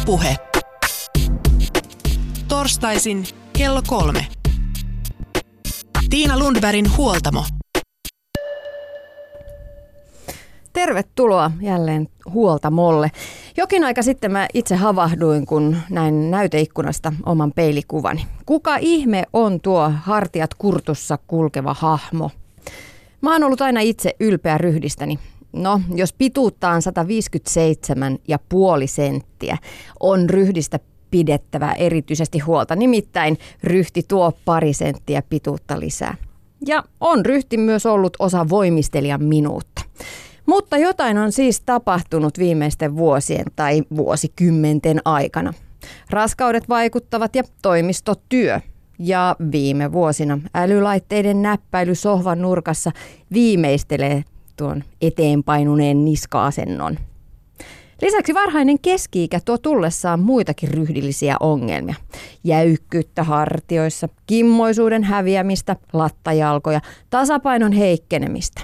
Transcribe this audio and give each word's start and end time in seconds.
Ylepuhe. 0.00 0.36
Torstaisin 2.48 3.24
kello 3.58 3.82
kolme. 3.86 4.26
Tiina 6.10 6.38
Lundbergin 6.38 6.96
huoltamo. 6.96 7.44
Tervetuloa 10.72 11.50
jälleen 11.60 12.08
huoltamolle. 12.32 13.10
Jokin 13.56 13.84
aika 13.84 14.02
sitten 14.02 14.32
mä 14.32 14.48
itse 14.54 14.76
havahduin, 14.76 15.46
kun 15.46 15.76
näin 15.90 16.30
näyteikkunasta 16.30 17.12
oman 17.26 17.52
peilikuvani. 17.52 18.26
Kuka 18.46 18.76
ihme 18.76 19.24
on 19.32 19.60
tuo 19.60 19.92
hartiat 20.02 20.54
kurtussa 20.54 21.18
kulkeva 21.26 21.74
hahmo? 21.78 22.30
Mä 23.20 23.32
oon 23.32 23.44
ollut 23.44 23.60
aina 23.60 23.80
itse 23.80 24.14
ylpeä 24.20 24.58
ryhdistäni. 24.58 25.18
No, 25.52 25.80
jos 25.94 26.12
pituutta 26.12 26.70
on 26.70 26.80
157,5 28.80 28.86
senttiä, 28.86 29.58
on 30.00 30.30
ryhdistä 30.30 30.78
pidettävä 31.10 31.72
erityisesti 31.72 32.38
huolta. 32.38 32.76
Nimittäin 32.76 33.38
ryhti 33.64 34.02
tuo 34.08 34.32
pari 34.44 34.72
senttiä 34.72 35.22
pituutta 35.22 35.80
lisää. 35.80 36.16
Ja 36.66 36.84
on 37.00 37.26
ryhti 37.26 37.56
myös 37.56 37.86
ollut 37.86 38.16
osa 38.18 38.48
voimistelijan 38.48 39.24
minuutta. 39.24 39.82
Mutta 40.46 40.76
jotain 40.76 41.18
on 41.18 41.32
siis 41.32 41.60
tapahtunut 41.60 42.38
viimeisten 42.38 42.96
vuosien 42.96 43.46
tai 43.56 43.82
vuosikymmenten 43.96 45.00
aikana. 45.04 45.52
Raskaudet 46.10 46.68
vaikuttavat 46.68 47.36
ja 47.36 47.42
toimistotyö. 47.62 48.60
Ja 48.98 49.36
viime 49.52 49.92
vuosina 49.92 50.38
älylaitteiden 50.54 51.42
näppäily 51.42 51.94
sohvan 51.94 52.42
nurkassa 52.42 52.90
viimeistelee 53.32 54.24
tuon 54.56 54.84
eteenpainuneen 55.00 56.04
niska-asennon. 56.04 56.98
Lisäksi 58.02 58.34
varhainen 58.34 58.78
keski-ikä 58.78 59.40
tuo 59.44 59.58
tullessaan 59.58 60.20
muitakin 60.20 60.68
ryhdillisiä 60.68 61.36
ongelmia. 61.40 61.94
Jäykkyyttä 62.44 63.24
hartioissa, 63.24 64.08
kimmoisuuden 64.26 65.04
häviämistä, 65.04 65.76
lattajalkoja, 65.92 66.80
tasapainon 67.10 67.72
heikkenemistä. 67.72 68.60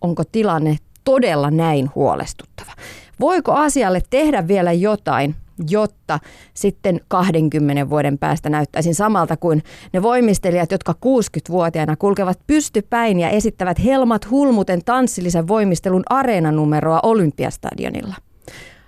Onko 0.00 0.22
tilanne 0.32 0.76
todella 1.04 1.50
näin 1.50 1.90
huolestuttava? 1.94 2.72
Voiko 3.20 3.52
asialle 3.52 4.02
tehdä 4.10 4.48
vielä 4.48 4.72
jotain, 4.72 5.34
jotta 5.68 6.18
sitten 6.54 7.00
20 7.08 7.90
vuoden 7.90 8.18
päästä 8.18 8.50
näyttäisin 8.50 8.94
samalta 8.94 9.36
kuin 9.36 9.62
ne 9.92 10.02
voimistelijat, 10.02 10.72
jotka 10.72 10.94
60-vuotiaana 11.06 11.96
kulkevat 11.96 12.38
pystypäin 12.46 13.20
ja 13.20 13.30
esittävät 13.30 13.84
helmat 13.84 14.30
hulmuten 14.30 14.84
tanssillisen 14.84 15.48
voimistelun 15.48 16.02
areenanumeroa 16.10 17.00
Olympiastadionilla. 17.02 18.14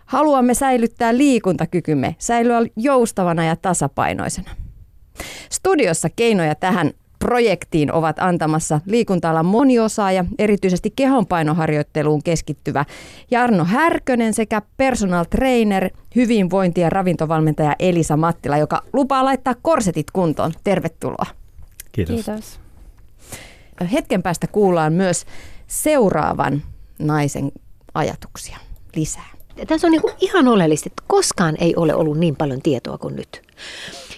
Haluamme 0.06 0.54
säilyttää 0.54 1.16
liikuntakykymme, 1.16 2.16
säilyä 2.18 2.60
joustavana 2.76 3.44
ja 3.44 3.56
tasapainoisena. 3.56 4.50
Studiossa 5.50 6.08
keinoja 6.16 6.54
tähän 6.54 6.90
projektiin 7.24 7.92
ovat 7.92 8.16
antamassa 8.18 8.80
liikunta-alan 8.86 9.46
moniosaaja, 9.46 10.24
erityisesti 10.38 10.92
kehonpainoharjoitteluun 10.96 12.22
keskittyvä 12.22 12.84
Jarno 13.30 13.64
Härkönen 13.64 14.34
sekä 14.34 14.62
personal 14.76 15.24
trainer, 15.24 15.90
hyvinvointi- 16.16 16.80
ja 16.80 16.90
ravintovalmentaja 16.90 17.76
Elisa 17.78 18.16
Mattila, 18.16 18.58
joka 18.58 18.82
lupaa 18.92 19.24
laittaa 19.24 19.54
korsetit 19.62 20.10
kuntoon. 20.10 20.52
Tervetuloa. 20.64 21.26
Kiitos. 21.92 22.14
Kiitos. 22.14 22.60
Hetken 23.92 24.22
päästä 24.22 24.46
kuullaan 24.46 24.92
myös 24.92 25.26
seuraavan 25.66 26.62
naisen 26.98 27.52
ajatuksia 27.94 28.58
lisää. 28.96 29.30
Tässä 29.66 29.86
on 29.86 29.90
niin 29.90 30.02
ihan 30.20 30.48
oleellista, 30.48 30.88
että 30.88 31.02
koskaan 31.06 31.56
ei 31.60 31.76
ole 31.76 31.94
ollut 31.94 32.18
niin 32.18 32.36
paljon 32.36 32.62
tietoa 32.62 32.98
kuin 32.98 33.16
nyt. 33.16 33.42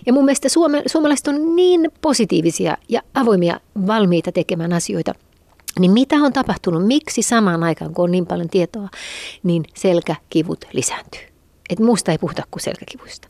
Ja 0.07 0.13
mun 0.13 0.25
mielestä 0.25 0.49
suome, 0.49 0.83
suomalaiset 0.87 1.29
on 1.29 1.57
niin 1.57 1.91
positiivisia 2.01 2.77
ja 2.89 3.03
avoimia 3.15 3.61
valmiita 3.87 4.33
tekemään 4.33 4.73
asioita. 4.73 5.15
Niin 5.79 5.91
mitä 5.91 6.17
on 6.17 6.33
tapahtunut? 6.33 6.87
Miksi 6.87 7.23
samaan 7.23 7.63
aikaan, 7.63 7.95
kun 7.95 8.05
on 8.05 8.11
niin 8.11 8.27
paljon 8.27 8.49
tietoa, 8.49 8.89
niin 9.43 9.65
selkäkivut 9.75 10.65
lisääntyy? 10.73 11.21
Että 11.71 11.85
muusta 11.85 12.13
ei 12.13 12.19
puhuta 12.19 12.43
kuin 12.51 12.63
selkäkivuista. 12.63 13.29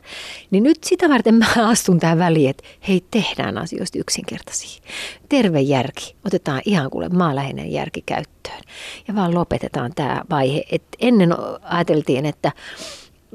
Niin 0.51 0.63
nyt 0.63 0.85
sitä 0.85 1.09
varten 1.09 1.35
mä 1.35 1.47
astun 1.57 2.01
tähän 2.01 2.19
väliin, 2.19 2.51
että 2.51 2.65
hei, 2.89 3.05
tehdään 3.11 3.59
asioista 3.59 3.99
yksinkertaisia. 3.99 4.83
Terve 5.29 5.61
järki. 5.61 6.17
Otetaan 6.27 6.63
ihan 6.65 6.91
kuule 6.91 7.09
maaläheinen 7.09 7.73
järki 7.73 8.03
käyttöön. 8.07 8.61
Ja 9.09 9.15
vaan 9.15 9.35
lopetetaan 9.35 9.93
tämä 9.95 10.23
vaihe. 10.31 10.65
Et 10.73 10.83
ennen 11.01 11.35
ajateltiin, 11.63 12.27
että 12.27 12.53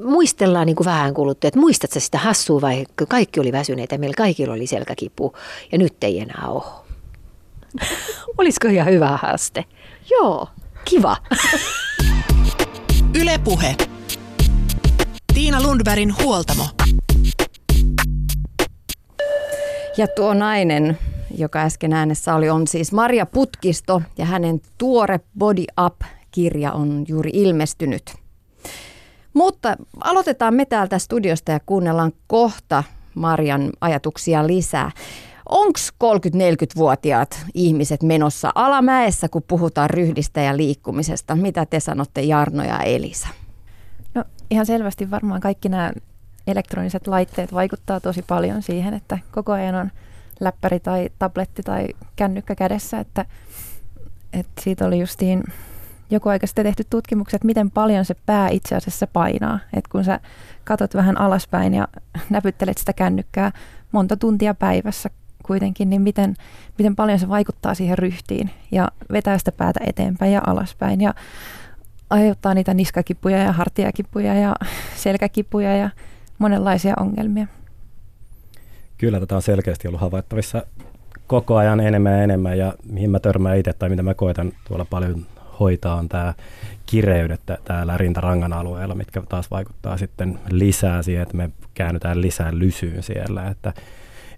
muistellaan 0.04 0.66
niin 0.66 0.76
kuin 0.76 0.84
vähän 0.84 1.14
kuluttua, 1.14 1.48
että 1.48 1.60
muistatko 1.60 2.00
sitä 2.00 2.18
hassua 2.18 2.60
vai 2.60 2.84
kaikki 3.08 3.40
oli 3.40 3.52
väsyneitä 3.52 3.94
ja 3.94 3.98
meillä 3.98 4.14
kaikilla 4.16 4.54
oli 4.54 4.66
selkäkipu 4.66 5.34
ja 5.72 5.78
nyt 5.78 6.04
ei 6.04 6.20
enää 6.20 6.48
ole. 6.48 6.64
Olisiko 8.38 8.68
ihan 8.68 8.92
hyvä 8.92 9.16
haaste? 9.22 9.64
Joo, 10.10 10.48
kiva. 10.84 11.16
Ylepuhe. 13.20 13.76
Tiina 15.34 15.62
Lundbergin 15.62 16.14
huoltamo. 16.22 16.64
Ja 19.96 20.06
tuo 20.08 20.34
nainen, 20.34 20.98
joka 21.38 21.60
äsken 21.60 21.92
äänessä 21.92 22.34
oli, 22.34 22.50
on 22.50 22.66
siis 22.66 22.92
Maria 22.92 23.26
Putkisto 23.26 24.02
ja 24.18 24.24
hänen 24.24 24.60
tuore 24.78 25.20
Body 25.38 25.64
Up-kirja 25.86 26.72
on 26.72 27.04
juuri 27.08 27.30
ilmestynyt. 27.34 28.21
Mutta 29.34 29.76
aloitetaan 30.00 30.54
me 30.54 30.64
täältä 30.64 30.98
studiosta 30.98 31.52
ja 31.52 31.60
kuunnellaan 31.66 32.12
kohta 32.26 32.84
Marian 33.14 33.70
ajatuksia 33.80 34.46
lisää. 34.46 34.90
Onko 35.48 35.78
30-40-vuotiaat 36.04 37.40
ihmiset 37.54 38.02
menossa 38.02 38.52
alamäessä, 38.54 39.28
kun 39.28 39.42
puhutaan 39.48 39.90
ryhdistä 39.90 40.40
ja 40.40 40.56
liikkumisesta? 40.56 41.36
Mitä 41.36 41.66
te 41.66 41.80
sanotte 41.80 42.22
Jarno 42.22 42.64
ja 42.64 42.78
Elisa? 42.78 43.28
No 44.14 44.24
ihan 44.50 44.66
selvästi 44.66 45.10
varmaan 45.10 45.40
kaikki 45.40 45.68
nämä 45.68 45.92
elektroniset 46.46 47.06
laitteet 47.06 47.52
vaikuttaa 47.52 48.00
tosi 48.00 48.22
paljon 48.22 48.62
siihen, 48.62 48.94
että 48.94 49.18
koko 49.32 49.52
ajan 49.52 49.74
on 49.74 49.90
läppäri 50.40 50.80
tai 50.80 51.10
tabletti 51.18 51.62
tai 51.62 51.88
kännykkä 52.16 52.54
kädessä, 52.54 52.98
että, 52.98 53.24
että 54.32 54.62
siitä 54.62 54.86
oli 54.86 54.98
justiin 54.98 55.42
joku 56.12 56.28
aika 56.28 56.46
sitten 56.46 56.64
tehty 56.64 56.84
tutkimukset, 56.90 57.34
että 57.34 57.46
miten 57.46 57.70
paljon 57.70 58.04
se 58.04 58.14
pää 58.26 58.48
itse 58.48 58.76
asiassa 58.76 59.06
painaa. 59.06 59.58
että 59.72 59.88
kun 59.92 60.04
sä 60.04 60.20
katot 60.64 60.94
vähän 60.94 61.20
alaspäin 61.20 61.74
ja 61.74 61.88
näpyttelet 62.30 62.78
sitä 62.78 62.92
kännykkää 62.92 63.52
monta 63.92 64.16
tuntia 64.16 64.54
päivässä 64.54 65.10
kuitenkin, 65.42 65.90
niin 65.90 66.02
miten, 66.02 66.34
miten 66.78 66.96
paljon 66.96 67.18
se 67.18 67.28
vaikuttaa 67.28 67.74
siihen 67.74 67.98
ryhtiin 67.98 68.50
ja 68.70 68.88
vetää 69.12 69.38
sitä 69.38 69.52
päätä 69.52 69.80
eteenpäin 69.86 70.32
ja 70.32 70.40
alaspäin 70.46 71.00
ja 71.00 71.14
aiheuttaa 72.10 72.54
niitä 72.54 72.74
niskakipuja 72.74 73.38
ja 73.38 73.52
hartiakipuja 73.52 74.34
ja 74.34 74.56
selkäkipuja 75.04 75.76
ja 75.76 75.90
monenlaisia 76.38 76.94
ongelmia. 77.00 77.46
Kyllä 78.98 79.20
tätä 79.20 79.36
on 79.36 79.42
selkeästi 79.42 79.88
ollut 79.88 80.00
havaittavissa 80.00 80.66
koko 81.26 81.56
ajan 81.56 81.80
enemmän 81.80 82.12
ja 82.12 82.22
enemmän 82.22 82.58
ja 82.58 82.74
mihin 82.84 83.10
mä 83.10 83.20
törmään 83.20 83.58
itse 83.58 83.72
tai 83.72 83.88
mitä 83.88 84.02
mä 84.02 84.14
koitan 84.14 84.52
tuolla 84.68 84.84
paljon 84.84 85.26
hoitaa 85.62 85.94
on 85.94 86.08
tämä 86.08 86.34
kireydet 86.86 87.40
täällä 87.64 87.98
rintarangan 87.98 88.52
alueella, 88.52 88.94
mitkä 88.94 89.22
taas 89.28 89.50
vaikuttaa 89.50 89.96
sitten 89.96 90.38
lisää 90.50 91.02
siihen, 91.02 91.22
että 91.22 91.36
me 91.36 91.50
käännytään 91.74 92.20
lisää 92.20 92.50
lysyyn 92.52 93.02
siellä, 93.02 93.48
että, 93.48 93.72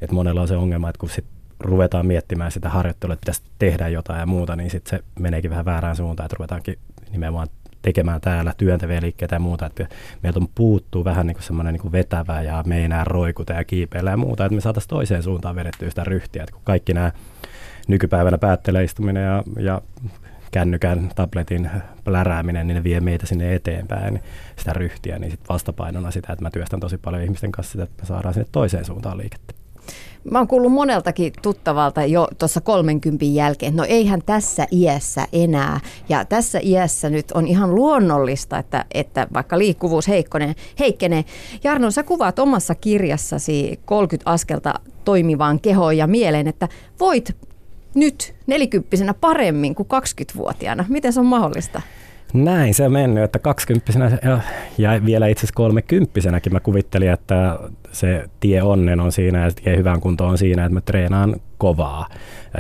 että 0.01 0.15
monella 0.15 0.41
on 0.41 0.49
se 0.49 0.57
ongelma, 0.57 0.89
että 0.89 0.99
kun 0.99 1.11
sit 1.11 1.25
ruvetaan 1.61 2.07
miettimään 2.07 2.53
sitä 2.53 2.69
harjoittelua, 2.69 3.13
että 3.13 3.21
pitäisi 3.21 3.43
tehdä 3.59 3.89
jotain 3.89 4.21
ja 4.21 4.27
muuta, 4.27 4.57
niin 4.57 4.71
sitten 4.71 4.99
se 4.99 5.05
meneekin 5.21 5.51
vähän 5.51 5.65
väärään 5.65 5.97
suuntaan, 5.97 6.25
että 6.25 6.37
ruvetaankin 6.39 6.79
nimenomaan 7.13 7.49
tekemään 7.83 8.21
täällä 8.21 8.53
työntäviä 8.57 9.01
liikkeitä 9.03 9.37
ja 9.37 9.41
muuta, 9.41 9.67
että 9.67 9.87
meiltä 10.23 10.39
on 10.41 10.49
puuttuu 10.55 11.05
vähän 11.05 11.27
niin 11.27 11.37
semmoinen 11.41 11.75
niin 11.75 11.93
vetävä 11.93 12.43
ja 12.43 12.63
me 12.67 12.79
ei 12.79 12.85
enää 12.85 13.05
roikuta 13.05 13.53
ja 13.53 13.65
kiipeillä 13.65 14.11
ja 14.11 14.17
muuta, 14.17 14.45
että 14.45 14.55
me 14.55 14.61
saataisiin 14.61 14.89
toiseen 14.89 15.23
suuntaan 15.23 15.57
vedettyä 15.57 15.91
sitä 15.91 16.05
ryhtiä, 16.05 16.43
että 16.43 16.53
kun 16.53 16.63
kaikki 16.65 16.95
nämä 16.95 17.13
nykypäivänä 17.89 18.39
päättelee 18.39 18.85
istuminen 18.85 19.25
ja, 19.25 19.45
ja 19.59 19.81
kännykän, 20.55 21.11
tabletin 21.15 21.71
plärääminen, 22.05 22.67
niin 22.67 22.75
ne 22.75 22.85
vie 22.85 23.01
meitä 23.01 23.27
sinne 23.27 23.55
eteenpäin, 23.55 24.21
sitä 24.57 24.73
ryhtiä, 24.73 25.19
niin 25.19 25.31
sitten 25.31 25.49
vastapainona 25.49 26.11
sitä, 26.11 26.33
että 26.33 26.45
mä 26.45 26.51
työstän 26.51 26.81
tosi 26.81 26.99
paljon 26.99 27.23
ihmisten 27.23 27.53
kanssa 27.53 27.73
sitä, 27.73 27.85
että 27.85 28.03
me 28.03 28.07
saadaan 28.07 28.35
sinne 28.35 28.49
toiseen 28.53 28.85
suuntaan 28.85 29.19
liikettä. 29.19 29.55
Mä 30.31 30.39
oon 30.39 30.49
kuullut 30.49 30.73
moneltakin 30.73 31.33
tuttavalta 31.43 32.05
jo 32.05 32.29
tuossa 32.39 32.61
30 32.61 33.25
jälkeen, 33.25 33.77
no 33.77 33.85
eihän 33.89 34.21
tässä 34.27 34.67
iässä 34.73 35.27
enää. 35.33 35.81
Ja 36.09 36.25
tässä 36.25 36.61
iässä 36.63 37.11
nyt 37.11 37.33
on 37.33 37.47
ihan 37.47 37.75
luonnollista, 37.75 38.59
että, 38.59 38.85
että 38.95 39.27
vaikka 39.33 39.59
liikkuvuus 39.59 40.09
heikkonen, 40.09 40.55
heikkenee. 40.79 41.25
Jarno, 41.65 41.91
sä 41.91 42.03
kuvaat 42.03 42.39
omassa 42.39 42.75
kirjassasi 42.75 43.81
30 43.85 44.31
askelta 44.31 44.75
toimivaan 45.05 45.61
kehoon 45.61 45.97
ja 45.97 46.07
mieleen, 46.07 46.49
että 46.49 46.69
voit 47.01 47.37
nyt 47.95 48.35
nelikymppisenä 48.47 49.15
paremmin 49.15 49.75
kuin 49.75 49.89
20-vuotiaana. 49.89 50.85
Miten 50.89 51.13
se 51.13 51.21
on 51.21 51.27
mahdollista? 51.27 51.83
Näin 52.35 52.75
se 52.75 52.85
on 52.85 52.93
mennyt, 52.93 53.25
että 53.25 53.39
kaksikymppisenä 53.39 54.19
ja, 54.79 55.01
vielä 55.05 55.27
itse 55.27 55.41
asiassa 55.41 55.55
kolmekymppisenäkin 55.55 56.53
mä 56.53 56.61
kuvittelin, 56.61 57.11
että 57.11 57.59
se 57.93 58.25
tie 58.41 58.63
onnen 58.63 59.01
on 59.01 59.13
siinä 59.13 59.45
ja 59.45 59.51
tie 59.51 59.77
hyvän 59.77 60.01
kuntoon 60.01 60.31
on 60.31 60.39
siinä, 60.39 60.65
että 60.65 60.75
mä 60.75 60.81
treenaan 60.81 61.37
kovaa 61.59 62.09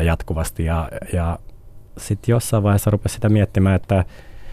jatkuvasti 0.02 0.64
ja, 0.64 0.88
ja 1.12 1.38
sitten 1.98 2.32
jossain 2.32 2.62
vaiheessa 2.62 2.90
rupesi 2.90 3.14
sitä 3.14 3.28
miettimään, 3.28 3.76
että, 3.76 4.00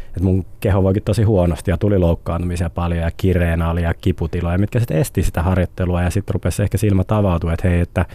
että 0.07 0.23
mun 0.23 0.45
keho 0.59 0.83
voikin 0.83 1.03
tosi 1.03 1.23
huonosti 1.23 1.71
ja 1.71 1.77
tuli 1.77 1.97
loukkaantumisia 1.97 2.69
paljon 2.69 3.01
ja 3.01 3.11
kireenä 3.17 3.69
oli 3.69 3.81
ja 3.81 3.93
kiputiloja, 3.93 4.57
mitkä 4.57 4.79
sitten 4.79 4.97
esti 4.97 5.23
sitä 5.23 5.43
harjoittelua 5.43 6.01
ja 6.01 6.09
sitten 6.09 6.33
rupesi 6.33 6.63
ehkä 6.63 6.77
silmä 6.77 7.03
avautua, 7.07 7.53
että 7.53 7.69
hei, 7.69 7.79
että 7.79 8.05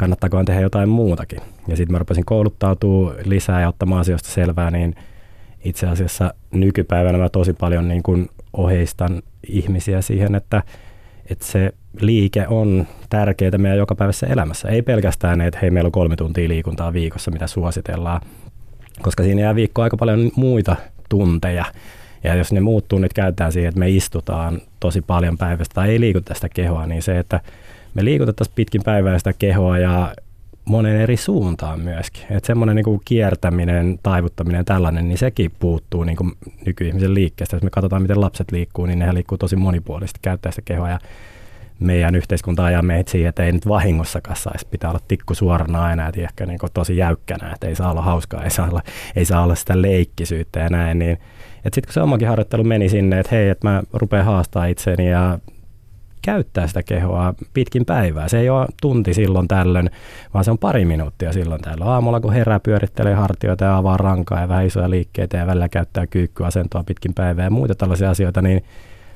kannattaako 0.00 0.44
tehdä 0.44 0.60
jotain 0.60 0.88
muutakin. 0.88 1.40
Ja 1.68 1.76
sitten 1.76 1.92
mä 1.92 1.98
rupesin 1.98 2.24
kouluttautua 2.24 3.14
lisää 3.24 3.60
ja 3.60 3.68
ottamaan 3.68 4.00
asioista 4.00 4.28
selvää, 4.28 4.70
niin 4.70 4.94
itse 5.64 5.86
asiassa 5.86 6.34
nykypäivänä 6.50 7.18
mä 7.18 7.28
tosi 7.28 7.52
paljon 7.52 7.88
niin 7.88 8.02
kuin 8.02 8.28
oheistan 8.52 9.22
ihmisiä 9.48 10.02
siihen, 10.02 10.34
että, 10.34 10.62
että 11.30 11.46
se 11.46 11.72
liike 12.00 12.46
on 12.48 12.86
tärkeää 13.10 13.58
meidän 13.58 13.78
jokapäiväisessä 13.78 14.26
elämässä. 14.26 14.68
Ei 14.68 14.82
pelkästään, 14.82 15.40
että 15.40 15.58
hei, 15.62 15.70
meillä 15.70 15.88
on 15.88 15.92
kolme 15.92 16.16
tuntia 16.16 16.48
liikuntaa 16.48 16.92
viikossa, 16.92 17.30
mitä 17.30 17.46
suositellaan, 17.46 18.20
koska 19.02 19.22
siinä 19.22 19.40
jää 19.40 19.54
viikko 19.54 19.82
aika 19.82 19.96
paljon 19.96 20.30
muita 20.36 20.76
tunteja. 21.08 21.64
Ja 22.24 22.34
jos 22.34 22.52
ne 22.52 22.60
muut 22.60 22.88
tunnit 22.88 23.12
käytetään 23.12 23.52
siihen, 23.52 23.68
että 23.68 23.78
me 23.78 23.90
istutaan 23.90 24.60
tosi 24.80 25.02
paljon 25.02 25.38
päivästä 25.38 25.74
tai 25.74 25.90
ei 25.90 26.00
liikuta 26.00 26.34
sitä 26.34 26.48
kehoa, 26.48 26.86
niin 26.86 27.02
se, 27.02 27.18
että 27.18 27.40
me 27.94 28.04
liikutettaisiin 28.04 28.54
pitkin 28.54 28.82
päivää 28.84 29.18
sitä 29.18 29.32
kehoa 29.32 29.78
ja 29.78 30.14
monen 30.64 30.96
eri 30.96 31.16
suuntaan 31.16 31.80
myöskin. 31.80 32.22
Että 32.30 32.46
semmoinen 32.46 32.76
niin 32.76 33.00
kiertäminen, 33.04 33.98
taivuttaminen 34.02 34.64
tällainen, 34.64 35.08
niin 35.08 35.18
sekin 35.18 35.52
puuttuu 35.58 36.04
niin 36.04 36.16
kuin 36.16 36.32
nykyihmisen 36.66 37.14
liikkeestä. 37.14 37.56
Jos 37.56 37.62
me 37.62 37.70
katsotaan, 37.70 38.02
miten 38.02 38.20
lapset 38.20 38.52
liikkuu, 38.52 38.86
niin 38.86 38.98
ne 38.98 39.14
liikkuu 39.14 39.38
tosi 39.38 39.56
monipuolisesti, 39.56 40.18
käyttää 40.22 40.52
sitä 40.52 40.62
kehoa 40.62 40.88
ja 40.88 40.98
meidän 41.80 42.14
yhteiskunta 42.14 42.64
ajaa 42.64 42.82
meitä 42.82 43.10
siihen, 43.10 43.28
että 43.28 43.44
ei 43.44 43.52
nyt 43.52 43.68
vahingossakaan 43.68 44.36
saisi. 44.36 44.66
Pitää 44.70 44.90
olla 44.90 45.00
tikku 45.08 45.34
suorana 45.34 45.84
aina 45.84 46.10
ja 46.16 46.22
ehkä 46.22 46.46
niin 46.46 46.58
tosi 46.74 46.96
jäykkänä, 46.96 47.52
että 47.52 47.66
ei 47.66 47.74
saa 47.74 47.90
olla 47.90 48.02
hauskaa, 48.02 48.44
ei 48.44 48.50
saa 48.50 48.68
olla, 48.68 48.82
ei 49.16 49.24
saa 49.24 49.42
olla 49.42 49.54
sitä 49.54 49.82
leikkisyyttä 49.82 50.60
ja 50.60 50.68
näin. 50.68 50.98
Niin, 50.98 51.18
sitten 51.64 51.84
kun 51.84 51.92
se 51.92 52.00
omakin 52.00 52.28
harjoittelu 52.28 52.64
meni 52.64 52.88
sinne, 52.88 53.20
että 53.20 53.36
hei, 53.36 53.48
että 53.48 53.68
mä 53.68 53.82
rupean 53.92 54.24
haastaa 54.24 54.66
itseni 54.66 55.10
ja 55.10 55.38
käyttää 56.22 56.66
sitä 56.66 56.82
kehoa 56.82 57.34
pitkin 57.54 57.84
päivää. 57.84 58.28
Se 58.28 58.38
ei 58.38 58.50
ole 58.50 58.66
tunti 58.80 59.14
silloin 59.14 59.48
tällöin, 59.48 59.90
vaan 60.34 60.44
se 60.44 60.50
on 60.50 60.58
pari 60.58 60.84
minuuttia 60.84 61.32
silloin 61.32 61.60
tällöin. 61.60 61.90
Aamulla 61.90 62.20
kun 62.20 62.32
herää, 62.32 62.60
pyörittelee 62.60 63.14
hartioita 63.14 63.64
ja 63.64 63.76
avaa 63.76 63.96
rankaa 63.96 64.40
ja 64.40 64.48
vähän 64.48 64.66
isoja 64.66 64.90
liikkeitä 64.90 65.36
ja 65.36 65.46
välillä 65.46 65.68
käyttää 65.68 66.06
kyykkyasentoa 66.06 66.84
pitkin 66.84 67.14
päivää 67.14 67.44
ja 67.44 67.50
muita 67.50 67.74
tällaisia 67.74 68.10
asioita, 68.10 68.42
niin 68.42 68.64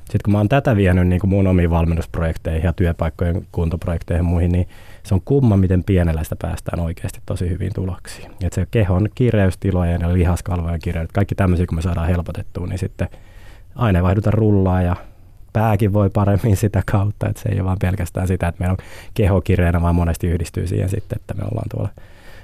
sitten 0.05 0.19
kun 0.23 0.31
mä 0.31 0.37
oon 0.37 0.49
tätä 0.49 0.75
vienyt 0.75 1.07
niin 1.07 1.19
kuin 1.19 1.29
mun 1.29 1.47
omiin 1.47 1.69
valmennusprojekteihin 1.69 2.63
ja 2.63 2.73
työpaikkojen 2.73 3.47
kuntoprojekteihin 3.51 4.19
ja 4.19 4.29
muihin, 4.29 4.51
niin 4.51 4.67
se 5.03 5.13
on 5.13 5.21
kumma, 5.25 5.57
miten 5.57 5.83
pienellä 5.83 6.23
sitä 6.23 6.35
päästään 6.41 6.79
oikeasti 6.79 7.19
tosi 7.25 7.49
hyvin 7.49 7.71
tuloksiin. 7.75 8.31
Et 8.43 8.53
se 8.53 8.67
kehon 8.71 9.09
kireystilojen 9.15 10.01
ja 10.01 10.13
lihaskalvojen 10.13 10.79
kireydet, 10.79 11.11
kaikki 11.11 11.35
tämmöisiä, 11.35 11.65
kun 11.65 11.77
me 11.77 11.81
saadaan 11.81 12.07
helpotettua, 12.07 12.67
niin 12.67 12.79
sitten 12.79 13.07
aineenvaihdunta 13.75 14.31
rullaa 14.31 14.81
ja 14.81 14.95
pääkin 15.55 15.93
voi 15.93 16.09
paremmin 16.09 16.57
sitä 16.57 16.83
kautta, 16.91 17.29
että 17.29 17.41
se 17.41 17.49
ei 17.49 17.59
ole 17.59 17.65
vaan 17.65 17.79
pelkästään 17.81 18.27
sitä, 18.27 18.47
että 18.47 18.59
meillä 18.59 18.71
on 18.71 18.85
keho 19.13 19.41
kireänä, 19.41 19.81
vaan 19.81 19.95
monesti 19.95 20.27
yhdistyy 20.27 20.67
siihen 20.67 20.89
sitten, 20.89 21.15
että 21.15 21.33
me 21.33 21.43
ollaan 21.43 21.69
tuolla 21.71 21.89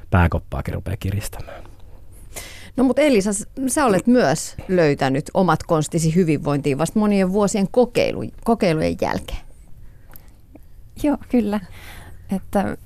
pääkoppaakin 0.10 0.74
rupeaa 0.74 0.98
kiristämään. 0.98 1.64
No 2.78 2.84
mutta 2.84 3.02
Elisa, 3.02 3.30
sä 3.68 3.86
olet 3.86 4.08
myös 4.08 4.56
löytänyt 4.68 5.32
omat 5.34 5.64
konstisi 5.64 6.16
hyvinvointiin 6.16 6.78
vasta 6.78 7.00
monien 7.00 7.32
vuosien 7.32 7.68
kokeilu, 7.72 8.24
kokeilujen 8.44 8.96
jälkeen. 9.02 9.40
Joo, 11.04 11.18
kyllä. 11.30 11.60
Että 12.36 12.78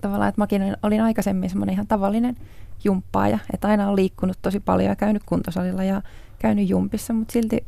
tavallaan, 0.00 0.28
että 0.28 0.40
mäkin 0.40 0.76
olin 0.82 1.00
aikaisemmin 1.00 1.50
semmoinen 1.50 1.72
ihan 1.72 1.86
tavallinen 1.86 2.36
jumppaaja, 2.84 3.38
että 3.54 3.68
aina 3.68 3.88
on 3.88 3.96
liikkunut 3.96 4.38
tosi 4.42 4.60
paljon 4.60 4.88
ja 4.88 4.96
käynyt 4.96 5.22
kuntosalilla 5.26 5.84
ja 5.84 6.02
käynyt 6.38 6.68
jumpissa, 6.68 7.12
mutta 7.12 7.32
silti 7.32 7.66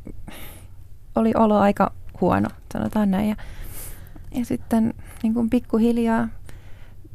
oli 1.16 1.32
olo 1.34 1.58
aika 1.58 1.92
huono, 2.20 2.48
sanotaan 2.72 3.10
näin. 3.10 3.28
Ja, 3.28 3.36
ja 4.34 4.44
sitten 4.44 4.94
niin 5.22 5.34
kuin 5.34 5.50
pikkuhiljaa 5.50 6.28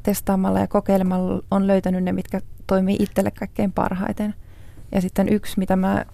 testaamalla 0.03 0.59
ja 0.59 0.67
kokeilemalla 0.67 1.43
on 1.51 1.67
löytänyt 1.67 2.03
ne, 2.03 2.11
mitkä 2.11 2.41
toimii 2.67 2.95
itselle 2.99 3.31
kaikkein 3.31 3.71
parhaiten. 3.71 4.35
Ja 4.91 5.01
sitten 5.01 5.29
yksi, 5.29 5.59
mitä 5.59 5.75
mä, 5.75 6.05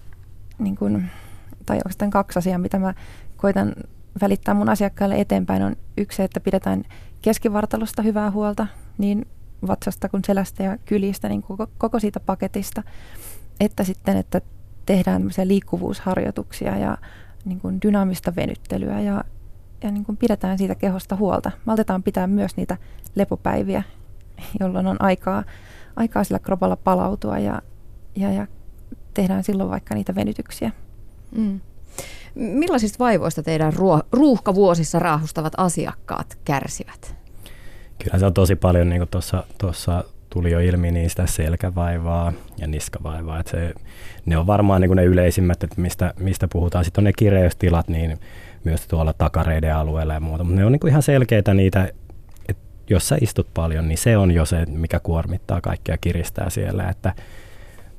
niin 0.58 0.76
kuin, 0.76 1.10
tai 1.66 1.76
oikeastaan 1.76 2.10
kaksi 2.10 2.38
asiaa, 2.38 2.58
mitä 2.58 2.78
mä 2.78 2.94
koitan 3.36 3.74
välittää 4.20 4.54
mun 4.54 4.68
asiakkaille 4.68 5.20
eteenpäin, 5.20 5.62
on 5.62 5.76
yksi, 5.96 6.22
että 6.22 6.40
pidetään 6.40 6.84
keskivartalosta 7.22 8.02
hyvää 8.02 8.30
huolta, 8.30 8.66
niin 8.98 9.26
vatsasta 9.66 10.08
kuin 10.08 10.24
selästä 10.26 10.62
ja 10.62 10.78
kylistä, 10.84 11.28
niin 11.28 11.42
koko, 11.42 11.66
koko 11.78 12.00
siitä 12.00 12.20
paketista. 12.20 12.82
Että 13.60 13.84
sitten, 13.84 14.16
että 14.16 14.40
tehdään 14.86 15.22
liikkuvuusharjoituksia 15.44 16.76
ja 16.76 16.98
niin 17.46 17.60
kuin 17.60 17.78
dynaamista 17.82 18.36
venyttelyä 18.36 19.00
ja, 19.00 19.24
ja 19.82 19.90
niin 19.90 20.04
kuin 20.04 20.16
pidetään 20.16 20.58
siitä 20.58 20.74
kehosta 20.74 21.16
huolta. 21.16 21.50
Maltetaan 21.64 22.02
pitää 22.02 22.26
myös 22.26 22.56
niitä 22.56 22.76
lepopäiviä, 23.14 23.82
jolloin 24.60 24.86
on 24.86 24.96
aikaa, 25.02 25.44
aikaa 25.96 26.24
sillä 26.24 26.38
kropalla 26.38 26.76
palautua 26.76 27.38
ja, 27.38 27.62
ja, 28.16 28.32
ja 28.32 28.46
tehdään 29.14 29.44
silloin 29.44 29.70
vaikka 29.70 29.94
niitä 29.94 30.14
venytyksiä. 30.14 30.72
Mm. 31.36 31.60
Millaisista 32.34 32.98
vaivoista 32.98 33.42
teidän 33.42 33.72
ruo- 33.72 34.06
ruuhkavuosissa 34.12 34.98
raahustavat 34.98 35.52
asiakkaat 35.56 36.38
kärsivät? 36.44 37.16
Kyllä 38.04 38.18
se 38.18 38.26
on 38.26 38.34
tosi 38.34 38.56
paljon, 38.56 38.88
niin 38.88 39.00
kuin 39.00 39.22
tuossa 39.58 40.04
tuli 40.36 40.50
jo 40.50 40.60
ilmi, 40.60 40.90
niin 40.90 41.10
sitä 41.10 41.26
selkävaivaa 41.26 42.32
ja 42.58 42.66
niskavaivaa. 42.66 43.40
Että 43.40 43.50
se, 43.50 43.74
ne 44.26 44.36
on 44.36 44.46
varmaan 44.46 44.80
niin 44.80 44.88
kuin 44.88 44.96
ne 44.96 45.04
yleisimmät, 45.04 45.64
että 45.64 45.80
mistä, 45.80 46.14
mistä 46.18 46.48
puhutaan. 46.52 46.84
Sitten 46.84 47.00
on 47.02 47.04
ne 47.04 47.12
kireystilat, 47.12 47.88
niin 47.88 48.18
myös 48.64 48.86
tuolla 48.86 49.12
takareiden 49.12 49.76
alueella 49.76 50.14
ja 50.14 50.20
muuta. 50.20 50.44
Mutta 50.44 50.60
ne 50.60 50.66
on 50.66 50.72
niin 50.72 50.80
kuin 50.80 50.90
ihan 50.90 51.02
selkeitä 51.02 51.54
niitä, 51.54 51.88
että 52.48 52.62
jos 52.90 53.08
sä 53.08 53.16
istut 53.20 53.48
paljon, 53.54 53.88
niin 53.88 53.98
se 53.98 54.16
on 54.16 54.30
jo 54.30 54.44
se, 54.44 54.66
mikä 54.66 55.00
kuormittaa 55.00 55.60
kaikkea 55.60 55.98
kiristää 55.98 56.50
siellä. 56.50 56.88
Että 56.88 57.12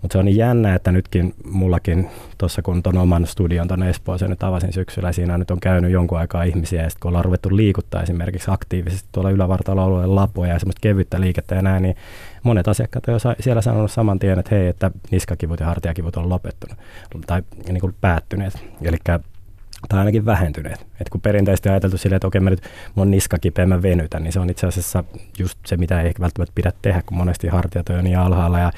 mutta 0.01 0.13
se 0.13 0.19
on 0.19 0.25
niin 0.25 0.37
jännä, 0.37 0.75
että 0.75 0.91
nytkin 0.91 1.33
mullakin 1.51 2.09
tuossa 2.37 2.61
kun 2.61 2.83
tuon 2.83 2.97
oman 2.97 3.27
studion 3.27 3.67
tuonne 3.67 3.89
Espooseen 3.89 4.31
nyt 4.31 4.43
avasin 4.43 4.73
syksyllä, 4.73 5.11
siinä 5.11 5.37
nyt 5.37 5.51
on 5.51 5.59
käynyt 5.59 5.91
jonkun 5.91 6.17
aikaa 6.17 6.43
ihmisiä, 6.43 6.81
ja 6.81 6.89
sitten 6.89 7.01
kun 7.01 7.09
ollaan 7.09 7.25
ruvettu 7.25 7.55
liikuttaa 7.55 8.03
esimerkiksi 8.03 8.51
aktiivisesti 8.51 9.09
tuolla 9.11 9.31
ylävartalo-alueella 9.31 10.15
lapoja 10.15 10.53
ja 10.53 10.59
semmoista 10.59 10.81
kevyttä 10.81 11.21
liikettä 11.21 11.55
ja 11.55 11.61
näin, 11.61 11.83
niin 11.83 11.95
monet 12.43 12.67
asiakkaat 12.67 13.07
on 13.07 13.13
jo 13.13 13.19
siellä 13.39 13.61
sanonut 13.61 13.91
saman 13.91 14.19
tien, 14.19 14.39
että 14.39 14.55
hei, 14.55 14.67
että 14.67 14.91
niskakivut 15.11 15.59
ja 15.59 15.65
hartiakivut 15.65 16.15
on 16.15 16.29
lopettunut 16.29 16.77
tai 17.27 17.43
niin 17.67 17.81
kuin 17.81 17.95
päättyneet. 18.01 18.53
Eli 18.81 18.97
tai 19.89 19.99
ainakin 19.99 20.25
vähentyneet. 20.25 20.87
Et 21.01 21.09
kun 21.09 21.21
perinteisesti 21.21 21.69
on 21.69 21.73
ajateltu 21.73 21.97
silleen, 21.97 22.15
että 22.15 22.27
okei, 22.27 22.41
mä 22.41 22.49
nyt 22.49 22.63
mun 22.95 23.11
niska 23.11 23.37
kipeä, 23.39 23.65
mä 23.65 23.81
venytän, 23.81 24.23
niin 24.23 24.33
se 24.33 24.39
on 24.39 24.49
itse 24.49 24.67
asiassa 24.67 25.03
just 25.39 25.59
se, 25.65 25.77
mitä 25.77 26.01
ei 26.01 26.13
välttämättä 26.19 26.51
pidä 26.55 26.71
tehdä, 26.81 27.01
kun 27.05 27.17
monesti 27.17 27.47
hartiat 27.47 27.89
on 27.89 27.95
jo 27.95 28.01
niin 28.01 28.17
alhaalla 28.17 28.59
ja 28.59 28.71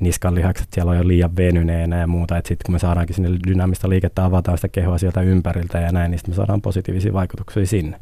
niskan 0.00 0.34
lihakset 0.34 0.68
siellä 0.72 0.90
on 0.90 0.96
jo 0.96 1.08
liian 1.08 1.36
venyneenä 1.36 1.98
ja 1.98 2.06
muuta. 2.06 2.36
Sitten 2.36 2.56
kun 2.66 2.72
me 2.72 2.78
saadaankin 2.78 3.16
sinne 3.16 3.30
dynaamista 3.46 3.88
liikettä, 3.88 4.24
avataan 4.24 4.58
sitä 4.58 4.68
kehoa 4.68 4.98
sieltä 4.98 5.20
ympäriltä 5.20 5.80
ja 5.80 5.92
näin, 5.92 6.10
niin 6.10 6.18
sitten 6.18 6.32
me 6.32 6.36
saadaan 6.36 6.62
positiivisia 6.62 7.12
vaikutuksia 7.12 7.66
sinne. 7.66 8.00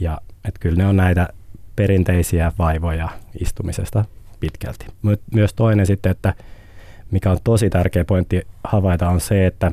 Ja 0.00 0.18
että 0.44 0.60
kyllä 0.60 0.76
ne 0.76 0.86
on 0.86 0.96
näitä 0.96 1.28
perinteisiä 1.76 2.52
vaivoja 2.58 3.08
istumisesta 3.40 4.04
pitkälti. 4.40 4.86
Myös 5.34 5.54
toinen 5.54 5.86
sitten, 5.86 6.12
että 6.12 6.34
mikä 7.10 7.30
on 7.30 7.38
tosi 7.44 7.70
tärkeä 7.70 8.04
pointti 8.04 8.42
havaita 8.64 9.08
on 9.08 9.20
se, 9.20 9.46
että 9.46 9.72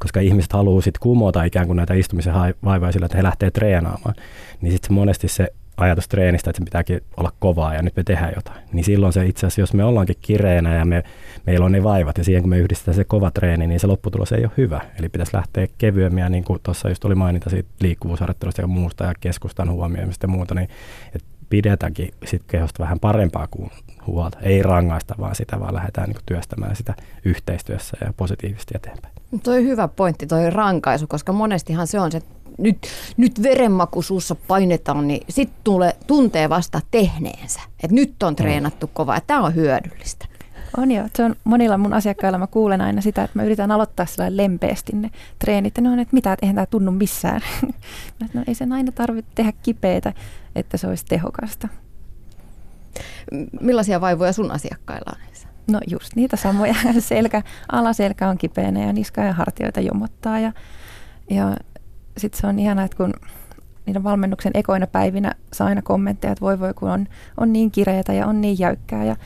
koska 0.00 0.20
ihmiset 0.20 0.52
haluaa 0.52 0.82
sitten 0.82 1.00
kumota 1.00 1.44
ikään 1.44 1.66
kuin 1.66 1.76
näitä 1.76 1.94
istumisen 1.94 2.34
vaivoja 2.64 2.92
sillä, 2.92 3.06
että 3.06 3.16
he 3.16 3.22
lähtee 3.22 3.50
treenaamaan, 3.50 4.14
niin 4.60 4.72
sitten 4.72 4.92
monesti 4.92 5.28
se 5.28 5.48
ajatus 5.76 6.08
treenistä, 6.08 6.50
että 6.50 6.60
se 6.60 6.64
pitääkin 6.64 7.00
olla 7.16 7.32
kovaa 7.38 7.74
ja 7.74 7.82
nyt 7.82 7.96
me 7.96 8.02
tehdään 8.02 8.32
jotain. 8.36 8.60
Niin 8.72 8.84
silloin 8.84 9.12
se 9.12 9.26
itse 9.26 9.46
asiassa, 9.46 9.60
jos 9.60 9.74
me 9.74 9.84
ollaankin 9.84 10.16
kireenä 10.20 10.74
ja 10.74 10.84
me, 10.84 11.04
meillä 11.46 11.66
on 11.66 11.72
ne 11.72 11.82
vaivat 11.82 12.18
ja 12.18 12.24
siihen 12.24 12.42
kun 12.42 12.50
me 12.50 12.58
yhdistetään 12.58 12.94
se 12.94 13.04
kova 13.04 13.30
treeni, 13.30 13.66
niin 13.66 13.80
se 13.80 13.86
lopputulos 13.86 14.32
ei 14.32 14.44
ole 14.44 14.52
hyvä. 14.56 14.80
Eli 14.98 15.08
pitäisi 15.08 15.36
lähteä 15.36 15.66
kevyemmin 15.78 16.22
ja 16.22 16.28
niin 16.28 16.44
kuin 16.44 16.60
tuossa 16.62 16.88
just 16.88 17.04
oli 17.04 17.14
mainita 17.14 17.50
siitä 17.50 17.68
liikkuvuusharjoittelusta 17.80 18.60
ja 18.60 18.66
muusta 18.66 19.04
ja 19.04 19.12
keskustan 19.20 19.70
huomioimista 19.70 20.24
ja 20.24 20.28
muuta, 20.28 20.54
niin 20.54 20.68
että 21.14 21.28
pidetäänkin 21.50 22.14
sit 22.24 22.42
kehosta 22.46 22.82
vähän 22.82 23.00
parempaa 23.00 23.46
kuin 23.50 23.70
huolta. 24.06 24.38
Ei 24.40 24.62
rangaista 24.62 25.14
vaan 25.20 25.34
sitä, 25.34 25.60
vaan 25.60 25.74
lähdetään 25.74 26.08
niin 26.08 26.22
työstämään 26.26 26.76
sitä 26.76 26.94
yhteistyössä 27.24 27.96
ja 28.04 28.12
positiivisesti 28.16 28.74
eteenpäin. 28.76 29.14
Toi 29.42 29.64
hyvä 29.64 29.88
pointti, 29.88 30.26
toi 30.26 30.50
rankaisu, 30.50 31.06
koska 31.06 31.32
monestihan 31.32 31.86
se 31.86 32.00
on 32.00 32.12
se, 32.12 32.22
nyt, 32.58 32.78
nyt 33.16 33.42
verenmaku 33.42 34.02
suussa 34.02 34.34
painetaan, 34.34 35.08
niin 35.08 35.20
sitten 35.28 35.92
tuntee 36.06 36.48
vasta 36.48 36.80
tehneensä. 36.90 37.60
Että 37.84 37.94
nyt 37.94 38.22
on 38.22 38.36
treenattu 38.36 38.90
kovaa, 38.92 39.16
että 39.16 39.26
tämä 39.26 39.44
on 39.44 39.54
hyödyllistä. 39.54 40.26
On 40.76 40.90
joo. 40.90 41.06
Se 41.14 41.24
on 41.24 41.36
monilla 41.44 41.78
mun 41.78 41.92
asiakkailla, 41.92 42.38
mä 42.38 42.46
kuulen 42.46 42.80
aina 42.80 43.00
sitä, 43.00 43.22
että 43.22 43.38
mä 43.38 43.44
yritän 43.44 43.70
aloittaa 43.70 44.06
sellainen 44.06 44.36
lempeästi 44.36 44.92
ne 44.92 45.10
treenit. 45.38 45.76
Ja 45.76 45.82
ne 45.82 45.90
on, 45.90 45.98
että 45.98 46.14
mitä, 46.14 46.32
että 46.32 46.46
eihän 46.46 46.54
tämä 46.54 46.66
tunnu 46.66 46.90
missään. 46.90 47.40
no 48.34 48.42
ei 48.48 48.54
sen 48.54 48.72
aina 48.72 48.92
tarvitse 48.92 49.30
tehdä 49.34 49.52
kipeitä, 49.62 50.12
että 50.56 50.76
se 50.76 50.86
olisi 50.86 51.04
tehokasta. 51.04 51.68
Millaisia 53.60 54.00
vaivoja 54.00 54.32
sun 54.32 54.50
asiakkailla 54.50 55.12
on? 55.16 55.26
No 55.70 55.80
just 55.86 56.16
niitä 56.16 56.36
samoja. 56.36 56.74
Selkä, 56.98 57.42
alaselkä 57.72 58.28
on 58.28 58.38
kipeänä 58.38 58.80
ja 58.80 58.92
niska 58.92 59.20
ja 59.20 59.32
hartioita 59.32 59.80
jomottaa. 59.80 60.38
Ja, 60.38 60.52
ja 61.30 61.56
sitten 62.18 62.40
se 62.40 62.46
on 62.46 62.58
ihana, 62.58 62.84
että 62.84 62.96
kun 62.96 63.12
niiden 63.86 64.04
valmennuksen 64.04 64.52
ekoina 64.54 64.86
päivinä 64.86 65.34
saa 65.52 65.66
aina 65.66 65.82
kommentteja, 65.82 66.32
että 66.32 66.40
voi 66.40 66.60
voi 66.60 66.74
kun 66.74 66.90
on, 66.90 67.06
on 67.36 67.52
niin 67.52 67.70
kireitä 67.70 68.12
ja 68.12 68.26
on 68.26 68.40
niin 68.40 68.58
jäykkää. 68.58 69.04
Ja 69.04 69.16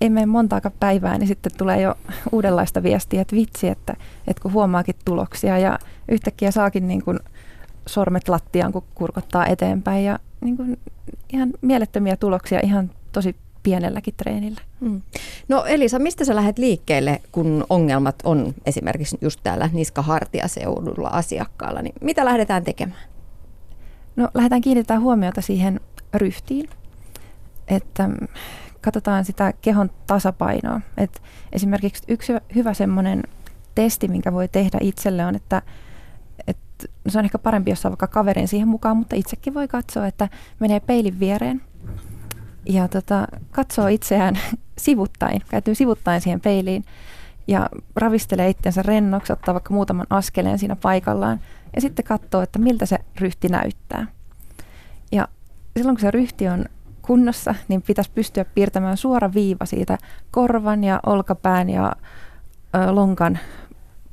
ei 0.00 0.10
mene 0.10 0.26
montaakaan 0.26 0.74
päivää, 0.80 1.18
niin 1.18 1.28
sitten 1.28 1.52
tulee 1.58 1.80
jo 1.80 1.94
uudenlaista 2.32 2.82
viestiä, 2.82 3.20
että 3.20 3.36
vitsi, 3.36 3.68
että, 3.68 3.96
että 4.26 4.42
kun 4.42 4.52
huomaakin 4.52 4.94
tuloksia 5.04 5.58
ja 5.58 5.78
yhtäkkiä 6.08 6.50
saakin 6.50 6.88
niin 6.88 7.04
kuin 7.04 7.18
sormet 7.86 8.28
lattiaan, 8.28 8.72
kun 8.72 8.84
kurkottaa 8.94 9.46
eteenpäin 9.46 10.04
ja 10.04 10.18
niin 10.44 10.56
kuin 10.56 10.78
ihan 11.32 11.52
mielettömiä 11.60 12.16
tuloksia 12.16 12.60
ihan 12.62 12.90
tosi 13.12 13.36
pienelläkin 13.62 14.14
treenillä. 14.16 14.60
Mm. 14.80 15.02
No 15.48 15.64
Elisa, 15.64 15.98
mistä 15.98 16.24
sä 16.24 16.36
lähdet 16.36 16.58
liikkeelle, 16.58 17.20
kun 17.32 17.64
ongelmat 17.70 18.16
on 18.24 18.54
esimerkiksi 18.66 19.18
just 19.20 19.40
täällä 19.42 19.70
niska-hartiaseudulla 19.72 21.08
asiakkaalla, 21.08 21.82
niin 21.82 21.94
mitä 22.00 22.24
lähdetään 22.24 22.64
tekemään? 22.64 23.02
No 24.16 24.28
lähdetään 24.34 24.60
kiinnittämään 24.60 25.02
huomiota 25.02 25.40
siihen 25.40 25.80
ryhtiin, 26.14 26.68
että 27.68 28.10
katsotaan 28.80 29.24
sitä 29.24 29.52
kehon 29.62 29.90
tasapainoa. 30.06 30.80
Et 30.96 31.22
esimerkiksi 31.52 32.02
yksi 32.08 32.32
hyvä 32.54 32.74
semmoinen 32.74 33.22
testi, 33.74 34.08
minkä 34.08 34.32
voi 34.32 34.48
tehdä 34.48 34.78
itselle 34.80 35.26
on, 35.26 35.34
että, 35.36 35.58
että 35.58 35.72
se 37.08 37.18
on 37.18 37.24
ehkä 37.24 37.38
parempi, 37.38 37.70
jos 37.70 37.82
saa 37.82 37.90
vaikka 37.90 38.06
kaverin 38.06 38.48
siihen 38.48 38.68
mukaan, 38.68 38.96
mutta 38.96 39.16
itsekin 39.16 39.54
voi 39.54 39.68
katsoa, 39.68 40.06
että 40.06 40.28
menee 40.60 40.80
peilin 40.80 41.20
viereen 41.20 41.62
ja 42.66 42.88
tota, 42.88 43.26
katsoo 43.50 43.86
itseään 43.86 44.38
sivuttain, 44.78 45.42
käytyy 45.48 45.74
sivuttain 45.74 46.20
siihen 46.20 46.40
peiliin 46.40 46.84
ja 47.46 47.68
ravistelee 47.96 48.48
itsensä 48.48 48.82
rennoksi, 48.82 49.32
ottaa 49.32 49.54
vaikka 49.54 49.74
muutaman 49.74 50.06
askeleen 50.10 50.58
siinä 50.58 50.76
paikallaan 50.76 51.40
ja 51.74 51.80
sitten 51.80 52.04
katsoo, 52.04 52.42
että 52.42 52.58
miltä 52.58 52.86
se 52.86 52.98
ryhti 53.20 53.48
näyttää. 53.48 54.06
Ja 55.12 55.28
silloin 55.76 55.96
kun 55.96 56.00
se 56.00 56.10
ryhti 56.10 56.48
on 56.48 56.64
kunnossa, 57.02 57.54
niin 57.68 57.82
pitäisi 57.82 58.10
pystyä 58.14 58.44
piirtämään 58.44 58.96
suora 58.96 59.34
viiva 59.34 59.66
siitä 59.66 59.98
korvan 60.30 60.84
ja 60.84 61.00
olkapään 61.06 61.70
ja 61.70 61.92
lonkan 62.90 63.38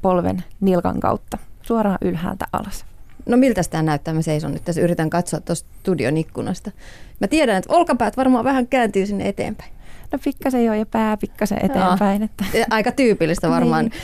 polven 0.01 0.44
nilkan 0.60 1.00
kautta 1.00 1.38
suoraan 1.72 1.98
ylhäältä 2.01 2.46
alas. 2.54 2.86
No 3.25 3.38
miltä 3.38 3.62
tämä 3.70 3.84
näyttää? 3.84 4.13
Mä 4.13 4.22
seison 4.22 4.54
nyt 4.54 4.66
tässä, 4.66 4.82
yritän 4.82 5.10
katsoa 5.10 5.40
tuosta 5.40 5.70
studion 5.80 6.18
ikkunasta. 6.18 6.72
Mä 7.20 7.28
tiedän, 7.28 7.58
että 7.58 7.74
olkapäät 7.74 8.18
varmaan 8.18 8.44
vähän 8.44 8.68
kääntyy 8.68 9.06
sinne 9.06 9.28
eteenpäin. 9.28 9.72
No 10.12 10.20
pikkasen 10.24 10.66
joo 10.66 10.75
ja 10.75 10.86
pää 10.86 11.18
pikkasen 11.18 11.58
eteenpäin. 11.66 12.24
Että. 12.24 12.46
Aika 12.70 12.92
tyypillistä 12.92 13.50
varmaan 13.50 13.86
niin. 13.86 14.01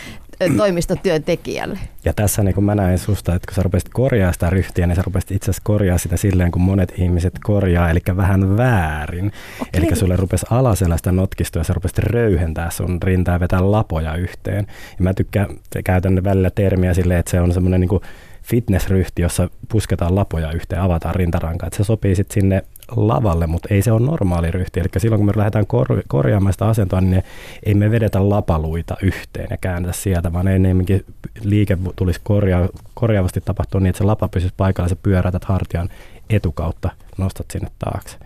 Toimistotyöntekijälle. 0.58 1.79
Ja 2.06 2.13
tässä 2.13 2.44
niin 2.44 2.56
kun 2.56 2.63
mä 2.63 2.75
näin 2.75 2.98
susta, 2.98 3.36
että 3.36 3.46
kun 3.48 3.56
sä 3.56 3.63
rupesit 3.63 3.89
korjaa 3.89 4.34
sitä 4.34 4.50
ryhtiä, 4.50 4.88
niin 4.88 4.96
sä 4.96 5.01
rupesit 5.06 5.32
itse 5.32 5.46
asiassa 5.46 5.62
korjaa 5.65 5.98
sitä 5.98 6.17
silleen, 6.17 6.51
kun 6.51 6.62
monet 6.62 6.94
ihmiset 6.98 7.34
korjaa, 7.44 7.89
eli 7.89 8.00
vähän 8.15 8.58
väärin. 8.58 9.32
Okay. 9.62 9.70
Eli 9.74 9.96
sulle 9.96 10.15
rupesi 10.15 10.46
alaselästä 10.50 11.12
notkistoa 11.12 11.60
ja 11.60 11.63
sä 11.63 11.74
rupesit 11.74 12.00
röyhentää 12.00 12.70
sun 12.70 13.00
rintaa 13.03 13.36
ja 13.36 13.39
vetää 13.39 13.72
lapoja 13.72 14.15
yhteen. 14.15 14.67
Ja 14.70 15.03
mä 15.03 15.13
tykkään, 15.13 15.48
käytän 15.84 16.24
välillä 16.24 16.50
termiä 16.50 16.94
silleen, 16.94 17.20
että 17.20 17.32
se 17.32 17.41
on 17.41 17.53
semmoinen 17.53 17.82
niin 17.82 18.01
fitnessryhti, 18.44 19.22
jossa 19.22 19.50
pusketaan 19.72 20.15
lapoja 20.15 20.51
yhteen, 20.51 20.82
avataan 20.82 21.15
rintarankaa. 21.15 21.67
Että 21.67 21.77
se 21.77 21.84
sopii 21.84 22.15
sitten 22.15 22.34
sinne 22.34 22.63
lavalle, 22.96 23.48
mutta 23.48 23.67
ei 23.72 23.82
se 23.82 23.91
ole 23.91 24.06
normaali 24.06 24.51
ryhti. 24.51 24.79
Eli 24.79 24.88
silloin 24.98 25.20
kun 25.20 25.25
me 25.25 25.34
lähdetään 25.36 25.67
kor- 25.67 26.03
korjaamaan 26.08 26.53
sitä 26.53 26.67
asentoa, 26.67 27.01
niin 27.01 27.12
ne, 27.12 27.24
ei 27.63 27.74
me 27.74 27.91
vedetä 27.91 28.29
lapaluita 28.29 28.98
yhteen 29.01 29.48
ja 29.50 29.58
käännetä 29.58 29.94
sieltä, 29.94 30.34
vaan 30.34 30.48
enemmänkin 30.48 31.06
liike 31.44 31.77
tulisi 31.96 32.22
korjaa, 32.24 32.70
korjaavasti 32.94 33.41
tapahtua 33.41 33.82
niin, 33.82 33.89
että 33.89 33.98
se 33.98 34.03
lapa 34.03 34.27
pysyisi 34.27 34.53
paikalla, 34.58 34.89
sä 34.89 34.96
pyörätät 35.03 35.44
hartian 35.46 35.89
etukautta, 36.29 36.89
nostat 37.17 37.45
sinne 37.51 37.67
taakse. 37.79 38.17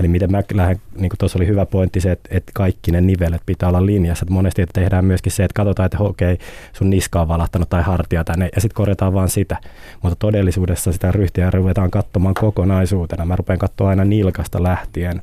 Eli 0.00 0.08
miten 0.08 0.30
mä 0.30 0.42
lähden, 0.52 0.80
niin 0.94 1.08
kuin 1.08 1.18
tuossa 1.18 1.38
oli 1.38 1.46
hyvä 1.46 1.66
pointti 1.66 2.00
se, 2.00 2.12
että, 2.12 2.28
että 2.32 2.52
kaikki 2.54 2.92
ne 2.92 3.00
nivelet 3.00 3.42
pitää 3.46 3.68
olla 3.68 3.86
linjassa. 3.86 4.24
Että 4.24 4.34
monesti 4.34 4.66
tehdään 4.72 5.04
myöskin 5.04 5.32
se, 5.32 5.44
että 5.44 5.54
katsotaan, 5.54 5.86
että 5.86 5.98
okei, 5.98 6.32
okay, 6.32 6.46
sun 6.72 6.90
niska 6.90 7.20
on 7.20 7.28
valahtanut 7.28 7.68
tai 7.68 7.82
hartia 7.82 8.24
tänne, 8.24 8.48
ja 8.54 8.60
sitten 8.60 8.76
korjataan 8.76 9.14
vaan 9.14 9.28
sitä. 9.28 9.56
Mutta 10.02 10.16
todellisuudessa 10.18 10.92
sitä 10.92 11.12
ryhtiä 11.12 11.50
ruvetaan 11.50 11.90
katsomaan 11.90 12.34
kokonaisuutena. 12.34 13.24
Mä 13.24 13.36
rupean 13.36 13.58
katsoa 13.58 13.88
aina 13.88 14.04
nilkasta 14.04 14.62
lähtien, 14.62 15.22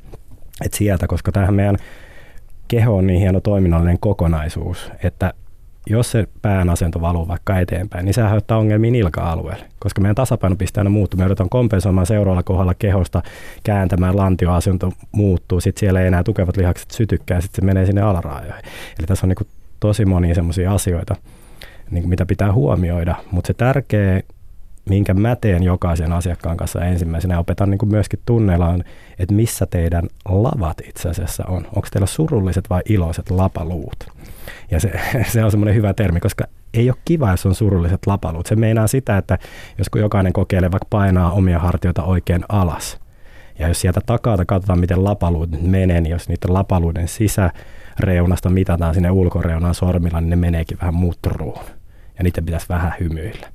että 0.66 0.78
sieltä, 0.78 1.08
koska 1.08 1.32
tähän 1.32 1.54
meidän 1.54 1.78
keho 2.68 2.98
on 2.98 3.08
niin 3.08 3.20
hieno 3.20 3.40
toiminnallinen 3.40 4.00
kokonaisuus, 4.00 4.92
että 5.04 5.34
jos 5.88 6.12
se 6.12 6.28
pään 6.42 6.70
asento 6.70 7.02
valuu 7.02 7.28
vaikka 7.28 7.60
eteenpäin, 7.60 8.06
niin 8.06 8.14
se 8.14 8.24
aiheuttaa 8.24 8.58
ongelmia 8.58 8.92
nilka-alueelle, 8.92 9.66
koska 9.80 10.02
meidän 10.02 10.16
tasapainopiste 10.16 10.80
aina 10.80 10.90
muuttuu. 10.90 11.18
Me 11.18 11.24
joudutaan 11.24 11.50
kompensoimaan 11.50 12.08
seuraavalla 12.08 12.44
kohdalla 12.44 12.74
kehosta, 12.74 13.24
kääntämään 13.64 14.18
lantioasento 14.18 14.94
muuttuu, 15.12 15.62
sitten 15.62 15.80
siellä 15.80 16.02
ei 16.02 16.08
enää 16.08 16.24
tukevat 16.24 16.58
lihakset 16.58 16.92
sytykkää, 16.92 17.42
sitten 17.42 17.62
se 17.62 17.66
menee 17.66 17.86
sinne 17.86 18.02
alaraajoihin. 18.02 18.66
Eli 19.00 19.08
tässä 19.08 19.28
on 19.28 19.30
niin 19.30 19.50
tosi 19.80 20.06
monia 20.06 20.36
semmoisia 20.36 20.74
asioita, 20.74 21.16
niin 21.92 22.10
mitä 22.10 22.26
pitää 22.26 22.54
huomioida, 22.54 23.16
mutta 23.32 23.48
se 23.48 23.54
tärkeä 23.54 24.22
minkä 24.90 25.14
mä 25.14 25.36
teen 25.36 25.64
jokaisen 25.64 26.12
asiakkaan 26.12 26.58
kanssa 26.58 26.86
ensimmäisenä, 26.86 27.40
opetan 27.40 27.70
niin 27.70 27.80
myöskin 27.86 28.20
tunneilla 28.26 28.68
on, 28.68 28.84
että 29.20 29.36
missä 29.36 29.66
teidän 29.66 30.08
lavat 30.26 30.82
itse 30.88 31.10
asiassa 31.10 31.46
on. 31.48 31.66
Onko 31.66 31.88
teillä 31.92 32.08
surulliset 32.08 32.70
vai 32.70 32.82
iloiset 32.90 33.32
lapaluut? 33.32 34.08
Ja 34.72 34.80
se, 34.80 34.92
se 35.34 35.44
on 35.44 35.52
semmoinen 35.52 35.76
hyvä 35.76 35.94
termi, 35.94 36.20
koska 36.20 36.46
ei 36.74 36.90
ole 36.90 36.98
kiva, 37.06 37.32
jos 37.32 37.46
on 37.46 37.56
surulliset 37.56 38.08
lapaluut. 38.08 38.46
Se 38.46 38.56
meinaa 38.56 38.88
sitä, 38.88 39.18
että 39.18 39.38
jos 39.78 39.88
jokainen 39.96 40.34
kokeilee 40.34 40.72
vaikka 40.72 40.88
painaa 40.90 41.32
omia 41.32 41.60
hartioita 41.60 42.04
oikein 42.04 42.44
alas, 42.50 43.00
ja 43.60 43.68
jos 43.68 43.82
sieltä 43.82 44.02
takaa 44.06 44.46
katsotaan, 44.46 44.80
miten 44.80 45.04
lapaluut 45.04 45.52
nyt 45.52 45.62
menee, 45.62 46.02
niin 46.02 46.12
jos 46.12 46.30
niiden 46.30 46.54
lapaluuden 46.54 47.08
sisäreunasta 47.08 48.50
mitataan 48.50 48.94
sinne 48.94 49.12
ulkoreunan 49.12 49.76
sormilla, 49.76 50.22
niin 50.22 50.30
ne 50.30 50.36
meneekin 50.36 50.78
vähän 50.82 50.94
mutruun. 50.94 51.64
Ja 52.18 52.24
niiden 52.24 52.46
pitäisi 52.46 52.70
vähän 52.70 52.94
hymyillä. 53.00 53.53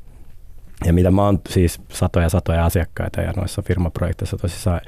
Ja 0.85 0.93
mitä 0.93 1.11
mä 1.11 1.25
oon 1.25 1.41
siis 1.49 1.81
satoja 1.89 2.29
satoja 2.29 2.65
asiakkaita 2.65 3.21
ja 3.21 3.33
noissa 3.37 3.63
firmaprojekteissa 3.63 4.37
tosissaan 4.37 4.81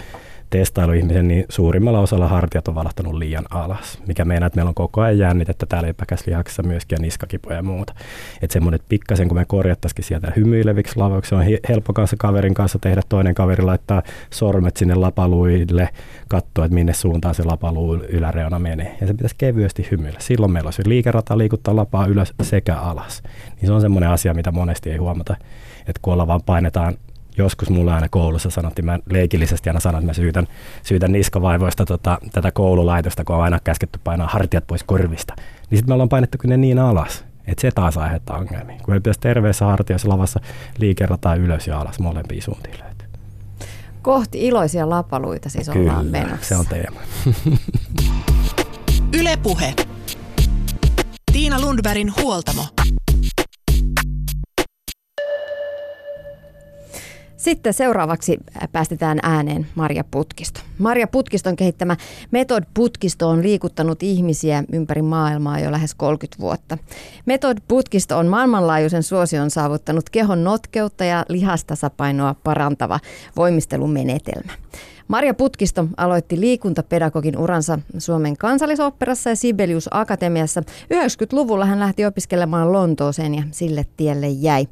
testailuihmisen, 0.51 1.29
niin 1.29 1.45
suurimmalla 1.49 2.01
osalla 2.01 2.29
hartiat 2.29 2.69
on 2.69 2.75
valahtanut 2.75 3.15
liian 3.15 3.45
alas, 3.51 3.99
mikä 4.07 4.25
meinaa, 4.25 4.47
että 4.47 4.57
meillä 4.57 4.69
on 4.69 4.75
koko 4.75 5.01
ajan 5.01 5.19
jännitettä 5.19 5.67
täällä 5.67 5.89
epäkäslihaksissa 5.89 6.63
myöskin 6.63 6.97
ja 6.97 7.03
niskakipoja 7.03 7.57
ja 7.57 7.63
muuta. 7.63 7.95
Että 8.43 8.53
semmoinen 8.53 8.81
pikkasen, 8.89 9.29
kun 9.29 9.37
me 9.37 9.45
korjattaisikin 9.45 10.05
sieltä 10.05 10.33
hymyileviksi 10.37 10.97
lavoiksi, 10.97 11.35
on 11.35 11.45
helppo 11.69 11.93
kanssa 11.93 12.17
kaverin 12.19 12.55
kanssa 12.55 12.79
tehdä 12.79 13.03
toinen 13.09 13.35
kaveri 13.35 13.63
laittaa 13.63 14.03
sormet 14.31 14.77
sinne 14.77 14.95
lapaluille, 14.95 15.89
katsoa, 16.29 16.65
että 16.65 16.75
minne 16.75 16.93
suuntaan 16.93 17.35
se 17.35 17.45
lapaluu 17.45 17.95
yläreuna 17.95 18.59
menee. 18.59 18.97
Ja 19.01 19.07
se 19.07 19.13
pitäisi 19.13 19.35
kevyesti 19.39 19.89
hymyillä. 19.91 20.21
Silloin 20.21 20.53
meillä 20.53 20.67
olisi 20.67 20.89
liikerata 20.89 21.39
liikuttaa 21.39 21.77
lapaa 21.77 22.07
ylös 22.07 22.35
sekä 22.43 22.77
alas. 22.77 23.23
Niin 23.57 23.67
se 23.67 23.73
on 23.73 23.81
semmoinen 23.81 24.11
asia, 24.11 24.35
mitä 24.35 24.53
monesti 24.53 24.91
ei 24.91 24.97
huomata, 24.97 25.37
että 25.91 26.01
kun 26.03 26.13
ollaan 26.13 26.29
vaan 26.29 26.43
painetaan 26.47 26.95
joskus 27.37 27.71
mulla 27.71 27.95
aina 27.95 28.09
koulussa 28.09 28.51
sanottiin, 28.51 28.85
mä 28.85 28.99
leikillisesti 29.11 29.71
aina 29.71 29.81
sanon, 29.81 29.99
että 29.99 30.07
mä 30.11 30.13
syytän, 30.13 30.47
syytän 30.83 31.13
niskavaivoista 31.13 31.85
tota, 31.85 32.19
tätä 32.33 32.53
koululaitosta, 32.53 33.25
kun 33.25 33.37
on 33.37 33.43
aina 33.43 33.61
käsketty 33.65 34.01
painaa 34.05 34.29
hartiat 34.29 34.67
pois 34.67 34.83
korvista. 34.83 35.35
Niin 35.37 35.79
sitten 35.79 35.89
me 35.89 35.93
ollaan 35.95 36.09
painettu 36.09 36.39
ne 36.45 36.57
niin 36.57 36.79
alas, 36.79 37.25
että 37.47 37.61
se 37.63 37.71
taas 37.71 37.97
aiheuttaa 37.97 38.39
ongelmia. 38.39 38.81
Kun 38.85 38.95
me 38.95 39.01
pitäisi 39.01 39.21
terveessä 39.21 39.65
hartiassa 39.65 40.09
lavassa 40.09 40.41
liikerataa 40.79 41.35
ylös 41.35 41.67
ja 41.67 41.81
alas 41.81 41.99
molempiin 41.99 42.43
suuntiin 42.43 42.79
löytyy. 42.85 43.09
Kohti 44.03 44.47
iloisia 44.47 44.91
lapaluita 44.91 45.49
siis 45.49 45.69
Kyllä, 45.69 45.91
ollaan 45.91 46.07
menossa. 46.07 46.49
se 46.49 46.57
on 46.57 46.67
teema. 46.67 47.01
Ylepuhe. 49.21 49.75
Tiina 51.33 51.61
Lundbergin 51.61 52.13
huoltamo. 52.23 52.67
Sitten 57.41 57.75
seuraavaksi 57.75 58.39
päästetään 58.73 59.19
ääneen 59.23 59.67
Marja 59.75 60.05
Putkisto. 60.11 60.61
Marja 60.79 61.07
Putkiston 61.07 61.57
kehittämä 61.57 61.97
Method 62.31 62.65
Putkisto 62.75 63.29
on 63.29 63.43
liikuttanut 63.43 64.03
ihmisiä 64.03 64.65
ympäri 64.73 65.03
maailmaa 65.03 65.61
jo 65.61 65.73
lähes 65.73 65.95
30 65.95 66.41
vuotta. 66.41 66.79
Method 67.27 67.59
Putkisto 67.69 68.19
on 68.19 68.27
maailmanlaajuisen 68.27 69.03
suosion 69.03 69.51
saavuttanut 69.51 70.11
kehon 70.11 70.45
notkeutta 70.45 71.05
ja 71.05 71.25
lihastasapainoa 71.29 72.35
parantava 72.45 73.01
voimistelumenetelmä. 73.37 74.53
Maria 75.11 75.35
Putkisto 75.35 75.87
aloitti 75.97 76.41
liikuntapedagogin 76.41 77.39
uransa 77.39 77.79
Suomen 77.99 78.37
kansallisoopperassa 78.37 79.31
ja 79.31 79.37
Sibelius 79.37 79.89
Akatemiassa. 79.91 80.61
90-luvulla 80.95 81.65
hän 81.65 81.81
lähti 81.81 82.07
opiskelemaan 82.07 82.73
Lontooseen 82.73 83.35
ja 83.35 83.43
sille 83.51 83.87
tielle 83.97 84.29
jäi. 84.29 84.69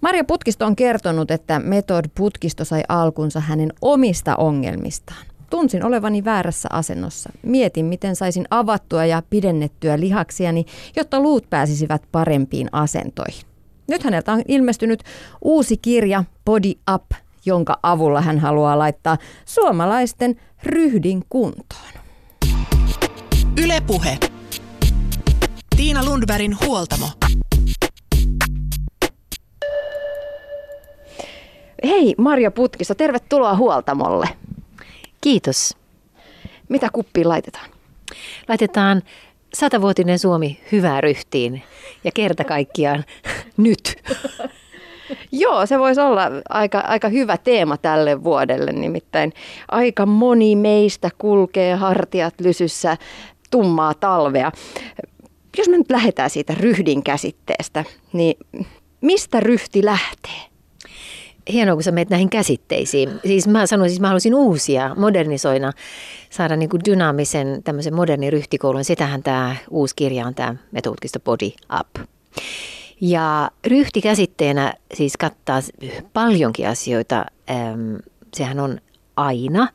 Maria 0.00 0.24
Putkisto 0.24 0.66
on 0.66 0.76
kertonut, 0.76 1.30
että 1.30 1.58
Method 1.58 2.04
Putkisto 2.14 2.64
sai 2.64 2.82
alkunsa 2.88 3.40
hänen 3.40 3.72
omista 3.82 4.36
ongelmistaan. 4.36 5.26
Tunsin 5.50 5.84
olevani 5.84 6.24
väärässä 6.24 6.68
asennossa. 6.72 7.30
Mietin, 7.42 7.86
miten 7.86 8.16
saisin 8.16 8.44
avattua 8.50 9.04
ja 9.04 9.22
pidennettyä 9.30 10.00
lihaksiani, 10.00 10.64
jotta 10.96 11.20
luut 11.20 11.50
pääsisivät 11.50 12.02
parempiin 12.12 12.68
asentoihin. 12.72 13.42
Nyt 13.88 14.02
häneltä 14.02 14.32
on 14.32 14.42
ilmestynyt 14.48 15.02
uusi 15.42 15.76
kirja 15.76 16.24
Body 16.44 16.72
Up, 16.94 17.04
jonka 17.46 17.78
avulla 17.82 18.20
hän 18.20 18.38
haluaa 18.38 18.78
laittaa 18.78 19.18
suomalaisten 19.44 20.40
ryhdin 20.62 21.22
kuntoon. 21.28 21.90
Ylepuhe. 23.64 24.18
Tiina 25.76 26.04
Lundbergin 26.04 26.56
huoltamo. 26.60 27.06
Hei 31.84 32.14
Maria 32.18 32.50
Putkisto, 32.50 32.94
tervetuloa 32.94 33.56
huoltamolle. 33.56 34.28
Kiitos. 35.20 35.76
Mitä 36.68 36.88
kuppiin 36.92 37.28
laitetaan? 37.28 37.70
Laitetaan 38.48 39.02
satavuotinen 39.54 40.18
Suomi 40.18 40.60
hyvää 40.72 41.00
ryhtiin 41.00 41.62
ja 42.04 42.10
kerta 42.14 42.44
kaikkiaan 42.44 43.04
nyt. 43.56 43.94
Joo, 45.32 45.66
se 45.66 45.78
voisi 45.78 46.00
olla 46.00 46.22
aika, 46.48 46.78
aika 46.78 47.08
hyvä 47.08 47.36
teema 47.36 47.76
tälle 47.76 48.24
vuodelle, 48.24 48.72
nimittäin 48.72 49.32
aika 49.68 50.06
moni 50.06 50.56
meistä 50.56 51.10
kulkee 51.18 51.74
hartiat 51.74 52.34
lysyssä 52.40 52.96
tummaa 53.50 53.94
talvea. 53.94 54.52
Jos 55.58 55.68
me 55.68 55.78
nyt 55.78 55.90
lähdetään 55.90 56.30
siitä 56.30 56.54
ryhdin 56.54 57.02
käsitteestä, 57.02 57.84
niin 58.12 58.36
mistä 59.00 59.40
ryhti 59.40 59.84
lähtee? 59.84 60.50
hienoa, 61.52 61.74
kun 61.74 61.82
sä 61.82 61.92
menet 61.92 62.10
näihin 62.10 62.30
käsitteisiin. 62.30 63.10
Siis 63.26 63.48
mä 63.48 63.66
sanoisin, 63.66 63.92
siis 63.92 64.00
mä 64.00 64.06
haluaisin 64.06 64.34
uusia, 64.34 64.94
modernisoina, 64.98 65.72
saada 66.30 66.56
niin 66.56 66.68
kuin 66.68 66.82
dynaamisen 66.84 67.62
tämmöisen 67.64 67.94
modernin 67.94 68.32
ryhtikoulun. 68.32 68.84
Sitähän 68.84 69.22
tämä 69.22 69.56
uusi 69.70 69.96
kirja 69.96 70.26
on 70.26 70.34
tämä 70.34 70.54
metodutkisto 70.72 71.20
Body 71.20 71.50
Up. 71.80 72.06
Ja 73.00 73.50
ryhti 73.66 74.00
käsitteenä 74.00 74.74
siis 74.94 75.16
kattaa 75.16 75.60
paljonkin 76.12 76.68
asioita. 76.68 77.24
Sehän 78.36 78.60
on 78.60 78.80
aina 79.16 79.68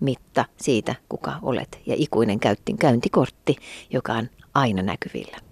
mitta 0.00 0.44
siitä, 0.56 0.94
kuka 1.08 1.32
olet 1.42 1.80
ja 1.86 1.94
ikuinen 1.98 2.40
käyntikortti, 2.78 3.56
joka 3.90 4.12
on 4.12 4.30
aina 4.54 4.82
näkyvillä. 4.82 5.49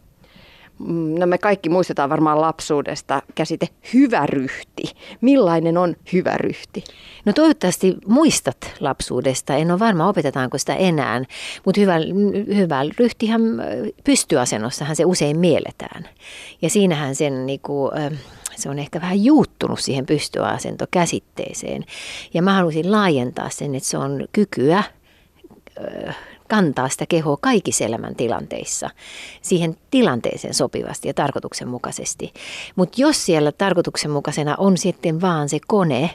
No 1.18 1.26
me 1.26 1.38
kaikki 1.38 1.68
muistetaan 1.68 2.10
varmaan 2.10 2.40
lapsuudesta 2.40 3.22
käsite 3.34 3.68
hyvä 3.94 4.26
ryhti. 4.26 4.82
Millainen 5.20 5.78
on 5.78 5.96
hyvä 6.12 6.36
ryhti? 6.36 6.84
No 7.24 7.32
toivottavasti 7.32 7.96
muistat 8.06 8.56
lapsuudesta. 8.80 9.56
En 9.56 9.70
ole 9.70 9.78
varma, 9.78 10.08
opetetaanko 10.08 10.58
sitä 10.58 10.74
enää. 10.74 11.24
Mutta 11.64 11.80
hyvä, 11.80 11.96
hyvä 12.54 12.80
ryhtihän 12.98 13.42
pystyasennossahan 14.04 14.96
se 14.96 15.04
usein 15.04 15.38
mielletään. 15.38 16.08
Ja 16.62 16.70
siinähän 16.70 17.14
sen 17.14 17.46
niinku, 17.46 17.90
se 18.56 18.70
on 18.70 18.78
ehkä 18.78 19.00
vähän 19.00 19.24
juuttunut 19.24 19.80
siihen 19.80 20.06
pystyasentokäsitteeseen. 20.06 21.84
Ja 22.34 22.42
mä 22.42 22.54
halusin 22.54 22.92
laajentaa 22.92 23.50
sen, 23.50 23.74
että 23.74 23.88
se 23.88 23.98
on 23.98 24.28
kykyä 24.32 24.82
kantaa 26.48 26.88
sitä 26.88 27.06
kehoa 27.06 27.36
kaikissa 27.40 27.84
elämän 27.84 28.14
tilanteissa 28.14 28.90
siihen 29.42 29.76
tilanteeseen 29.90 30.54
sopivasti 30.54 31.08
ja 31.08 31.14
tarkoituksenmukaisesti. 31.14 32.32
Mutta 32.76 33.00
jos 33.00 33.26
siellä 33.26 33.52
tarkoituksenmukaisena 33.52 34.54
on 34.58 34.78
sitten 34.78 35.20
vaan 35.20 35.48
se 35.48 35.58
kone, 35.66 36.10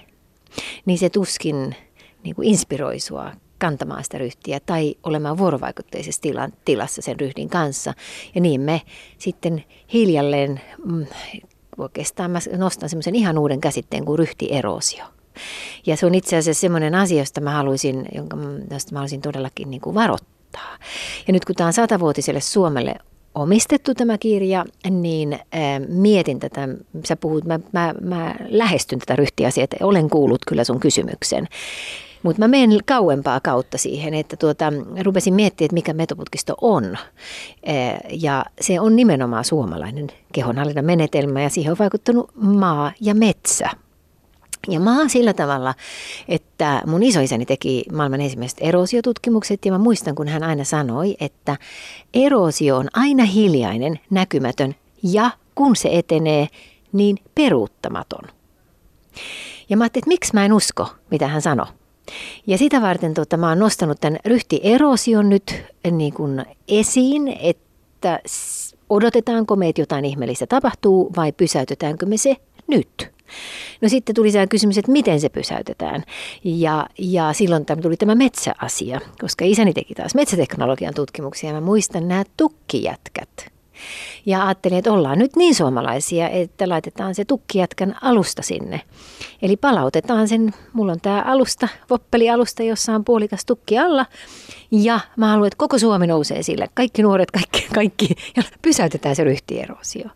niin 0.85 0.97
se 0.97 1.09
tuskin 1.09 1.75
niin 2.23 2.35
kuin 2.35 2.47
inspiroi 2.47 2.99
sua 2.99 3.31
kantamaan 3.59 4.03
sitä 4.03 4.17
ryhtiä 4.17 4.59
tai 4.59 4.95
olemaan 5.03 5.37
vuorovaikutteisessa 5.37 6.21
tila, 6.21 6.49
tilassa 6.65 7.01
sen 7.01 7.19
ryhdin 7.19 7.49
kanssa. 7.49 7.93
Ja 8.35 8.41
niin 8.41 8.61
me 8.61 8.81
sitten 9.17 9.63
hiljalleen, 9.93 10.61
mm, 10.85 11.05
oikeastaan 11.77 12.31
mä 12.31 12.39
nostan 12.57 12.89
semmoisen 12.89 13.15
ihan 13.15 13.37
uuden 13.37 13.61
käsitteen 13.61 14.05
kuin 14.05 14.19
ryhtierosio. 14.19 15.05
Ja 15.85 15.97
se 15.97 16.05
on 16.05 16.15
itse 16.15 16.37
asiassa 16.37 16.61
semmoinen 16.61 16.95
asia, 16.95 17.19
josta 17.19 17.41
mä 17.41 17.51
haluaisin, 17.51 18.05
jonka, 18.15 18.37
josta 18.71 18.93
mä 18.93 18.99
haluaisin 18.99 19.21
todellakin 19.21 19.69
niin 19.69 19.81
kuin 19.81 19.95
varoittaa. 19.95 20.32
Ja 21.27 21.33
nyt 21.33 21.45
kun 21.45 21.55
tämä 21.55 21.67
on 21.67 21.73
satavuotiselle 21.73 22.41
Suomelle 22.41 22.95
omistettu 23.35 23.93
tämä 23.93 24.17
kirja, 24.17 24.65
niin 24.89 25.33
äh, 25.33 25.39
mietin 25.87 26.39
tätä, 26.39 26.67
sä 27.05 27.15
puhut, 27.15 27.45
mä, 27.45 27.59
mä, 27.71 27.93
mä 28.01 28.35
lähestyn 28.49 28.99
tätä 28.99 29.15
ryhtiasiaa, 29.15 29.63
että 29.63 29.85
olen 29.85 30.09
kuullut 30.09 30.41
kyllä 30.47 30.63
sun 30.63 30.79
kysymyksen. 30.79 31.47
Mutta 32.23 32.39
mä 32.39 32.47
menen 32.47 32.79
kauempaa 32.85 33.39
kautta 33.39 33.77
siihen, 33.77 34.13
että 34.13 34.37
tuota, 34.37 34.73
rupesin 35.03 35.33
miettimään, 35.33 35.65
että 35.65 35.73
mikä 35.73 35.93
metoputkisto 35.93 36.55
on. 36.61 36.97
Ja 38.09 38.45
se 38.61 38.79
on 38.79 38.95
nimenomaan 38.95 39.45
suomalainen 39.45 40.07
kehonhallinnan 40.33 40.85
menetelmä 40.85 41.41
ja 41.41 41.49
siihen 41.49 41.71
on 41.71 41.77
vaikuttanut 41.79 42.31
maa 42.35 42.91
ja 43.01 43.15
metsä. 43.15 43.69
Ja 44.67 44.79
mä 44.79 44.97
oon 44.97 45.09
sillä 45.09 45.33
tavalla, 45.33 45.73
että 46.27 46.81
mun 46.85 47.03
isoisäni 47.03 47.45
teki 47.45 47.83
maailman 47.91 48.21
ensimmäiset 48.21 48.57
erosiotutkimukset 48.61 49.65
ja 49.65 49.71
mä 49.71 49.77
muistan, 49.77 50.15
kun 50.15 50.27
hän 50.27 50.43
aina 50.43 50.63
sanoi, 50.63 51.15
että 51.19 51.57
erosio 52.13 52.77
on 52.77 52.87
aina 52.93 53.25
hiljainen, 53.25 53.99
näkymätön 54.09 54.75
ja 55.03 55.31
kun 55.55 55.75
se 55.75 55.89
etenee, 55.91 56.47
niin 56.91 57.17
peruuttamaton. 57.35 58.29
Ja 59.69 59.77
mä 59.77 59.83
ajattelin, 59.83 60.01
että 60.03 60.07
miksi 60.07 60.33
mä 60.33 60.45
en 60.45 60.53
usko, 60.53 60.87
mitä 61.11 61.27
hän 61.27 61.41
sanoi. 61.41 61.67
Ja 62.47 62.57
sitä 62.57 62.81
varten 62.81 63.13
tota, 63.13 63.37
mä 63.37 63.49
oon 63.49 63.59
nostanut 63.59 64.01
tämän 64.01 64.19
ryhtierosion 64.25 65.29
nyt 65.29 65.63
niin 65.91 66.13
kuin 66.13 66.45
esiin, 66.67 67.27
että 67.27 68.19
odotetaanko 68.89 69.55
meitä 69.55 69.81
jotain 69.81 70.05
ihmeellistä 70.05 70.47
tapahtuu 70.47 71.11
vai 71.15 71.31
pysäytetäänkö 71.31 72.05
me 72.05 72.17
se 72.17 72.35
nyt. 72.67 73.13
No 73.81 73.89
sitten 73.89 74.15
tuli 74.15 74.31
se 74.31 74.47
kysymys, 74.47 74.77
että 74.77 74.91
miten 74.91 75.19
se 75.19 75.29
pysäytetään. 75.29 76.03
Ja, 76.43 76.87
ja 76.97 77.33
silloin 77.33 77.65
tämä 77.65 77.81
tuli 77.81 77.97
tämä 77.97 78.15
metsäasia, 78.15 79.01
koska 79.21 79.45
isäni 79.45 79.73
teki 79.73 79.95
taas 79.95 80.15
metsäteknologian 80.15 80.93
tutkimuksia. 80.93 81.49
Ja 81.49 81.53
mä 81.53 81.61
muistan 81.61 82.07
nämä 82.07 82.23
tukkijätkät. 82.37 83.52
Ja 84.25 84.45
ajattelin, 84.45 84.77
että 84.77 84.91
ollaan 84.93 85.19
nyt 85.19 85.35
niin 85.35 85.55
suomalaisia, 85.55 86.29
että 86.29 86.69
laitetaan 86.69 87.15
se 87.15 87.25
tukkijätkän 87.25 87.95
alusta 88.01 88.41
sinne. 88.41 88.81
Eli 89.41 89.57
palautetaan 89.57 90.27
sen, 90.27 90.53
mulla 90.73 90.91
on 90.91 91.01
tämä 91.01 91.21
alusta, 91.21 91.67
voppelialusta, 91.89 92.63
jossa 92.63 92.95
on 92.95 93.03
puolikas 93.03 93.45
tukki 93.45 93.77
alla. 93.77 94.05
Ja 94.71 94.99
mä 95.17 95.27
haluan, 95.27 95.47
että 95.47 95.57
koko 95.57 95.79
Suomi 95.79 96.07
nousee 96.07 96.43
sille, 96.43 96.67
kaikki 96.73 97.03
nuoret, 97.03 97.31
kaikki, 97.31 97.67
kaikki, 97.75 98.15
ja 98.35 98.43
pysäytetään 98.61 99.15
se 99.15 99.23
ryhtierosio, 99.23 100.09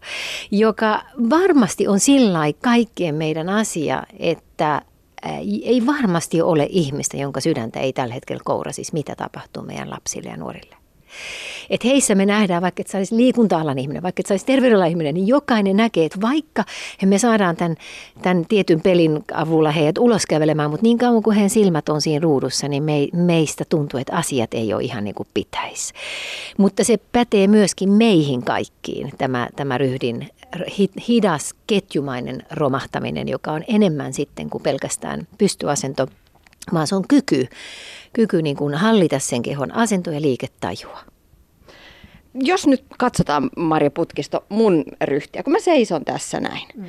joka 0.51 1.01
varmasti 1.29 1.87
on 1.87 1.99
sillä 1.99 2.39
kaikkien 2.61 3.15
meidän 3.15 3.49
asia, 3.49 4.03
että 4.19 4.81
ei 5.63 5.85
varmasti 5.85 6.41
ole 6.41 6.67
ihmistä, 6.69 7.17
jonka 7.17 7.41
sydäntä 7.41 7.79
ei 7.79 7.93
tällä 7.93 8.13
hetkellä 8.13 8.41
koura, 8.45 8.71
siis 8.71 8.93
mitä 8.93 9.15
tapahtuu 9.15 9.63
meidän 9.63 9.89
lapsille 9.89 10.29
ja 10.29 10.37
nuorille. 10.37 10.75
Että 11.69 11.87
heissä 11.87 12.15
me 12.15 12.25
nähdään, 12.25 12.61
vaikka 12.61 12.81
et 12.81 12.87
saisi 12.87 13.17
liikunta-alan 13.17 13.79
ihminen, 13.79 14.03
vaikka 14.03 14.19
et 14.19 14.25
saisi 14.25 14.45
terveydenalan 14.45 14.89
ihminen, 14.89 15.13
niin 15.13 15.27
jokainen 15.27 15.77
näkee, 15.77 16.05
että 16.05 16.21
vaikka 16.21 16.63
me 17.05 17.17
saadaan 17.17 17.55
tämän, 17.55 17.75
tämän 18.21 18.45
tietyn 18.45 18.81
pelin 18.81 19.23
avulla 19.33 19.71
heidät 19.71 19.97
ulos 19.97 20.25
kävelemään, 20.25 20.69
mutta 20.69 20.83
niin 20.83 20.97
kauan 20.97 21.23
kuin 21.23 21.35
heidän 21.35 21.49
silmät 21.49 21.89
on 21.89 22.01
siinä 22.01 22.23
ruudussa, 22.23 22.67
niin 22.67 22.83
me, 22.83 23.07
meistä 23.13 23.65
tuntuu, 23.69 23.99
että 23.99 24.15
asiat 24.15 24.53
ei 24.53 24.73
ole 24.73 24.83
ihan 24.83 25.03
niin 25.03 25.15
kuin 25.15 25.27
pitäisi. 25.33 25.93
Mutta 26.57 26.83
se 26.83 26.97
pätee 27.11 27.47
myöskin 27.47 27.89
meihin 27.89 28.43
kaikkiin, 28.43 29.11
tämä, 29.17 29.49
tämä 29.55 29.77
ryhdin 29.77 30.29
hidas 31.07 31.53
ketjumainen 31.67 32.45
romahtaminen, 32.51 33.27
joka 33.27 33.51
on 33.51 33.63
enemmän 33.67 34.13
sitten 34.13 34.49
kuin 34.49 34.63
pelkästään 34.63 35.27
pystyasento, 35.37 36.07
vaan 36.73 36.87
se 36.87 36.95
on 36.95 37.07
kyky, 37.07 37.47
kyky 38.13 38.41
niin 38.41 38.55
kuin 38.55 38.75
hallita 38.75 39.19
sen 39.19 39.41
kehon 39.41 39.71
asento- 39.71 40.11
ja 40.11 40.21
liiketajua 40.21 40.99
jos 42.41 42.67
nyt 42.67 42.83
katsotaan, 42.97 43.49
Marja 43.57 43.91
Putkisto, 43.91 44.45
mun 44.49 44.83
ryhtiä, 45.01 45.43
kun 45.43 45.53
mä 45.53 45.59
seison 45.59 46.05
tässä 46.05 46.39
näin, 46.39 46.67
mm. 46.75 46.85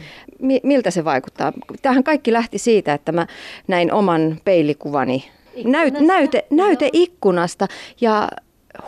miltä 0.62 0.90
se 0.90 1.04
vaikuttaa? 1.04 1.52
Tähän 1.82 2.04
kaikki 2.04 2.32
lähti 2.32 2.58
siitä, 2.58 2.94
että 2.94 3.12
mä 3.12 3.26
näin 3.68 3.92
oman 3.92 4.40
peilikuvani 4.44 5.24
näyt, 5.64 5.94
näyte, 6.00 6.46
näyteikkunasta 6.50 7.66
ja 8.00 8.28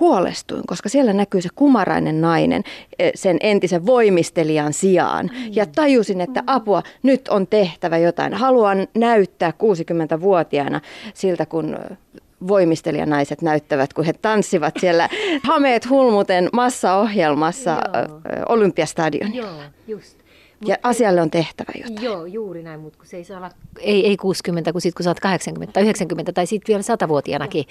huolestuin, 0.00 0.62
koska 0.66 0.88
siellä 0.88 1.12
näkyy 1.12 1.42
se 1.42 1.48
kumarainen 1.54 2.20
nainen 2.20 2.62
eh, 2.98 3.12
sen 3.14 3.36
entisen 3.40 3.86
voimistelijan 3.86 4.72
sijaan. 4.72 5.26
Mm. 5.26 5.52
Ja 5.52 5.66
tajusin, 5.66 6.20
että 6.20 6.42
apua, 6.46 6.82
nyt 7.02 7.28
on 7.28 7.46
tehtävä 7.46 7.98
jotain. 7.98 8.34
Haluan 8.34 8.86
näyttää 8.94 9.50
60-vuotiaana 9.50 10.80
siltä, 11.14 11.46
kun 11.46 11.76
voimistelijanaiset 12.48 13.42
näyttävät, 13.42 13.92
kun 13.92 14.04
he 14.04 14.12
tanssivat 14.12 14.74
siellä 14.80 15.08
hameet 15.42 15.90
hulmuten 15.90 16.48
massaohjelmassa 16.52 17.70
Joo. 17.70 18.20
Olympiastadionilla. 18.48 19.46
Joo, 19.46 19.62
just. 19.86 20.19
Ja 20.66 20.76
asialle 20.82 21.20
on 21.20 21.30
tehtävä 21.30 21.72
jotain. 21.74 22.02
Joo, 22.02 22.26
juuri 22.26 22.62
näin, 22.62 22.80
mutta 22.80 22.98
kun 22.98 23.06
se 23.06 23.16
ei 23.16 23.24
saa 23.24 23.36
olla, 23.36 23.50
ei, 23.78 24.06
ei 24.06 24.16
60, 24.16 24.72
kun, 24.72 24.80
sit, 24.80 24.94
kun 24.94 25.04
sä 25.04 25.10
oot 25.10 25.20
80 25.20 25.72
tai 25.72 25.82
90 25.82 26.32
tai 26.32 26.46
sitten 26.46 26.72
vielä 26.72 27.06
100-vuotiaanakin. 27.06 27.64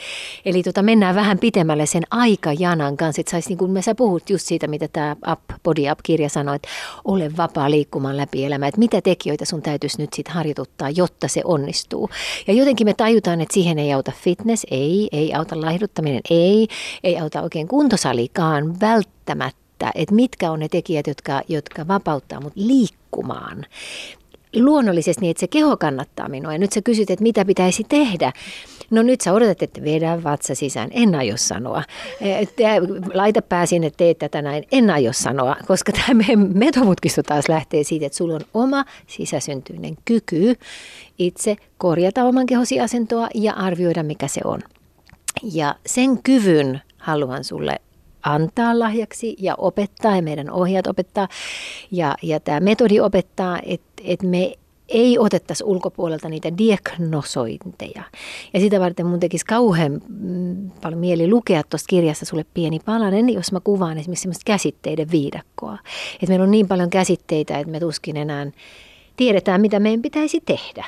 Eli 0.45 0.63
tota, 0.63 0.83
mennään 0.83 1.15
vähän 1.15 1.39
pitemmälle 1.39 1.85
sen 1.85 2.03
aikajanan 2.11 2.97
kanssa, 2.97 3.19
että 3.19 3.31
sais, 3.31 3.49
niin 3.49 3.71
me 3.71 3.81
sä 3.81 3.95
puhut 3.95 4.29
just 4.29 4.45
siitä, 4.45 4.67
mitä 4.67 4.87
tämä 4.87 5.15
Up, 5.31 5.39
Body 5.63 5.91
Up-kirja 5.91 6.29
sanoi, 6.29 6.55
että 6.55 6.69
ole 7.05 7.31
vapaa 7.37 7.71
liikkumaan 7.71 8.17
läpi 8.17 8.45
elämää, 8.45 8.67
että 8.67 8.79
mitä 8.79 9.01
tekijöitä 9.01 9.45
sun 9.45 9.61
täytyisi 9.61 10.01
nyt 10.01 10.13
sitten 10.13 10.35
harjoituttaa, 10.35 10.89
jotta 10.89 11.27
se 11.27 11.41
onnistuu. 11.43 12.09
Ja 12.47 12.53
jotenkin 12.53 12.87
me 12.87 12.93
tajutaan, 12.93 13.41
että 13.41 13.53
siihen 13.53 13.79
ei 13.79 13.93
auta 13.93 14.11
fitness, 14.15 14.65
ei, 14.71 15.09
ei 15.11 15.33
auta 15.33 15.61
laihduttaminen, 15.61 16.21
ei, 16.29 16.67
ei 17.03 17.19
auta 17.19 17.41
oikein 17.41 17.67
kuntosalikaan 17.67 18.79
välttämättä 18.79 19.68
että, 19.79 19.91
että 19.95 20.15
mitkä 20.15 20.51
on 20.51 20.59
ne 20.59 20.67
tekijät, 20.67 21.07
jotka, 21.07 21.41
jotka 21.47 21.87
vapauttaa 21.87 22.41
mut 22.41 22.53
liikkumaan. 22.55 23.65
Luonnollisesti 24.55 25.21
niin, 25.21 25.31
että 25.31 25.39
se 25.39 25.47
keho 25.47 25.77
kannattaa 25.77 26.29
minua. 26.29 26.53
Ja 26.53 26.59
nyt 26.59 26.71
sä 26.71 26.81
kysyt, 26.81 27.09
että 27.09 27.23
mitä 27.23 27.45
pitäisi 27.45 27.83
tehdä. 27.89 28.33
No 28.91 29.01
nyt 29.01 29.21
sä 29.21 29.33
odotat, 29.33 29.63
että 29.63 29.83
vedä 29.83 30.23
vatsa 30.23 30.55
sisään. 30.55 30.89
En 30.91 31.15
aio 31.15 31.37
sanoa. 31.37 31.83
Laita 33.13 33.41
pää 33.41 33.65
sinne, 33.65 33.91
tee 33.97 34.13
tätä 34.13 34.41
näin. 34.41 34.63
En 34.71 34.89
aio 34.89 35.13
sanoa, 35.13 35.55
koska 35.67 35.91
tämä 35.91 36.23
metomutkisto 36.53 37.23
taas 37.23 37.49
lähtee 37.49 37.83
siitä, 37.83 38.05
että 38.05 38.17
sulla 38.17 38.35
on 38.35 38.45
oma 38.53 38.85
sisäsyntyinen 39.07 39.97
kyky 40.05 40.55
itse 41.19 41.55
korjata 41.77 42.23
oman 42.23 42.45
kehosi 42.45 42.79
asentoa 42.79 43.27
ja 43.35 43.53
arvioida, 43.53 44.03
mikä 44.03 44.27
se 44.27 44.41
on. 44.43 44.59
Ja 45.53 45.75
sen 45.85 46.23
kyvyn 46.23 46.81
haluan 46.97 47.43
sulle 47.43 47.79
antaa 48.23 48.79
lahjaksi 48.79 49.35
ja 49.39 49.55
opettaa 49.55 50.15
ja 50.15 50.21
meidän 50.21 50.51
ohjaat 50.51 50.87
opettaa 50.87 51.27
ja, 51.91 52.15
ja 52.21 52.39
tämä 52.39 52.59
metodi 52.59 52.99
opettaa, 52.99 53.59
että, 53.65 54.03
että 54.03 54.27
me 54.27 54.53
ei 54.89 55.19
otettaisi 55.19 55.63
ulkopuolelta 55.63 56.29
niitä 56.29 56.57
diagnosointeja. 56.57 58.03
Ja 58.53 58.59
sitä 58.59 58.79
varten 58.79 59.05
mun 59.05 59.19
tekisi 59.19 59.45
kauhean 59.45 60.01
mm, 60.07 60.71
paljon 60.71 60.99
mieli 60.99 61.29
lukea 61.29 61.63
tuosta 61.63 61.87
kirjasta 61.89 62.25
sulle 62.25 62.45
pieni 62.53 62.79
palanen, 62.85 63.29
jos 63.29 63.51
mä 63.51 63.59
kuvaan 63.59 63.97
esimerkiksi 63.97 64.21
semmoista 64.21 64.43
käsitteiden 64.45 65.11
viidakkoa. 65.11 65.77
Että 66.13 66.27
meillä 66.27 66.43
on 66.43 66.51
niin 66.51 66.67
paljon 66.67 66.89
käsitteitä, 66.89 67.59
että 67.59 67.71
me 67.71 67.79
tuskin 67.79 68.17
enää 68.17 68.47
tiedetään, 69.17 69.61
mitä 69.61 69.79
meidän 69.79 70.01
pitäisi 70.01 70.41
tehdä. 70.45 70.85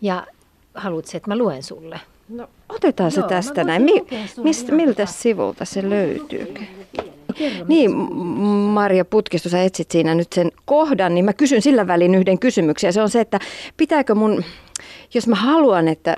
Ja 0.00 0.26
haluatko, 0.74 1.10
että 1.14 1.30
mä 1.30 1.36
luen 1.36 1.62
sulle? 1.62 2.00
No 2.28 2.48
otetaan 2.68 3.10
se 3.10 3.20
Joo, 3.20 3.28
tästä 3.28 3.64
näin. 3.64 3.82
Mi- 3.82 4.04
mistä, 4.42 4.72
miltä 4.72 5.06
sivulta 5.06 5.64
se 5.64 5.90
löytyy? 5.90 6.54
Niin, 7.68 7.90
Maria 8.70 9.04
Putkisto, 9.04 9.48
sä 9.48 9.62
etsit 9.62 9.90
siinä 9.90 10.14
nyt 10.14 10.32
sen 10.32 10.52
kohdan, 10.64 11.14
niin 11.14 11.24
mä 11.24 11.32
kysyn 11.32 11.62
sillä 11.62 11.86
välin 11.86 12.14
yhden 12.14 12.38
kysymyksen. 12.38 12.88
Ja 12.88 12.92
se 12.92 13.02
on 13.02 13.10
se, 13.10 13.20
että 13.20 13.40
pitääkö 13.76 14.14
mun, 14.14 14.44
jos 15.14 15.26
mä 15.26 15.36
haluan, 15.36 15.88
että 15.88 16.16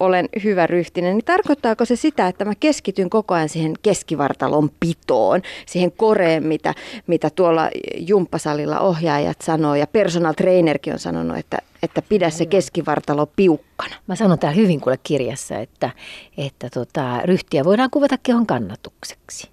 olen 0.00 0.28
hyvä 0.44 0.66
ryhtinen, 0.66 1.16
niin 1.16 1.24
tarkoittaako 1.24 1.84
se 1.84 1.96
sitä, 1.96 2.28
että 2.28 2.44
mä 2.44 2.54
keskityn 2.60 3.10
koko 3.10 3.34
ajan 3.34 3.48
siihen 3.48 3.74
keskivartalon 3.82 4.70
pitoon, 4.80 5.42
siihen 5.66 5.92
koreen, 5.92 6.46
mitä, 6.46 6.74
mitä 7.06 7.30
tuolla 7.30 7.70
jumppasalilla 7.96 8.80
ohjaajat 8.80 9.40
sanoo 9.40 9.74
ja 9.74 9.86
personal 9.86 10.32
trainerkin 10.32 10.92
on 10.92 10.98
sanonut, 10.98 11.38
että, 11.38 11.58
että 11.82 12.02
pidä 12.02 12.30
se 12.30 12.46
keskivartalo 12.46 13.26
piukkana. 13.26 13.94
Mä 14.06 14.16
sanon 14.16 14.38
täällä 14.38 14.56
hyvin 14.56 14.80
kuule 14.80 14.98
kirjassa, 15.02 15.58
että, 15.58 15.90
että 16.38 16.70
tota, 16.70 17.20
ryhtiä 17.24 17.64
voidaan 17.64 17.90
kuvata 17.90 18.16
kehon 18.22 18.46
kannatukseksi. 18.46 19.48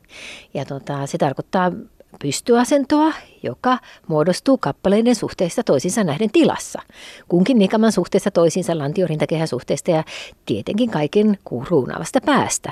Ja 0.54 0.66
tota, 0.66 1.06
se 1.06 1.18
tarkoittaa 1.18 1.72
pystyasentoa, 2.20 3.14
joka 3.44 3.78
muodostuu 4.08 4.58
kappaleiden 4.58 5.16
suhteesta 5.16 5.64
toisiinsa 5.64 6.04
nähden 6.04 6.32
tilassa. 6.32 6.82
Kunkin 7.28 7.60
nikaman 7.60 7.92
suhteesta 7.92 8.32
toisiinsa 8.32 8.78
lantiorintakehä 8.78 9.46
suhteesta 9.46 9.92
ja 9.92 10.04
tietenkin 10.46 10.92
kaiken 10.92 11.38
kuuruunavasta 11.44 12.22
päästä, 12.26 12.72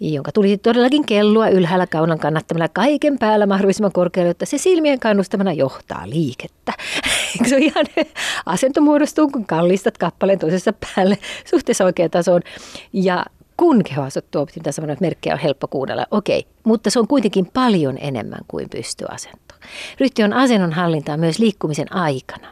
jonka 0.00 0.32
tulisi 0.32 0.58
todellakin 0.58 1.06
kellua 1.06 1.48
ylhäällä 1.48 1.86
kaunan 1.86 2.18
kannattamalla 2.18 2.68
kaiken 2.68 3.18
päällä 3.18 3.46
mahdollisimman 3.46 3.92
korkealle, 3.92 4.30
jotta 4.30 4.46
se 4.46 4.58
silmien 4.58 5.00
kannustamana 5.00 5.52
johtaa 5.52 6.02
liikettä. 6.10 6.72
se 7.48 7.56
on 7.56 7.62
ihan 7.62 7.86
asento 8.46 8.80
muodostuu, 8.80 9.28
kun 9.30 9.46
kallistat 9.46 9.98
kappaleen 9.98 10.38
toisessa 10.38 10.72
päälle 10.72 11.18
suhteessa 11.50 11.84
oikeaan 11.84 12.10
tasoon. 12.10 12.42
Ja 12.92 13.24
kun 13.56 13.84
kehoasut 13.84 14.30
tuo 14.30 14.42
optimitasolla, 14.42 14.92
että 14.92 15.04
merkkejä 15.04 15.34
on 15.34 15.40
helppo 15.40 15.68
kuunnella, 15.68 16.06
okei, 16.10 16.46
mutta 16.64 16.90
se 16.90 16.98
on 16.98 17.08
kuitenkin 17.08 17.46
paljon 17.46 17.98
enemmän 18.00 18.40
kuin 18.48 18.70
pystyasento. 18.70 19.54
Ryhti 20.00 20.22
on 20.22 20.32
asennon 20.32 20.72
hallintaa 20.72 21.16
myös 21.16 21.38
liikkumisen 21.38 21.92
aikana. 21.92 22.48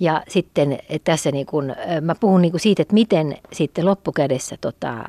Ja 0.00 0.22
sitten 0.28 0.78
tässä 1.04 1.30
niin 1.30 1.46
kun, 1.46 1.74
mä 2.00 2.14
puhun 2.14 2.42
niin 2.42 2.60
siitä, 2.60 2.82
että 2.82 2.94
miten 2.94 3.36
sitten 3.52 3.86
loppukädessä 3.86 4.56
tota, 4.60 5.04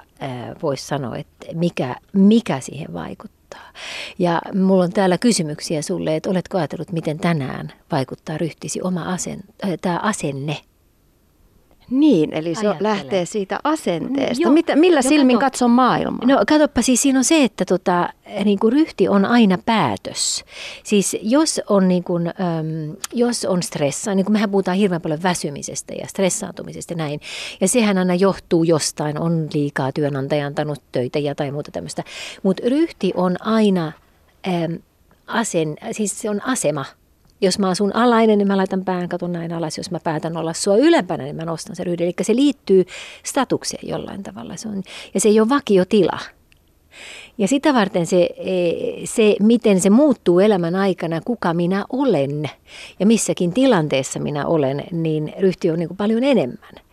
voisi 0.62 0.88
sanoa, 0.88 1.18
että 1.18 1.48
mikä, 1.54 1.96
mikä 2.14 2.60
siihen 2.60 2.94
vaikuttaa. 2.94 3.72
Ja 4.20 4.42
mulla 4.56 4.84
on 4.84 4.94
täällä 4.94 5.18
kysymyksiä 5.18 5.82
sulle, 5.82 6.16
että 6.16 6.30
oletko 6.30 6.58
ajatellut, 6.58 6.92
miten 6.92 7.20
tänään 7.20 7.74
vaikuttaa 7.92 8.38
ryhtisi 8.38 8.82
oma 8.82 9.14
asen, 9.14 9.44
tämä 9.82 10.00
asenne 10.04 10.58
niin, 11.90 12.34
eli 12.34 12.56
se 12.56 12.68
Ajattele. 12.68 12.90
lähtee 12.90 13.26
siitä 13.26 13.60
asenteesta. 13.64 14.44
Joo. 14.44 14.54
Mitä, 14.54 14.76
millä 14.76 15.02
silmin 15.02 15.38
kato, 15.38 15.46
katson 15.46 15.72
maailmaa? 15.72 16.28
No 16.28 16.44
katsoppa, 16.48 16.82
siis 16.82 17.02
siinä 17.02 17.20
on 17.20 17.24
se, 17.24 17.44
että 17.44 17.66
tota, 17.66 18.10
niin 18.46 18.60
kuin 18.60 18.74
ryhti 18.74 19.08
on 19.08 19.26
aina 19.26 19.58
päätös. 19.66 20.46
Siis 20.84 21.18
jos 21.22 21.62
on, 21.70 21.88
niin 21.88 22.04
kuin, 22.04 22.28
äm, 22.28 22.96
jos 23.14 23.46
on 23.46 23.64
stressa, 23.64 24.16
niin 24.16 24.26
kuin 24.26 24.34
mehän 24.34 24.52
puhutaan 24.52 24.78
hirveän 24.78 25.02
paljon 25.02 25.24
väsymisestä 25.24 25.94
ja 25.94 26.08
stressaantumisesta 26.08 26.94
ja 26.94 26.98
näin. 26.98 27.20
Ja 27.62 27.68
sehän 27.68 27.98
aina 27.98 28.16
johtuu 28.16 28.64
jostain, 28.64 29.20
on 29.20 29.48
liikaa 29.54 29.92
työnantaja 29.92 30.46
antanut 30.46 30.82
töitä 30.92 31.20
ja 31.20 31.36
tai 31.36 31.52
muuta 31.52 31.72
tämmöistä. 31.72 32.04
Mutta 32.44 32.64
ryhti 32.66 33.12
on 33.16 33.36
aina 33.40 33.92
äm, 34.48 34.80
asen, 35.28 35.78
siis 35.92 36.22
se 36.22 36.30
on 36.30 36.46
asema– 36.46 36.86
jos 37.42 37.60
mä 37.60 37.70
asun 37.70 37.96
alainen, 37.96 38.38
niin 38.38 38.48
mä 38.48 38.58
laitan 38.58 38.86
pään 38.86 39.10
katon 39.10 39.32
näin 39.32 39.54
alas. 39.54 39.78
Jos 39.78 39.92
mä 39.92 40.00
päätän 40.04 40.38
olla 40.38 40.54
sua 40.54 40.78
ylempänä, 40.78 41.24
niin 41.24 41.36
mä 41.36 41.46
nostan 41.46 41.76
sen 41.76 41.86
ryhden. 41.86 42.06
Eli 42.06 42.14
se 42.22 42.36
liittyy 42.36 42.86
statukseen 43.24 43.90
jollain 43.90 44.24
tavalla. 44.24 44.56
Se 44.56 44.68
on, 44.68 44.84
ja 45.14 45.20
se 45.20 45.30
ei 45.30 45.40
ole 45.40 45.50
vakiotila. 45.50 46.20
Ja 47.38 47.48
sitä 47.48 47.74
varten 47.74 48.06
se, 48.06 48.30
e, 48.38 48.72
se, 49.06 49.36
miten 49.40 49.82
se 49.82 49.90
muuttuu 49.90 50.40
elämän 50.40 50.76
aikana, 50.76 51.22
kuka 51.26 51.54
minä 51.54 51.86
olen 51.90 52.50
ja 53.00 53.06
missäkin 53.06 53.54
tilanteessa 53.54 54.20
minä 54.20 54.46
olen, 54.46 54.84
niin 54.92 55.34
ryhti 55.40 55.72
on 55.72 55.80
niin 55.80 55.98
paljon 55.98 56.24
enemmän. 56.24 56.89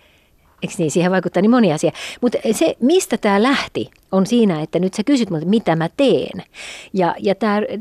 Eikö 0.67 0.75
niin? 0.79 0.91
Siihen 0.91 1.13
vaikuttaa 1.13 1.41
niin 1.41 1.51
moni 1.51 1.73
asia. 1.73 1.93
Mutta 2.21 2.39
se, 2.53 2.77
mistä 2.81 3.17
tämä 3.19 3.43
lähti, 3.43 3.91
on 4.13 4.27
siinä, 4.27 4.63
että 4.63 4.79
nyt 4.79 4.95
sä 4.95 5.05
kysyt 5.05 5.31
multa, 5.31 5.47
mitä 5.47 5.77
mä 5.77 5.89
teen. 5.97 6.43
Ja, 6.93 7.15
ja 7.19 7.35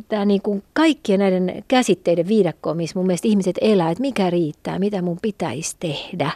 tämä 0.09 0.25
niinku 0.25 0.63
kaikkien 0.73 1.19
näiden 1.19 1.63
käsitteiden 1.67 2.27
viidakko, 2.27 2.73
missä 2.73 2.99
mun 2.99 3.07
mielestä 3.07 3.27
ihmiset 3.27 3.55
elää, 3.61 3.91
että 3.91 4.01
mikä 4.01 4.29
riittää, 4.29 4.79
mitä 4.79 5.01
mun 5.01 5.17
pitäisi 5.21 5.75
tehdä. 5.79 6.31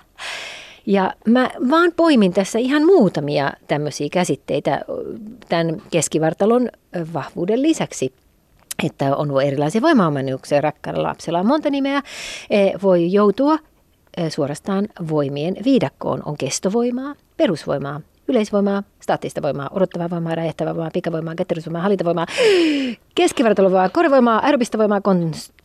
Ja 0.86 1.14
mä 1.28 1.50
vaan 1.70 1.92
poimin 1.96 2.34
tässä 2.34 2.60
ihan 2.60 2.86
muutamia 2.86 3.52
tämmöisiä 3.68 4.08
käsitteitä 4.12 4.82
tämän 5.50 5.82
keskivartalon 5.92 6.70
vahvuuden 7.14 7.62
lisäksi 7.62 8.14
että 8.84 9.16
on 9.16 9.42
erilaisia 9.42 9.82
voimaomannuksia. 9.82 10.62
Rakkaalla 10.62 11.04
lapsella 11.04 11.40
on 11.40 11.46
monta 11.46 11.70
nimeä. 11.70 12.02
E, 12.50 12.72
voi 12.84 13.12
joutua 13.12 13.58
suorastaan 14.30 14.88
voimien 15.10 15.56
viidakkoon. 15.66 16.22
On 16.26 16.38
kestovoimaa, 16.38 17.16
perusvoimaa, 17.38 18.02
yleisvoimaa, 18.28 18.84
staattista 19.00 19.42
voimaa, 19.42 19.70
odottavaa 19.72 20.10
voimaa, 20.10 20.36
räjähtävää 20.36 20.76
voimaa, 20.76 20.92
pikavoimaa, 20.94 21.36
ketterysvoimaa, 21.36 21.82
hallintavoimaa, 21.82 22.26
keskivartalovoimaa, 23.16 23.90
korevoimaa, 23.90 24.40
aerobista 24.46 24.78
voimaa, 24.78 25.02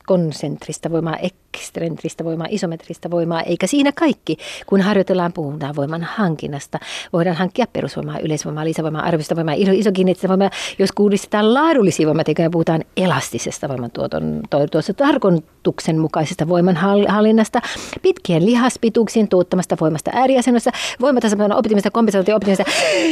konsentrista 0.06 0.90
voimaa, 0.90 1.16
ekstrentristä 1.16 2.24
voimaa, 2.24 2.46
isometristä 2.50 3.10
voimaa, 3.10 3.42
eikä 3.42 3.66
siinä 3.66 3.92
kaikki. 3.92 4.36
Kun 4.66 4.80
harjoitellaan, 4.80 5.32
puhutaan 5.32 5.76
voiman 5.76 6.02
hankinnasta. 6.02 6.78
Voidaan 7.12 7.36
hankkia 7.36 7.66
perusvoimaa, 7.72 8.18
yleisvoimaa, 8.18 8.64
lisävoimaa, 8.64 9.02
arvista 9.02 9.36
voimaa, 9.36 9.54
iso, 9.54 9.70
isokineettistä 9.74 10.28
voimaa. 10.28 10.50
Jos 10.78 10.92
kuulistetaan 10.92 11.54
laadullisia 11.54 12.06
voimatekoja, 12.06 12.50
puhutaan 12.50 12.84
elastisesta 12.96 13.68
voimantuoton 13.68 14.42
tuossa 14.70 14.94
tarkoituksen 14.94 15.98
mukaisesta 15.98 16.48
voimanhallinnasta, 16.48 17.60
pitkien 18.02 18.46
lihaspituuksien 18.46 19.28
tuottamasta 19.28 19.76
voimasta 19.80 20.10
ääriasennossa, 20.14 20.70
voimatasapainon 21.00 21.58
optimista, 21.58 21.90
kompensaatio 21.90 22.36
optimista. 22.36 22.64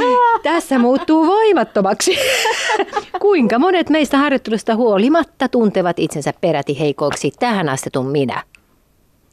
Tässä 0.42 0.78
muuttuu 0.78 1.26
voimattomaksi. 1.26 2.18
Kuinka 3.20 3.58
monet 3.58 3.90
meistä 3.90 4.18
harjoittelusta 4.18 4.76
huolimatta 4.76 5.48
tuntevat 5.48 5.98
itsensä 5.98 6.32
peräti 6.40 6.78
heikoiksi 6.82 7.32
tähän 7.38 7.68
astetun 7.68 8.06
minä? 8.06 8.42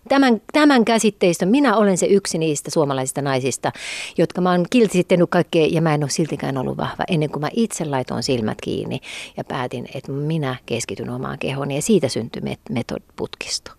Tämän, 0.10 0.42
tämän 0.54 0.86
käsitteistön, 0.86 1.50
minä 1.50 1.78
olen 1.78 1.98
se 1.98 2.06
yksi 2.06 2.38
niistä 2.38 2.72
suomalaisista 2.72 3.22
naisista, 3.22 3.72
jotka 4.18 4.42
mä 4.42 4.52
oon 4.52 4.66
kiltisti 4.70 5.04
tehnyt 5.04 5.30
kaikkea 5.30 5.68
ja 5.72 5.82
mä 5.82 5.94
en 5.94 6.04
ole 6.04 6.10
siltikään 6.10 6.58
ollut 6.58 6.78
vahva 6.78 7.04
ennen 7.08 7.30
kuin 7.30 7.42
mä 7.42 7.50
itse 7.54 7.86
laitoin 7.86 8.24
silmät 8.24 8.58
kiinni 8.62 9.00
ja 9.38 9.44
päätin, 9.44 9.88
että 9.96 10.12
minä 10.12 10.56
keskityn 10.66 11.10
omaan 11.10 11.40
kehoon 11.40 11.72
ja 11.72 11.82
siitä 11.82 12.08
syntyi 12.08 12.42
metodputkisto. 12.70 13.72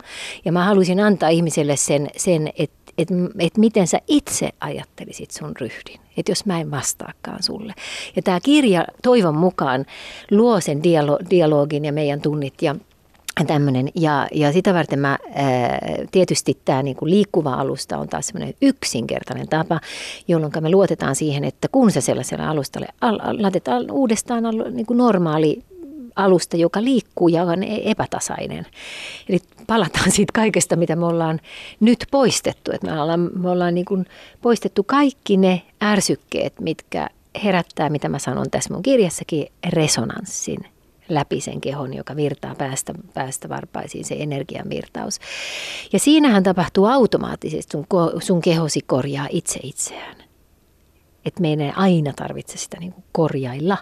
Ja 0.44 0.52
mä 0.52 0.64
haluaisin 0.64 1.00
antaa 1.00 1.28
ihmiselle 1.28 1.76
sen, 1.76 2.10
sen 2.16 2.52
että 2.58 2.80
että 2.98 3.14
et 3.38 3.58
miten 3.58 3.86
sä 3.86 4.00
itse 4.06 4.50
ajattelisit 4.60 5.30
sun 5.30 5.52
ryhdin, 5.60 6.00
että 6.16 6.32
jos 6.32 6.46
mä 6.46 6.60
en 6.60 6.70
vastaakaan 6.70 7.42
sulle. 7.42 7.74
Ja 8.16 8.22
tämä 8.22 8.40
kirja 8.40 8.84
toivon 9.02 9.36
mukaan 9.36 9.86
luo 10.30 10.60
sen 10.60 10.78
dialo- 10.78 11.30
dialogin 11.30 11.84
ja 11.84 11.92
meidän 11.92 12.20
tunnit 12.20 12.54
ja 12.62 12.74
tämmöinen. 13.46 13.88
Ja, 13.94 14.28
ja 14.32 14.52
sitä 14.52 14.74
varten 14.74 14.98
mä, 14.98 15.18
ää, 15.34 15.78
tietysti 16.10 16.58
tämä 16.64 16.82
niinku 16.82 17.06
liikkuva 17.06 17.54
alusta 17.54 17.98
on 17.98 18.08
taas 18.08 18.26
semmoinen 18.26 18.54
yksinkertainen 18.62 19.48
tapa, 19.48 19.80
jolloin 20.28 20.52
me 20.60 20.70
luotetaan 20.70 21.16
siihen, 21.16 21.44
että 21.44 21.68
kun 21.68 21.90
sä 21.90 22.00
sellaiselle 22.00 22.44
alustalle 22.44 22.88
al, 23.00 23.18
al, 23.22 23.42
laitetaan 23.42 23.90
uudestaan 23.90 24.46
al, 24.46 24.64
niinku 24.70 24.94
normaali 24.94 25.62
alusta, 26.16 26.56
joka 26.56 26.84
liikkuu 26.84 27.28
ja 27.28 27.42
on 27.42 27.62
e-, 27.62 27.90
epätasainen. 27.90 28.66
Eli 29.28 29.38
palataan 29.66 30.10
siitä 30.10 30.32
kaikesta, 30.32 30.76
mitä 30.76 30.96
me 30.96 31.06
ollaan 31.06 31.40
nyt 31.80 32.06
poistettu. 32.10 32.72
Että 32.72 32.86
me 32.86 33.00
ollaan, 33.00 33.30
me 33.34 33.50
ollaan 33.50 33.74
niin 33.74 33.84
kuin 33.84 34.06
poistettu 34.42 34.82
kaikki 34.84 35.36
ne 35.36 35.62
ärsykkeet, 35.82 36.60
mitkä 36.60 37.08
herättää, 37.44 37.88
mitä 37.88 38.08
mä 38.08 38.18
sanon 38.18 38.50
tässä 38.50 38.74
mun 38.74 38.82
kirjassakin, 38.82 39.46
resonanssin 39.68 40.58
läpi 41.10 41.40
sen 41.40 41.60
kehon, 41.60 41.94
joka 41.94 42.16
virtaa 42.16 42.54
päästä, 42.54 42.94
päästä 43.14 43.48
varpaisiin, 43.48 44.04
se 44.04 44.16
energian 44.18 44.68
virtaus. 44.68 45.18
Ja 45.92 45.98
siinähän 45.98 46.42
tapahtuu 46.42 46.86
automaattisesti, 46.86 47.72
sun, 47.72 47.86
sun 48.22 48.40
kehosi 48.40 48.80
korjaa 48.86 49.26
itse 49.30 49.60
itseään 49.62 50.30
että 51.24 51.40
meidän 51.40 51.66
ei 51.66 51.72
aina 51.76 52.12
tarvitse 52.16 52.58
sitä 52.58 52.76
niin 52.80 52.92
kuin 52.92 53.04
korjailla. 53.12 53.76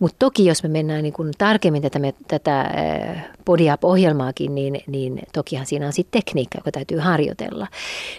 Mutta 0.00 0.16
toki 0.18 0.46
jos 0.46 0.62
me 0.62 0.68
mennään 0.68 1.02
niin 1.02 1.12
kuin 1.12 1.32
tarkemmin 1.38 1.82
tätä, 1.82 1.98
me, 1.98 2.14
tätä 2.28 2.70
Body 3.44 3.72
Up-ohjelmaakin, 3.72 4.54
niin, 4.54 4.80
niin 4.86 5.22
tokihan 5.32 5.66
siinä 5.66 5.86
on 5.86 5.92
sitten 5.92 6.22
tekniikka, 6.22 6.58
joka 6.58 6.72
täytyy 6.72 6.98
harjoitella. 6.98 7.66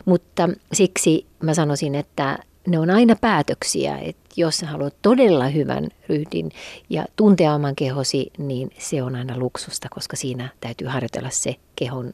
Mutta 0.06 0.50
siksi 0.74 1.26
mä 1.44 1.54
sanoisin, 1.54 1.96
että 1.96 2.38
ne 2.68 2.80
on 2.80 2.90
aina 2.90 3.16
päätöksiä, 3.16 3.98
että 3.98 4.30
jos 4.38 4.62
haluat 4.62 4.96
todella 5.02 5.48
hyvän 5.48 5.88
ryhdin 6.10 6.52
ja 6.90 7.06
tuntea 7.16 7.54
oman 7.54 7.76
kehosi, 7.76 8.32
niin 8.38 8.72
se 8.78 9.04
on 9.04 9.16
aina 9.16 9.38
luksusta, 9.38 9.88
koska 9.92 10.16
siinä 10.16 10.50
täytyy 10.62 10.88
harjoitella 10.88 11.30
se 11.30 11.56
kehon 11.76 12.14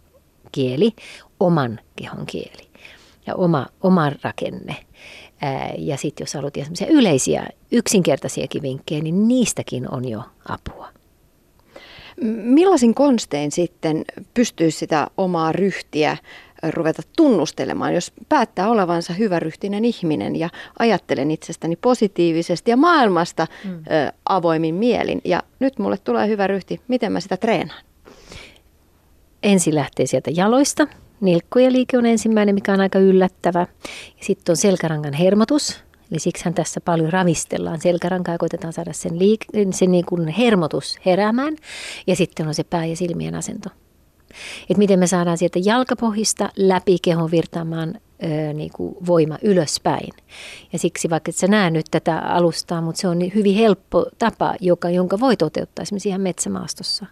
kieli, 0.52 0.92
oman 1.40 1.80
kehon 1.96 2.26
kieli 2.26 2.68
ja 3.28 3.36
oma, 3.36 3.68
oma 3.82 4.12
rakenne. 4.22 4.76
Ja 5.78 5.98
sitten 5.98 6.26
jos 6.26 6.34
haluat 6.34 6.58
yleisiä, 6.90 7.48
yksinkertaisiakin 7.72 8.62
vinkkejä, 8.62 9.02
niin 9.02 9.28
niistäkin 9.28 9.92
on 9.92 10.10
jo 10.10 10.24
apua. 10.50 10.90
Millaisin 12.44 12.94
konstein 12.94 13.52
sitten 13.52 14.06
pystyy 14.34 14.72
sitä 14.72 15.08
omaa 15.18 15.52
ryhtiä 15.52 16.18
ruveta 16.74 17.02
tunnustelemaan, 17.18 17.94
jos 17.94 18.12
päättää 18.30 18.70
olevansa 18.70 19.14
hyväryhtinen 19.14 19.86
ihminen 19.86 20.36
ja 20.36 20.50
ajattelen 20.80 21.32
itsestäni 21.32 21.76
positiivisesti 21.76 22.72
ja 22.72 22.78
maailmasta 22.78 23.48
mm. 23.64 23.72
ö, 23.72 24.12
avoimin 24.30 24.76
mielin. 24.76 25.22
Ja 25.24 25.44
nyt 25.60 25.80
mulle 25.80 25.98
tulee 25.98 26.28
hyvä 26.28 26.48
ryhti, 26.48 26.82
miten 26.88 27.12
mä 27.12 27.20
sitä 27.20 27.38
treenaan? 27.38 27.84
Ensin 29.44 29.76
lähtee 29.76 30.06
sieltä 30.06 30.32
jaloista– 30.34 30.88
Nilkkojen 31.22 31.74
liike 31.74 31.98
on 31.98 32.06
ensimmäinen, 32.06 32.56
mikä 32.56 32.74
on 32.74 32.82
aika 32.82 33.00
yllättävä. 33.00 33.68
Sitten 34.22 34.54
on 34.54 34.58
selkärangan 34.58 35.14
hermotus, 35.14 35.80
eli 36.12 36.20
siksihän 36.20 36.54
tässä 36.54 36.82
paljon 36.82 37.14
ravistellaan 37.14 37.82
selkärankaa 37.82 38.34
ja 38.34 38.38
koitetaan 38.38 38.74
saada 38.74 38.94
sen, 38.94 39.12
liik- 39.12 39.74
sen 39.74 39.92
niin 39.92 40.06
kuin 40.06 40.28
hermotus 40.28 41.00
heräämään. 41.06 41.56
Ja 42.08 42.16
sitten 42.16 42.48
on 42.48 42.54
se 42.54 42.64
pää- 42.64 42.86
ja 42.86 42.96
silmien 42.96 43.36
asento. 43.36 43.70
Et 44.70 44.78
miten 44.78 45.00
me 45.00 45.08
saadaan 45.08 45.38
sieltä 45.38 45.60
jalkapohjista 45.64 46.50
läpi 46.58 46.98
kehon 47.02 47.32
virtaamaan 47.32 47.96
ö, 48.24 48.54
niin 48.54 48.72
kuin 48.74 48.96
voima 49.06 49.38
ylöspäin. 49.42 50.10
Ja 50.74 50.80
siksi 50.80 51.10
vaikka 51.10 51.30
et 51.30 51.36
sä 51.36 51.48
näe 51.48 51.70
nyt 51.70 51.86
tätä 51.92 52.20
alustaa, 52.20 52.82
mutta 52.82 53.02
se 53.02 53.08
on 53.08 53.20
niin 53.20 53.32
hyvin 53.36 53.56
helppo 53.56 54.06
tapa, 54.20 54.56
joka, 54.60 54.90
jonka 54.90 55.20
voi 55.20 55.38
toteuttaa 55.38 55.84
esimerkiksi 55.84 56.10
ihan 56.10 56.22
metsämaastossa. 56.22 57.06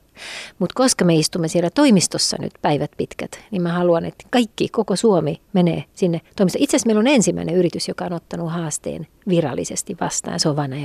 Mutta 0.60 0.74
koska 0.76 1.06
me 1.06 1.16
istumme 1.16 1.48
siellä 1.48 1.70
toimistossa 1.70 2.38
nyt 2.40 2.54
päivät 2.62 2.92
pitkät, 2.98 3.40
niin 3.52 3.62
mä 3.62 3.74
haluan, 3.74 4.06
että 4.06 4.28
kaikki, 4.30 4.70
koko 4.70 4.96
Suomi 4.96 5.42
menee 5.54 5.84
sinne 5.94 6.22
toimistoon. 6.36 6.64
Itse 6.64 6.78
asiassa 6.78 6.88
meillä 6.88 7.00
on 7.00 7.08
ensimmäinen 7.08 7.56
yritys, 7.56 7.88
joka 7.88 8.06
on 8.06 8.14
ottanut 8.14 8.52
haasteen 8.52 9.08
virallisesti 9.28 9.98
vastaan, 10.02 10.40
se 10.40 10.50
on 10.50 10.56
Vanna 10.56 10.76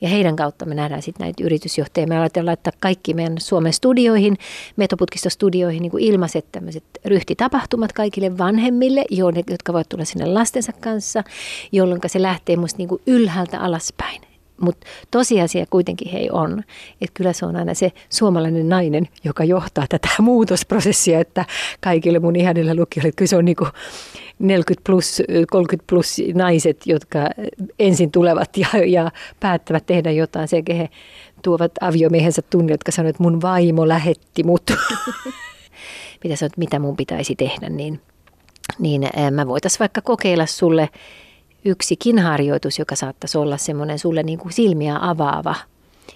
ja 0.00 0.08
heidän 0.08 0.36
kautta 0.36 0.66
me 0.66 0.74
nähdään 0.74 1.02
sitten 1.02 1.24
näitä 1.24 1.44
yritysjohtajia. 1.44 2.06
Me 2.06 2.18
aletaan 2.18 2.46
laittaa 2.46 2.72
kaikki 2.80 3.14
meidän 3.14 3.38
Suomen 3.38 3.72
studioihin, 3.72 4.36
metoputkistostudioihin 4.76 5.82
niin 5.82 5.90
kuin 5.90 6.04
ilmaiset 6.04 6.52
tämmöiset 6.52 6.84
ryhtitapahtumat 7.04 7.92
kaikille 7.92 8.38
vanhemmille, 8.38 9.04
jotka 9.50 9.72
voivat 9.72 9.88
tulla 9.88 10.04
sinne 10.04 10.26
lastensa 10.26 10.72
kanssa, 10.72 11.24
jolloin 11.72 12.00
se 12.06 12.22
lähtee 12.22 12.56
musta 12.56 12.78
niin 12.78 12.88
ylhäältä 13.06 13.60
alaspäin. 13.60 14.33
Mutta 14.60 14.86
tosiasia 15.10 15.66
kuitenkin 15.70 16.12
hei 16.12 16.30
on, 16.30 16.62
että 17.00 17.14
kyllä 17.14 17.32
se 17.32 17.46
on 17.46 17.56
aina 17.56 17.74
se 17.74 17.92
suomalainen 18.10 18.68
nainen, 18.68 19.08
joka 19.24 19.44
johtaa 19.44 19.86
tätä 19.88 20.08
muutosprosessia, 20.22 21.20
että 21.20 21.44
kaikille 21.80 22.18
mun 22.18 22.36
ihanille 22.36 22.74
lukijoille, 22.74 23.12
kyllä 23.16 23.28
se 23.28 23.36
on 23.36 23.44
niinku 23.44 23.66
40 24.38 24.82
plus, 24.86 25.22
30 25.50 25.84
plus 25.90 26.16
naiset, 26.34 26.86
jotka 26.86 27.18
ensin 27.78 28.10
tulevat 28.10 28.56
ja, 28.56 28.68
ja 28.86 29.10
päättävät 29.40 29.86
tehdä 29.86 30.10
jotain. 30.10 30.48
Se, 30.48 30.62
he 30.68 30.88
tuovat 31.42 31.72
aviomiehensä 31.80 32.42
tunne, 32.42 32.72
jotka 32.72 32.92
sanoo, 32.92 33.10
että 33.10 33.22
mun 33.22 33.42
vaimo 33.42 33.88
lähetti 33.88 34.42
mut. 34.42 34.70
mitä 36.24 36.36
sanot, 36.36 36.56
mitä 36.56 36.78
mun 36.78 36.96
pitäisi 36.96 37.36
tehdä, 37.36 37.68
niin, 37.68 38.00
niin 38.78 39.08
mä 39.30 39.46
voitaisiin 39.46 39.78
vaikka 39.78 40.00
kokeilla 40.00 40.46
sulle 40.46 40.88
yksikin 41.64 42.18
harjoitus, 42.18 42.78
joka 42.78 42.96
saattaisi 42.96 43.38
olla 43.38 43.56
semmoinen 43.56 43.98
sulle 43.98 44.22
niin 44.22 44.38
kuin 44.38 44.52
silmiä 44.52 44.98
avaava, 45.00 45.54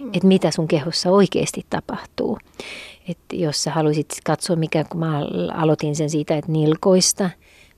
mm. 0.01 0.11
että 0.13 0.29
mitä 0.29 0.51
sun 0.51 0.69
kehossa 0.69 1.11
oikeasti 1.11 1.67
tapahtuu. 1.71 2.39
että 3.09 3.37
jos 3.37 3.63
sä 3.63 3.71
haluaisit 3.71 4.17
katsoa, 4.25 4.57
mikä 4.57 4.85
kun 4.85 5.01
mä 5.01 5.21
aloitin 5.53 5.97
sen 5.97 6.11
siitä, 6.11 6.37
että 6.37 6.53
nilkoista 6.53 7.31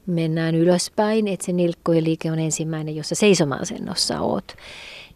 mennään 0.06 0.54
ylöspäin, 0.54 1.28
että 1.28 1.46
se 1.46 1.52
nilkkojen 1.52 2.04
liike 2.04 2.32
on 2.32 2.38
ensimmäinen, 2.38 2.96
jossa 2.96 3.14
seisoma-asennossa 3.14 4.20
oot. 4.20 4.54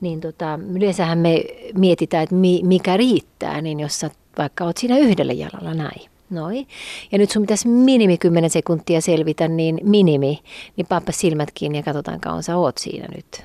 Niin 0.01 0.21
tota, 0.21 0.59
yleensähän 0.75 1.19
me 1.19 1.45
mietitään, 1.75 2.23
että 2.23 2.35
mi, 2.35 2.61
mikä 2.65 2.97
riittää, 2.97 3.61
niin 3.61 3.81
jos 3.81 4.01
sä 4.01 4.11
vaikka 4.39 4.65
oot 4.65 4.77
siinä 4.77 4.99
yhdellä 4.99 5.33
jalalla 5.33 5.75
näin. 5.75 6.14
Noin. 6.31 6.67
Ja 7.13 7.19
nyt 7.19 7.31
sun 7.31 7.43
pitäisi 7.43 7.69
minimi 7.69 8.19
10 8.19 8.51
sekuntia 8.51 9.01
selvitä, 9.01 9.49
niin 9.49 9.79
minimi, 9.83 10.39
niin 10.77 10.87
pappa 10.87 11.13
silmät 11.13 11.49
kiinni 11.55 11.79
ja 11.79 11.83
katsotaan 11.83 12.21
kauan 12.21 12.43
sä 12.43 12.57
oot 12.57 12.79
siinä 12.79 13.09
nyt. 13.17 13.45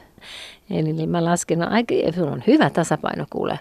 Eli 0.69 0.93
niin 0.93 1.09
mä 1.09 1.25
lasken, 1.25 1.59
no, 1.59 1.67
aika, 1.69 1.95
sulla 2.15 2.31
on 2.31 2.43
hyvä 2.47 2.69
tasapaino 2.69 3.25
kuule. 3.29 3.59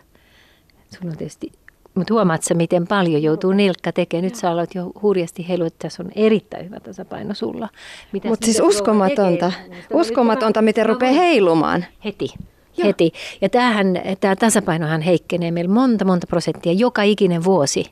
Sulla 0.90 1.10
on 1.10 1.16
tietysti, 1.16 1.52
mutta 1.94 2.14
huomaat 2.14 2.42
sä, 2.42 2.54
miten 2.54 2.86
paljon 2.86 3.22
joutuu 3.22 3.52
nilkka 3.52 3.92
tekemään. 3.92 4.24
Nyt 4.24 4.34
sä 4.34 4.50
aloit 4.50 4.74
jo 4.74 4.92
hurjasti 5.02 5.48
heilu, 5.48 5.64
että 5.64 5.88
tässä 5.88 6.02
on 6.02 6.10
erittäin 6.14 6.64
hyvä 6.64 6.80
tasapaino 6.80 7.34
sulla. 7.34 7.68
Mutta 8.12 8.44
siis 8.44 8.60
uskomatonta, 8.60 9.52
uskomatonta, 9.92 10.62
miten 10.62 10.86
rupeaa 10.86 11.12
heilumaan. 11.12 11.84
Heti. 12.04 12.28
Joo. 12.76 12.86
heti. 12.86 13.12
Ja 13.40 13.48
tämähän, 13.48 13.86
tämä 14.20 14.36
tasapainohan 14.36 15.00
heikkenee 15.00 15.50
meillä 15.50 15.74
monta, 15.74 16.04
monta 16.04 16.26
prosenttia 16.26 16.72
joka 16.72 17.02
ikinen 17.02 17.44
vuosi. 17.44 17.84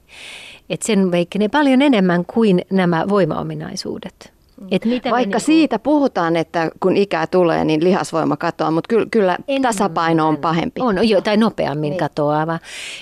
Et 0.71 0.83
sen 0.83 1.11
veikkenee 1.11 1.49
paljon 1.49 1.83
enemmän 1.83 2.25
kuin 2.25 2.63
nämä 2.71 3.05
voimaominaisuudet. 3.09 4.37
Et 4.71 4.85
mitä 4.85 5.11
Vaikka 5.11 5.17
me 5.17 5.25
niinku- 5.25 5.47
siitä 5.47 5.79
puhutaan, 5.79 6.37
että 6.37 6.71
kun 6.81 6.97
ikää 6.97 7.27
tulee, 7.27 7.65
niin 7.65 7.85
lihasvoima 7.85 8.37
katoaa, 8.37 8.71
mutta 8.71 8.89
kyllä, 8.89 9.07
kyllä 9.11 9.39
Enemmän. 9.49 9.73
tasapaino 9.73 10.29
on 10.29 10.37
pahempi. 10.37 10.81
On, 10.81 11.09
jo, 11.09 11.21
tai 11.21 11.37
nopeammin 11.37 11.91
niin. 11.91 11.99
katoava. 11.99 12.59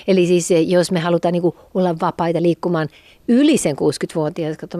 Eli 0.07 0.27
siis 0.27 0.51
eh, 0.51 0.67
jos 0.67 0.91
me 0.91 0.99
halutaan 0.99 1.31
niin 1.33 1.41
kuin 1.41 1.55
olla 1.73 1.95
vapaita 2.01 2.41
liikkumaan 2.41 2.87
yli 3.27 3.57
sen 3.57 3.75
60-vuotiaat, 3.75 4.57
kato, 4.57 4.77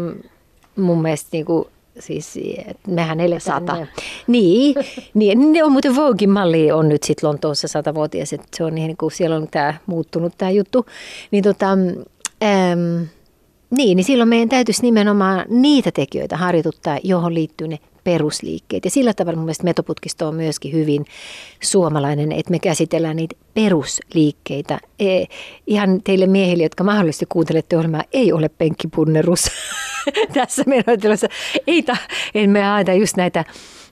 mun 0.76 1.02
mielestä 1.02 1.30
niin 1.32 1.46
kuin, 1.46 1.66
siis, 2.00 2.40
että 2.68 2.92
mehän 2.92 3.20
eletään... 3.20 3.42
Sata. 3.62 3.88
Niin, 4.28 4.76
niin, 5.14 5.54
ne 5.54 5.64
on 5.64 5.72
muuten 5.72 5.96
Voguein 5.96 6.30
malli 6.30 6.72
on 6.72 6.90
nyt 6.90 7.04
sitten 7.04 7.30
Lontoossa 7.30 7.68
satavuotias, 7.68 8.34
että 8.34 8.48
se 8.58 8.64
on 8.64 8.76
niin 8.76 8.98
kuin 8.98 9.12
siellä 9.12 9.36
on 9.36 9.48
tämä 9.52 9.74
muuttunut 9.86 10.34
tämä 10.38 10.52
juttu. 10.52 10.86
Niin 11.32 11.44
tota, 11.44 11.68
äm, 12.46 13.08
niin, 13.78 13.96
niin 13.96 14.04
silloin 14.04 14.30
meidän 14.30 14.50
täytyisi 14.50 14.82
nimenomaan 14.82 15.46
niitä 15.50 15.92
tekijöitä 15.92 16.38
harjoituttaa, 16.38 17.00
johon 17.04 17.34
liittyy 17.34 17.68
ne 17.68 17.80
perusliikkeet. 18.06 18.86
Ja 18.86 18.92
sillä 18.92 19.14
tavalla 19.14 19.38
mun 19.38 19.46
mielestä 19.46 19.64
metoputkisto 19.64 20.28
on 20.28 20.36
myöskin 20.36 20.74
hyvin 20.74 21.06
suomalainen, 21.64 22.32
että 22.32 22.52
me 22.52 22.60
käsitellään 22.60 23.16
niitä 23.16 23.36
perusliikkeitä. 23.54 24.80
E, 25.00 25.26
ihan 25.68 26.02
teille 26.04 26.28
miehille, 26.28 26.64
jotka 26.64 26.84
mahdollisesti 26.84 27.26
kuuntelette 27.30 27.78
ohjelmaa, 27.78 28.04
ei 28.14 28.34
ole 28.34 28.50
penkkipunnerus 28.50 29.46
tässä 30.34 30.64
menotilassa. 30.68 31.28
Ei 31.68 31.84
ta, 31.84 31.98
en 32.36 32.50
me 32.50 32.62
haeta 32.62 32.94
just 32.94 33.18
näitä 33.18 33.46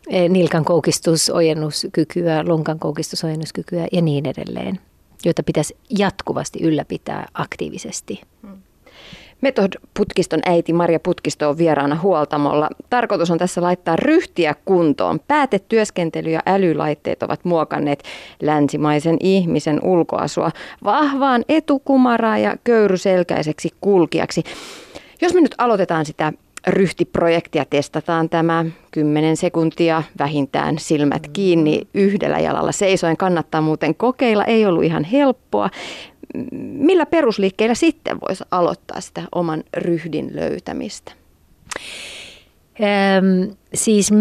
e, 0.09 0.29
nilkan 0.29 0.65
koukistusojennuskykyä, 0.65 2.43
lonkan 2.47 2.79
koukistusojennuskykyä 2.79 3.87
ja 3.91 4.01
niin 4.01 4.25
edelleen, 4.25 4.79
joita 5.25 5.43
pitäisi 5.43 5.77
jatkuvasti 5.97 6.59
ylläpitää 6.63 7.27
aktiivisesti. 7.33 8.21
Metod-putkiston 9.41 10.39
äiti 10.45 10.73
Maria 10.73 10.99
Putkisto 10.99 11.49
on 11.49 11.57
vieraana 11.57 11.95
huoltamolla. 11.95 12.69
Tarkoitus 12.89 13.31
on 13.31 13.37
tässä 13.37 13.61
laittaa 13.61 13.95
ryhtiä 13.95 14.55
kuntoon. 14.65 15.19
Päätetyöskentely 15.27 16.31
ja 16.31 16.39
älylaitteet 16.45 17.23
ovat 17.23 17.45
muokanneet 17.45 18.03
länsimaisen 18.41 19.17
ihmisen 19.19 19.79
ulkoasua 19.83 20.51
vahvaan 20.83 21.45
etukumaraa 21.49 22.37
ja 22.37 22.55
köyryselkäiseksi 22.63 23.69
kulkijaksi. 23.81 24.43
Jos 25.21 25.33
me 25.33 25.41
nyt 25.41 25.55
aloitetaan 25.57 26.05
sitä 26.05 26.33
ryhtiprojektia, 26.67 27.65
testataan 27.65 28.29
tämä 28.29 28.65
10 28.91 29.37
sekuntia 29.37 30.03
vähintään 30.19 30.79
silmät 30.79 31.27
kiinni 31.33 31.87
yhdellä 31.93 32.39
jalalla 32.39 32.71
seisoen. 32.71 33.17
Kannattaa 33.17 33.61
muuten 33.61 33.95
kokeilla, 33.95 34.45
ei 34.45 34.65
ollut 34.65 34.83
ihan 34.83 35.03
helppoa 35.03 35.69
millä 36.61 37.05
perusliikkeillä 37.05 37.75
sitten 37.75 38.21
voisi 38.21 38.43
aloittaa 38.51 39.01
sitä 39.01 39.21
oman 39.35 39.63
ryhdin 39.77 40.31
löytämistä? 40.35 41.11
Öm, 42.79 43.55
siis 43.73 44.11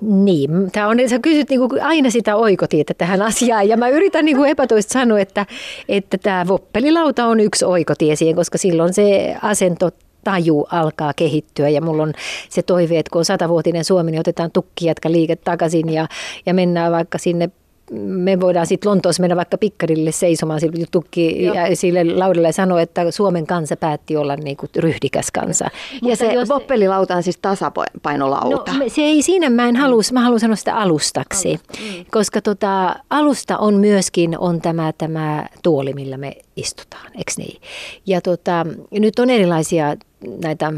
niin, 0.00 0.50
tämä 0.72 0.88
on, 0.88 0.96
sä 1.06 1.18
kysyt 1.18 1.50
niin 1.50 1.60
kuin 1.60 1.82
aina 1.82 2.10
sitä 2.10 2.36
oikotietä 2.36 2.94
tähän 2.94 3.22
asiaan 3.22 3.68
ja 3.68 3.76
mä 3.76 3.88
yritän 3.88 4.24
niin 4.24 4.36
kuin 4.36 4.50
epätoista 4.50 4.92
sanoa, 4.92 5.18
että, 5.18 5.46
että 5.88 6.18
tämä 6.18 6.46
voppelilauta 6.48 7.26
on 7.26 7.40
yksi 7.40 7.64
oikotie 7.64 8.16
siihen, 8.16 8.36
koska 8.36 8.58
silloin 8.58 8.94
se 8.94 9.36
asento 9.42 9.90
taju 10.26 10.66
alkaa 10.70 11.12
kehittyä. 11.16 11.68
Ja 11.68 11.80
mulla 11.80 12.02
on 12.02 12.12
se 12.48 12.62
toive, 12.62 12.98
että 12.98 13.10
kun 13.10 13.18
on 13.18 13.24
satavuotinen 13.24 13.84
Suomi, 13.84 14.10
niin 14.10 14.20
otetaan 14.20 14.52
tukkijatka 14.52 15.12
liike 15.12 15.36
takaisin 15.36 15.88
ja, 15.92 16.08
ja 16.46 16.54
mennään 16.54 16.92
vaikka 16.92 17.18
sinne 17.18 17.50
me 17.92 18.40
voidaan 18.40 18.66
sitten 18.66 18.90
Lontoossa 18.90 19.20
mennä 19.20 19.36
vaikka 19.36 19.58
pikkarille 19.58 20.12
seisomaan 20.12 20.60
sille 20.60 20.86
tukki 20.90 21.42
ja 21.42 21.76
sille 21.76 22.04
laudalle 22.04 22.48
ja 22.48 22.52
sanoa, 22.52 22.80
että 22.80 23.10
Suomen 23.10 23.46
kansa 23.46 23.76
päätti 23.76 24.16
olla 24.16 24.36
niin 24.36 24.56
kuin 24.56 24.70
ryhdikäs 24.76 25.30
kansa. 25.30 25.64
Ja 25.64 25.98
Mutta 26.02 26.16
se 26.16 26.32
jos- 26.32 26.48
voppelilauta 26.48 27.16
on 27.16 27.22
siis 27.22 27.38
tasapainolauta. 27.42 28.72
No, 28.72 28.84
se 28.88 29.02
ei 29.02 29.22
siinä, 29.22 29.50
mä 29.50 29.68
en 29.68 29.76
halua, 29.76 30.02
mä 30.12 30.20
haluan 30.20 30.40
sanoa 30.40 30.56
sitä 30.56 30.76
alustaksi, 30.76 31.60
mm. 31.80 32.04
koska 32.10 32.40
tota, 32.40 32.96
alusta 33.10 33.58
on 33.58 33.74
myöskin 33.74 34.38
on 34.38 34.60
tämä, 34.60 34.92
tämä 34.98 35.46
tuoli, 35.62 35.92
millä 35.92 36.16
me 36.16 36.32
istutaan, 36.56 37.06
eikö 37.06 37.32
niin? 37.36 37.60
Ja 38.06 38.20
tota, 38.20 38.66
nyt 38.90 39.18
on 39.18 39.30
erilaisia 39.30 39.96
näitä 40.42 40.72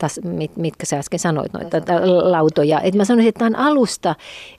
tas, 0.00 0.20
mit, 0.24 0.56
mitkä 0.56 0.86
sä 0.86 0.98
äsken 0.98 1.18
sanoit, 1.18 1.52
noita 1.52 1.80
ta- 1.80 2.30
lautoja. 2.32 2.80
Et 2.80 2.94
mä 2.94 3.04
sanoisin, 3.04 3.28
että 3.28 3.38
tämä 3.38 3.58
on 3.58 3.66
alusta, 3.66 4.14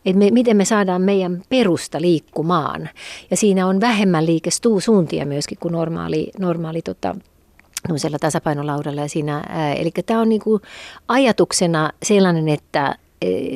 että 0.05 0.19
me, 0.19 0.31
miten 0.31 0.57
me 0.57 0.65
saadaan 0.65 1.01
meidän 1.01 1.43
perusta 1.49 2.01
liikkumaan. 2.01 2.89
Ja 3.31 3.37
siinä 3.37 3.67
on 3.67 3.81
vähemmän 3.81 4.25
liikesuuntia 4.25 5.25
myöskin 5.25 5.57
kuin 5.61 5.71
normaali, 5.71 6.31
normaali 6.39 6.81
tota, 6.81 7.15
tämmöisellä 7.87 8.17
tasapainolaudalla. 8.19 9.01
Ja 9.01 9.09
siinä, 9.09 9.43
ää, 9.49 9.73
eli 9.73 9.91
tämä 10.05 10.21
on 10.21 10.29
niinku 10.29 10.61
ajatuksena 11.07 11.91
sellainen, 12.03 12.49
että 12.49 12.95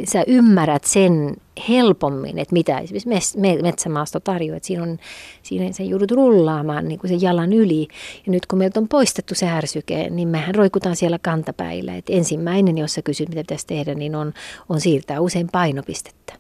sä 0.06 0.24
ymmärrät 0.28 0.84
sen 0.84 1.36
helpommin, 1.70 2.40
että 2.40 2.54
mitä 2.54 2.80
esimerkiksi 2.80 3.38
metsämaasto 3.62 4.20
tarjoaa. 4.20 4.58
Että 4.58 4.68
siinä, 4.68 4.84
on, 4.84 4.98
siinä 5.44 5.72
sä 5.72 5.84
joudut 5.84 6.12
rullaamaan 6.12 6.88
niin 6.88 7.00
kuin 7.00 7.10
sen 7.10 7.22
jalan 7.22 7.54
yli. 7.54 7.88
Ja 8.26 8.32
nyt 8.32 8.46
kun 8.46 8.60
meiltä 8.60 8.80
on 8.80 8.88
poistettu 8.88 9.36
se 9.36 9.46
härsyke, 9.46 10.10
niin 10.10 10.28
mehän 10.28 10.56
roikutaan 10.56 10.96
siellä 10.96 11.20
kantapäillä. 11.20 11.96
Et 11.96 12.06
ensimmäinen, 12.10 12.78
jos 12.78 12.94
sä 12.94 13.02
kysyt, 13.02 13.30
mitä 13.30 13.42
pitäisi 13.42 13.68
tehdä, 13.68 13.96
niin 13.96 14.16
on, 14.16 14.34
on 14.70 14.82
siirtää 14.82 15.20
usein 15.20 15.50
painopistettä. 15.52 16.34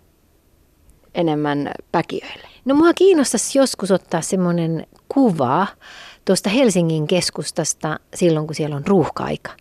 Enemmän 1.15 1.71
päkiöille. 1.91 2.47
No 2.65 2.75
mua 2.75 2.93
kiinnostaisi 2.93 3.57
joskus 3.57 3.91
ottaa 3.91 4.21
semmoinen 4.21 4.87
kuva 5.09 5.67
tuosta 6.25 6.49
Helsingin 6.49 7.07
keskustasta 7.07 7.99
silloin, 8.15 8.47
kun 8.47 8.55
siellä 8.55 8.75
on 8.75 8.87
ruuhka-aika. 8.87 9.51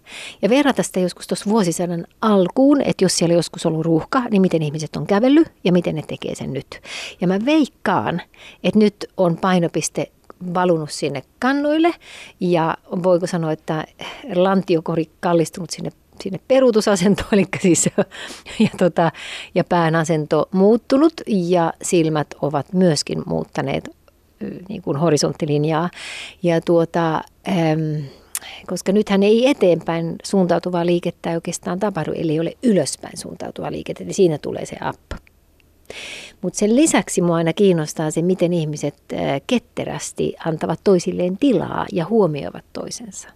Ja 0.42 0.48
verrata 0.48 0.82
sitä 0.82 1.00
joskus 1.00 1.26
tuossa 1.26 1.50
vuosisadan 1.50 2.06
alkuun, 2.20 2.80
että 2.80 3.04
jos 3.04 3.16
siellä 3.16 3.34
joskus 3.34 3.66
ollut 3.66 3.84
ruuhka, 3.84 4.22
niin 4.30 4.42
miten 4.42 4.62
ihmiset 4.62 4.96
on 4.96 5.06
kävellyt 5.06 5.52
ja 5.64 5.72
miten 5.72 5.94
ne 5.94 6.02
tekee 6.02 6.34
sen 6.34 6.52
nyt. 6.52 6.80
Ja 7.20 7.26
mä 7.26 7.38
veikkaan, 7.44 8.22
että 8.64 8.78
nyt 8.78 8.96
on 9.16 9.36
painopiste 9.36 10.10
valunut 10.54 10.90
sinne 10.90 11.22
kannoille 11.38 11.94
ja 12.40 12.76
voiko 13.02 13.26
sanoa, 13.26 13.52
että 13.52 13.84
lantiokori 14.34 15.10
kallistunut 15.20 15.70
sinne 15.70 15.90
sinne 16.22 16.40
peruutusasentoon, 16.48 17.28
eli 17.32 17.44
siis 17.60 17.90
ja, 18.58 18.68
tota, 18.78 19.12
ja 19.54 19.64
pään 19.64 19.94
asento 19.94 20.48
muuttunut 20.52 21.12
ja 21.26 21.72
silmät 21.82 22.26
ovat 22.42 22.72
myöskin 22.72 23.22
muuttaneet 23.26 23.90
niin 24.68 24.82
kuin 24.82 24.96
horisonttilinjaa. 24.96 25.90
Ja 26.42 26.60
tuota, 26.60 27.14
äm, 27.48 28.04
koska 28.66 28.92
nythän 28.92 29.22
ei 29.22 29.50
eteenpäin 29.50 30.16
suuntautuvaa 30.24 30.86
liikettä 30.86 31.30
oikeastaan 31.30 31.80
tapahdu, 31.80 32.12
eli 32.12 32.40
ole 32.40 32.52
ylöspäin 32.62 33.18
suuntautuvaa 33.18 33.72
liikettä, 33.72 34.04
eli 34.04 34.12
siinä 34.12 34.38
tulee 34.38 34.66
se 34.66 34.76
up. 34.88 35.20
Mutta 36.42 36.58
sen 36.58 36.76
lisäksi 36.76 37.22
mua 37.22 37.36
aina 37.36 37.52
kiinnostaa 37.52 38.10
se, 38.10 38.22
miten 38.22 38.52
ihmiset 38.52 38.94
äh, 39.12 39.40
ketterästi 39.46 40.34
antavat 40.44 40.80
toisilleen 40.84 41.38
tilaa 41.38 41.86
ja 41.92 42.06
huomioivat 42.06 42.64
toisensa. 42.72 43.28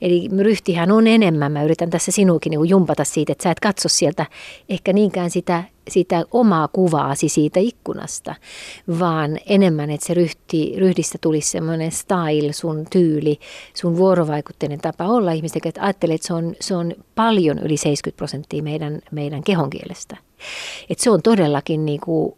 Eli 0.00 0.28
ryhtihän 0.38 0.92
on 0.92 1.06
enemmän, 1.06 1.52
mä 1.52 1.62
yritän 1.62 1.90
tässä 1.90 2.12
sinuukin 2.12 2.50
niin 2.50 2.68
jumpata 2.68 3.04
siitä, 3.04 3.32
että 3.32 3.42
sä 3.42 3.50
et 3.50 3.60
katso 3.60 3.88
sieltä 3.88 4.26
ehkä 4.68 4.92
niinkään 4.92 5.30
sitä, 5.30 5.64
sitä 5.88 6.24
omaa 6.30 6.68
kuvaasi 6.68 7.28
siitä 7.28 7.60
ikkunasta, 7.60 8.34
vaan 8.98 9.38
enemmän, 9.46 9.90
että 9.90 10.06
se 10.06 10.14
ryhti, 10.14 10.74
ryhdistä 10.78 11.18
tulisi 11.20 11.50
semmoinen 11.50 11.92
style, 11.92 12.52
sun 12.52 12.86
tyyli, 12.90 13.38
sun 13.74 13.96
vuorovaikutteinen 13.96 14.80
tapa 14.80 15.04
olla 15.04 15.32
ihmisten, 15.32 15.62
että 15.64 15.82
ajattelee, 15.82 16.14
että 16.14 16.26
se 16.26 16.34
on, 16.34 16.54
se 16.60 16.76
on 16.76 16.92
paljon 17.14 17.58
yli 17.58 17.76
70 17.76 18.16
prosenttia 18.16 18.62
meidän, 18.62 19.00
meidän 19.10 19.42
kehonkielestä. 19.42 20.16
Että 20.90 21.04
se 21.04 21.10
on 21.10 21.22
todellakin 21.22 21.86
niin 21.86 22.00
kuin, 22.00 22.34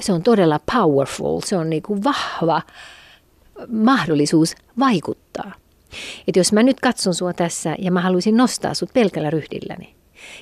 se 0.00 0.12
on 0.12 0.22
todella 0.22 0.60
powerful, 0.72 1.40
se 1.44 1.56
on 1.56 1.70
niin 1.70 1.82
kuin 1.82 2.04
vahva 2.04 2.62
mahdollisuus 3.68 4.54
vaikuttaa. 4.78 5.52
Että 6.28 6.40
jos 6.40 6.52
mä 6.52 6.62
nyt 6.62 6.80
katson 6.80 7.14
sua 7.14 7.32
tässä 7.32 7.76
ja 7.78 7.90
mä 7.90 8.00
haluaisin 8.00 8.36
nostaa 8.36 8.74
sut 8.74 8.92
pelkällä 8.94 9.30
ryhdilläni, 9.30 9.94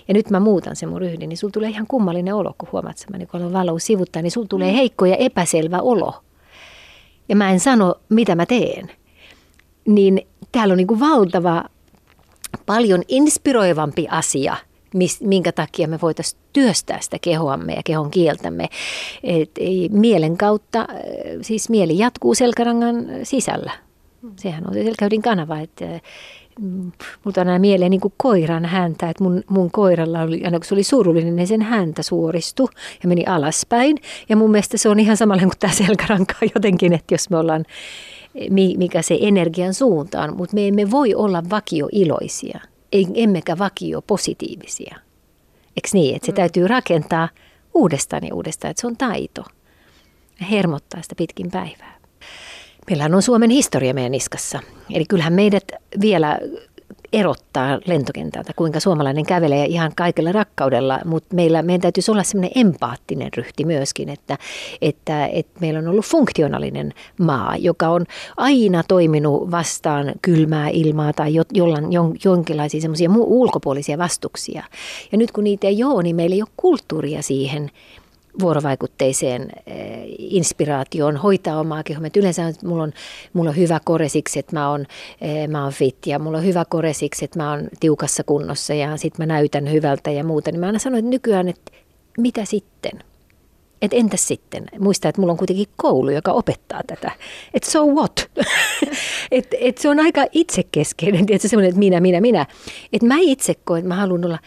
ja 0.09 0.15
nyt 0.15 0.31
mä 0.31 0.41
muutan 0.41 0.77
sen 0.77 0.89
mun 0.89 1.01
ryhdin, 1.01 1.29
niin 1.29 1.37
sulla 1.37 1.53
tulee 1.53 1.71
ihan 1.71 1.87
kummallinen 1.87 2.35
olo, 2.35 2.55
kun 2.59 2.69
huomaat, 2.73 3.01
että 3.01 3.11
mä 3.11 3.19
niin 3.19 3.29
kun 3.29 3.53
valo 3.53 3.79
sivuttaa, 3.79 4.23
niin 4.23 4.31
sulla 4.31 4.49
tulee 4.49 4.75
heikko 4.75 5.07
ja 5.07 5.17
epäselvä 5.17 5.81
olo. 5.81 6.15
Ja 7.29 7.37
mä 7.37 7.51
en 7.51 7.61
sano, 7.61 7.95
mitä 8.09 8.35
mä 8.35 8.47
teen. 8.47 8.91
Niin 9.87 10.27
täällä 10.53 10.73
on 10.73 10.79
niin 10.79 10.87
kuin 10.87 11.01
valtava, 11.01 11.65
paljon 12.67 13.03
inspiroivampi 13.09 14.07
asia, 14.11 14.57
minkä 15.21 15.53
takia 15.53 15.89
me 15.89 15.99
voitaisiin 16.03 16.41
työstää 16.53 17.01
sitä 17.01 17.17
kehoamme 17.21 17.73
ja 17.73 17.83
kehon 17.85 18.11
kieltämme. 18.11 18.69
Et, 19.23 19.51
mielen 19.91 20.37
kautta, 20.37 20.87
siis 21.43 21.69
mieli 21.69 21.99
jatkuu 21.99 22.35
selkärangan 22.35 23.07
sisällä. 23.23 23.73
Sehän 24.37 24.67
on 24.67 24.75
se 24.75 24.85
selkäydin 24.85 25.23
kanava, 25.23 25.59
että 25.59 26.01
mm, 26.61 26.93
Multa 27.25 27.41
on 27.41 27.49
aina 27.49 27.59
mieleen 27.59 27.91
niin 27.91 28.01
kuin 28.01 28.15
koiran 28.17 28.65
häntä, 28.65 29.11
että 29.11 29.25
mun, 29.25 29.43
mun 29.49 29.71
koiralla 29.71 30.23
oli, 30.23 30.45
aina 30.45 30.59
kun 30.59 30.65
se 30.65 30.75
oli 30.75 30.83
surullinen, 30.83 31.37
niin 31.37 31.47
sen 31.47 31.63
häntä 31.63 32.03
suoristui 32.03 32.69
ja 33.03 33.09
meni 33.09 33.25
alaspäin. 33.27 33.97
Ja 34.29 34.37
mun 34.37 34.51
mielestä 34.51 34.77
se 34.77 34.89
on 34.89 35.01
ihan 35.01 35.17
samalla 35.17 35.43
kuin 35.43 35.53
tämä 35.59 35.73
selkäranka 35.73 36.35
jotenkin, 36.55 36.93
että 36.93 37.15
jos 37.15 37.31
me 37.31 37.37
ollaan, 37.37 37.65
mi- 38.51 38.75
mikä 38.79 39.03
se 39.03 39.19
energian 39.21 39.75
suuntaan, 39.75 40.37
mutta 40.37 40.55
me 40.55 40.69
emme 40.69 40.91
voi 40.91 41.15
olla 41.15 41.43
vakioiloisia. 41.51 42.61
emmekä 43.15 43.59
vakio 43.59 44.03
positiivisia. 44.03 44.97
Eikö 45.77 45.89
niin, 45.93 46.17
että 46.17 46.27
se 46.27 46.33
mm. 46.33 46.37
täytyy 46.37 46.69
rakentaa 46.69 47.29
uudestaan 47.75 48.27
ja 48.27 48.35
uudestaan, 48.35 48.71
että 48.71 48.81
se 48.81 48.87
on 48.87 48.97
taito. 48.97 49.45
Ja 50.41 50.47
hermottaa 50.47 51.03
sitä 51.03 51.15
pitkin 51.15 51.51
päivää. 51.51 52.00
Meillä 52.91 53.17
on 53.17 53.23
Suomen 53.23 53.51
historia 53.51 53.95
meidän 53.95 54.13
niskassa. 54.13 54.61
Eli 54.95 55.05
kyllähän 55.05 55.33
meidät 55.33 55.65
vielä 56.01 56.39
erottaa 57.13 57.79
lentokentältä, 57.87 58.53
kuinka 58.57 58.81
suomalainen 58.81 59.27
kävelee 59.27 59.65
ihan 59.65 59.93
kaikella 59.97 60.33
rakkaudella, 60.33 61.01
mutta 61.05 61.35
meillä, 61.35 61.63
meidän 61.63 61.81
täytyisi 61.81 62.11
olla 62.11 62.23
semmoinen 62.23 62.51
empaattinen 62.55 63.31
ryhti 63.37 63.65
myöskin, 63.65 64.09
että, 64.09 64.39
että, 64.83 65.27
että 65.27 65.61
meillä 65.61 65.79
on 65.79 65.89
ollut 65.89 66.05
funktionaalinen 66.05 66.95
maa, 67.19 67.57
joka 67.57 67.89
on 67.89 68.07
aina 68.37 68.83
toiminut 68.89 69.51
vastaan 69.51 70.13
kylmää 70.23 70.69
ilmaa 70.69 71.13
tai 71.13 71.35
jo, 71.35 71.43
jollain, 71.53 71.93
jon, 71.93 72.17
jonkinlaisia 72.25 72.81
semmoisia 72.81 73.11
ulkopuolisia 73.17 73.99
vastuksia. 73.99 74.65
Ja 75.13 75.19
nyt 75.19 75.33
kun 75.33 75.45
niitä 75.45 75.67
ei 75.67 75.85
ole, 75.85 76.03
niin 76.03 76.17
meillä 76.17 76.35
ei 76.35 76.43
ole 76.43 76.51
kulttuuria 76.57 77.23
siihen, 77.23 77.71
vuorovaikutteiseen 78.41 79.51
eh, 79.67 80.05
inspiraatioon, 80.19 81.17
hoitaa 81.17 81.61
omaa 81.61 81.83
kehoa. 81.83 82.07
Yleensä 82.17 82.49
että 82.49 82.67
mulla 82.67 82.83
on, 82.83 82.93
mulla 83.33 83.51
on 83.51 83.57
hyvä 83.57 83.81
kore 83.85 84.09
siksi, 84.09 84.39
että 84.39 84.57
mä 84.57 84.71
oon, 84.71 84.87
eh, 85.21 85.49
mä 85.49 85.63
oon 85.63 85.73
fit 85.73 86.07
ja 86.07 86.19
mulla 86.19 86.39
on 86.39 86.45
hyvä 86.45 86.65
kore 86.69 86.93
siksi, 86.93 87.25
että 87.25 87.39
mä 87.39 87.51
oon 87.51 87.69
tiukassa 87.81 88.25
kunnossa 88.25 88.75
ja 88.75 88.97
sitten 88.97 89.27
mä 89.27 89.35
näytän 89.35 89.73
hyvältä 89.73 90.11
ja 90.11 90.25
muuta. 90.25 90.51
Niin 90.51 90.61
mä 90.61 90.67
aina 90.67 90.79
sanon, 90.79 90.99
että 90.99 91.11
nykyään, 91.11 91.49
että 91.49 91.73
mitä 92.19 92.45
sitten? 92.45 92.93
Että 93.83 93.97
entäs 93.97 94.29
sitten? 94.29 94.67
Muista, 94.79 95.09
että 95.09 95.21
mulla 95.21 95.33
on 95.33 95.39
kuitenkin 95.39 95.67
koulu, 95.77 96.11
joka 96.11 96.33
opettaa 96.33 96.81
tätä. 96.87 97.13
Että 97.55 97.71
so 97.71 97.87
what? 97.87 98.31
että 99.31 99.57
et 99.61 99.79
se 99.79 99.89
on 99.89 100.01
aika 100.01 100.25
itsekeskeinen, 100.33 101.27
tietysti 101.27 101.49
semmoinen, 101.49 101.69
että 101.69 101.79
minä, 101.79 102.01
minä, 102.01 102.21
minä. 102.21 102.47
Että 102.93 103.07
mä 103.07 103.17
itse 103.21 103.55
koen, 103.65 103.79
että 103.79 103.89
mä 103.89 103.97
haluan 103.97 104.25
olla 104.25 104.39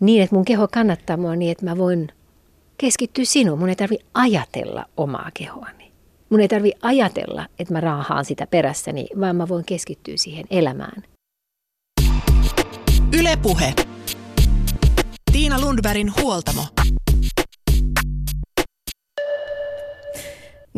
niin, 0.00 0.22
että 0.22 0.36
mun 0.36 0.44
keho 0.44 0.68
kannattaa 0.72 1.16
mua 1.16 1.36
niin, 1.36 1.52
että 1.52 1.64
mä 1.64 1.78
voin 1.78 2.08
keskittyä 2.78 3.24
sinuun. 3.24 3.58
Mun 3.58 3.68
ei 3.68 3.76
tarvi 3.76 3.98
ajatella 4.14 4.84
omaa 4.96 5.30
kehoani. 5.34 5.92
Mun 6.30 6.40
ei 6.40 6.48
tarvi 6.48 6.72
ajatella, 6.82 7.46
että 7.58 7.74
mä 7.74 7.80
raahaan 7.80 8.24
sitä 8.24 8.46
perässäni, 8.46 9.06
vaan 9.20 9.36
mä 9.36 9.48
voin 9.48 9.64
keskittyä 9.64 10.14
siihen 10.16 10.44
elämään. 10.50 11.02
Ylepuhe. 13.18 13.74
Tiina 15.32 15.60
Lundbergin 15.60 16.12
huoltamo. 16.22 16.62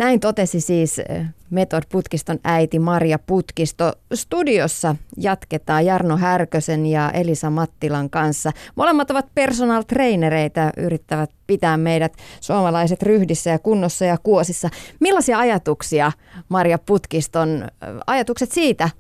Näin 0.00 0.20
totesi 0.20 0.60
siis 0.60 0.98
eh, 0.98 1.26
Method 1.50 1.82
Putkiston 1.92 2.38
äiti 2.44 2.78
Maria 2.78 3.18
Putkisto. 3.18 3.92
Studiossa 4.14 4.96
jatketaan 5.16 5.86
Jarno 5.86 6.16
Härkösen 6.16 6.86
ja 6.86 7.10
Elisa 7.10 7.50
Mattilan 7.50 8.10
kanssa. 8.10 8.52
Molemmat 8.74 9.10
ovat 9.10 9.26
personal 9.34 9.82
trainereita, 9.82 10.70
yrittävät 10.76 11.30
pitää 11.46 11.76
meidät 11.76 12.12
suomalaiset 12.40 13.02
ryhdissä 13.02 13.50
ja 13.50 13.58
kunnossa 13.58 14.04
ja 14.04 14.18
kuosissa. 14.22 14.68
Millaisia 15.00 15.38
ajatuksia, 15.38 16.12
Maria 16.48 16.78
Putkiston, 16.78 17.62
eh, 17.62 17.88
ajatukset 18.06 18.52
siitä, 18.52 18.90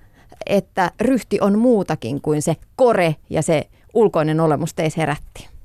että 0.46 0.90
ryhti 1.00 1.38
on 1.40 1.58
muutakin 1.58 2.20
kuin 2.20 2.42
se 2.42 2.56
kore 2.76 3.16
ja 3.30 3.42
se 3.42 3.68
ulkoinen 3.94 4.40
olemus 4.40 4.74
teissä 4.74 5.00
herätti? 5.00 5.59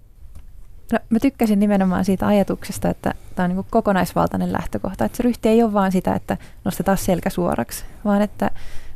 No, 0.91 0.99
mä 1.09 1.19
tykkäsin 1.19 1.59
nimenomaan 1.59 2.05
siitä 2.05 2.27
ajatuksesta, 2.27 2.89
että 2.89 3.13
tämä 3.35 3.49
on 3.49 3.55
niin 3.55 3.65
kokonaisvaltainen 3.69 4.53
lähtökohta. 4.53 5.05
Että 5.05 5.17
se 5.17 5.23
ryhti 5.23 5.49
ei 5.49 5.63
ole 5.63 5.73
vaan 5.73 5.91
sitä, 5.91 6.15
että 6.15 6.37
nostetaan 6.65 6.97
selkä 6.97 7.29
suoraksi, 7.29 7.85
vaan 8.05 8.21
että 8.21 8.51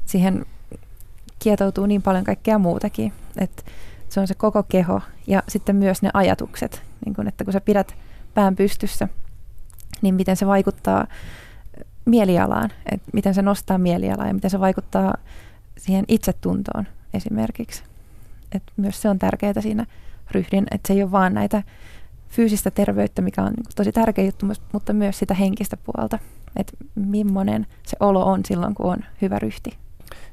siihen 0.06 0.46
kietoutuu 1.40 1.86
niin 1.86 2.02
paljon 2.02 2.24
kaikkea 2.24 2.58
muutakin. 2.58 3.14
Että 3.38 3.64
se 4.10 4.20
on 4.20 4.28
se 4.28 4.34
koko 4.34 4.64
keho 4.64 5.02
ja 5.28 5.44
sitten 5.48 5.76
myös 5.76 6.02
ne 6.02 6.10
ajatukset. 6.14 6.82
Niin 7.06 7.16
kun, 7.16 7.28
että 7.28 7.44
kun 7.44 7.54
sä 7.54 7.62
pidät 7.62 7.96
pään 8.34 8.56
pystyssä, 8.56 9.08
niin 10.02 10.16
miten 10.16 10.36
se 10.36 10.48
vaikuttaa 10.48 11.08
mielialaan, 12.06 12.70
että 12.92 13.10
miten 13.14 13.34
se 13.34 13.42
nostaa 13.42 13.78
mielialaa 13.78 14.28
ja 14.28 14.34
miten 14.34 14.50
se 14.50 14.60
vaikuttaa 14.60 15.14
siihen 15.78 16.06
itsetuntoon 16.08 16.88
esimerkiksi. 17.14 17.84
Et 18.52 18.64
myös 18.78 19.02
se 19.02 19.10
on 19.10 19.20
tärkeää 19.20 19.62
siinä 19.62 19.86
ryhdin, 20.32 20.66
että 20.72 20.88
se 20.88 20.94
ei 20.94 21.04
ole 21.04 21.12
vaan 21.12 21.34
näitä 21.34 21.64
fyysistä 22.30 22.72
terveyttä, 22.72 23.22
mikä 23.22 23.42
on 23.42 23.54
niin 23.54 23.66
tosi 23.76 23.92
tärkeä 23.92 24.26
juttu, 24.26 24.46
mutta 24.74 24.94
myös 24.94 25.20
sitä 25.20 25.34
henkistä 25.34 25.78
puolta, 25.78 26.20
että 26.56 26.74
millainen 26.96 27.68
se 27.86 27.98
olo 28.00 28.26
on 28.26 28.46
silloin, 28.46 28.76
kun 28.76 28.92
on 28.92 28.98
hyvä 29.22 29.40
ryhti. 29.40 29.72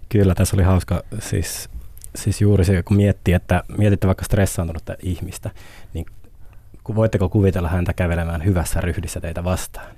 Kyllä, 0.08 0.34
tässä 0.34 0.56
oli 0.56 0.62
hauska 0.62 1.02
siis, 1.18 1.68
siis 2.14 2.40
juuri 2.40 2.64
se, 2.64 2.82
kun 2.82 2.96
miettii, 2.96 3.34
että 3.34 3.62
mietitte 3.78 4.06
vaikka 4.06 4.24
stressaantunutta 4.24 4.94
ihmistä, 5.02 5.50
niin 5.94 6.06
voitteko 6.94 7.28
kuvitella 7.28 7.68
häntä 7.68 7.92
kävelemään 7.92 8.44
hyvässä 8.44 8.80
ryhdissä 8.80 9.20
teitä 9.20 9.44
vastaan? 9.44 9.96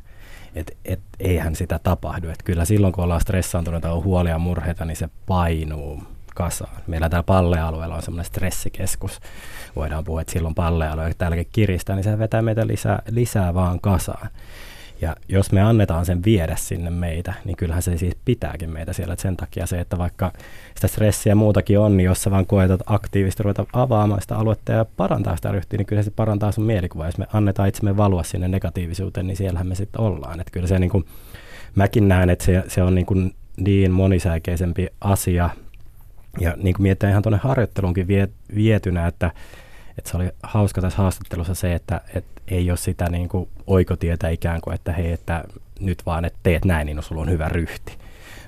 Et, 0.55 0.77
et, 0.85 1.01
eihän 1.21 1.57
sitä 1.57 1.81
tapahdu. 1.83 2.29
Et 2.29 2.43
kyllä 2.43 2.65
silloin, 2.65 2.93
kun 2.93 3.05
ollaan 3.05 3.21
stressaantuneita, 3.21 3.93
on 3.93 4.05
huolia 4.05 4.33
ja 4.33 4.39
murheita, 4.39 4.85
niin 4.85 4.97
se 4.97 5.09
painuu 5.27 6.03
kasaan. 6.39 6.83
Meillä 6.87 7.09
täällä 7.09 7.23
pallealueella 7.23 7.95
on 7.97 8.03
semmoinen 8.03 8.25
stressikeskus. 8.25 9.21
Voidaan 9.77 10.05
puhua, 10.05 10.21
että 10.21 10.33
silloin 10.33 10.55
pallealue 10.55 11.15
täälläkin 11.19 11.49
kiristää, 11.53 11.97
niin 11.97 12.05
se 12.05 12.19
vetää 12.19 12.43
meitä 12.43 12.67
lisää, 12.67 13.03
lisää 13.11 13.55
vaan 13.55 13.81
kasaan. 13.81 14.31
Ja 15.01 15.17
jos 15.29 15.53
me 15.53 15.63
annetaan 15.63 16.07
sen 16.07 16.25
viedä 16.25 16.57
sinne 16.57 16.91
meitä, 16.91 17.35
niin 17.45 17.57
kyllähän 17.57 17.83
se 17.83 17.97
siis 17.97 18.17
pitääkin 18.25 18.71
meitä 18.71 18.93
siellä. 18.93 19.13
Et 19.13 19.19
sen 19.19 19.37
takia 19.37 19.67
se, 19.67 19.81
että 19.81 19.99
vaikka 19.99 20.33
sitä 20.75 20.89
stressiä 20.89 21.31
ja 21.31 21.37
muutakin 21.37 21.79
on, 21.79 21.97
niin 21.97 22.05
jos 22.05 22.23
sä 22.23 22.31
vaan 22.31 22.47
koetat 22.47 22.81
aktiivisesti 22.87 23.43
ruveta 23.43 23.67
avaamaan 23.73 24.21
sitä 24.21 24.37
aluetta 24.37 24.73
ja 24.73 24.85
parantaa 24.97 25.37
sitä 25.37 25.53
ryhtiä, 25.53 25.77
niin 25.77 25.87
kyllä 25.87 26.03
se 26.03 26.11
parantaa 26.11 26.53
sun 26.53 26.65
mielikuva. 26.65 27.07
Jos 27.07 27.19
me 27.19 27.27
annetaan 27.33 27.69
itsemme 27.69 27.97
valua 27.97 28.23
sinne 28.23 28.49
negatiivisuuteen, 28.49 29.27
niin 29.27 29.37
siellähän 29.37 29.67
me 29.67 29.75
sitten 29.75 30.01
ollaan. 30.01 30.41
Et 30.41 30.51
kyllä 30.51 30.67
se 30.67 30.79
niin 30.79 30.91
kuin, 30.91 31.05
mäkin 31.75 32.09
näen, 32.09 32.31
että 32.31 32.45
se, 32.45 32.65
se 32.69 32.83
on 32.83 32.95
niin, 32.95 33.07
kuin 33.07 33.35
niin 33.57 33.93
monisäikeisempi 33.93 34.87
asia, 35.01 35.51
ja 36.41 36.55
niin 36.57 36.75
kuin 36.75 36.83
mietitään 36.83 37.11
ihan 37.11 37.23
tuonne 37.23 37.39
harjoitteluunkin 37.43 38.09
vie, 38.09 38.29
vietynä, 38.55 39.07
että, 39.07 39.31
että 39.99 40.11
se 40.11 40.17
oli 40.17 40.31
hauska 40.43 40.81
tässä 40.81 40.99
haastattelussa 40.99 41.55
se, 41.55 41.75
että, 41.75 42.01
että 42.15 42.43
ei 42.49 42.71
ole 42.71 42.77
sitä 42.77 43.11
niin 43.11 43.29
kuin 43.29 43.49
oikotietä 43.67 44.29
ikään 44.29 44.61
kuin, 44.61 44.75
että 44.75 44.93
hei, 44.93 45.13
että 45.13 45.45
nyt 45.81 46.07
vaan, 46.07 46.25
että 46.25 46.39
teet 46.43 46.65
näin, 46.65 46.87
niin 46.87 47.03
sulla 47.03 47.23
on 47.23 47.31
hyvä 47.31 47.49
ryhti. 47.49 47.99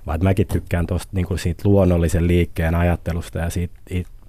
Vaan 0.06 0.18
mäkin 0.22 0.46
tykkään 0.46 0.86
tuosta 0.86 1.08
niin 1.12 1.26
kuin 1.26 1.38
siitä 1.38 1.62
luonnollisen 1.68 2.26
liikkeen 2.26 2.74
ajattelusta 2.74 3.38
ja 3.38 3.50
siitä, 3.50 3.74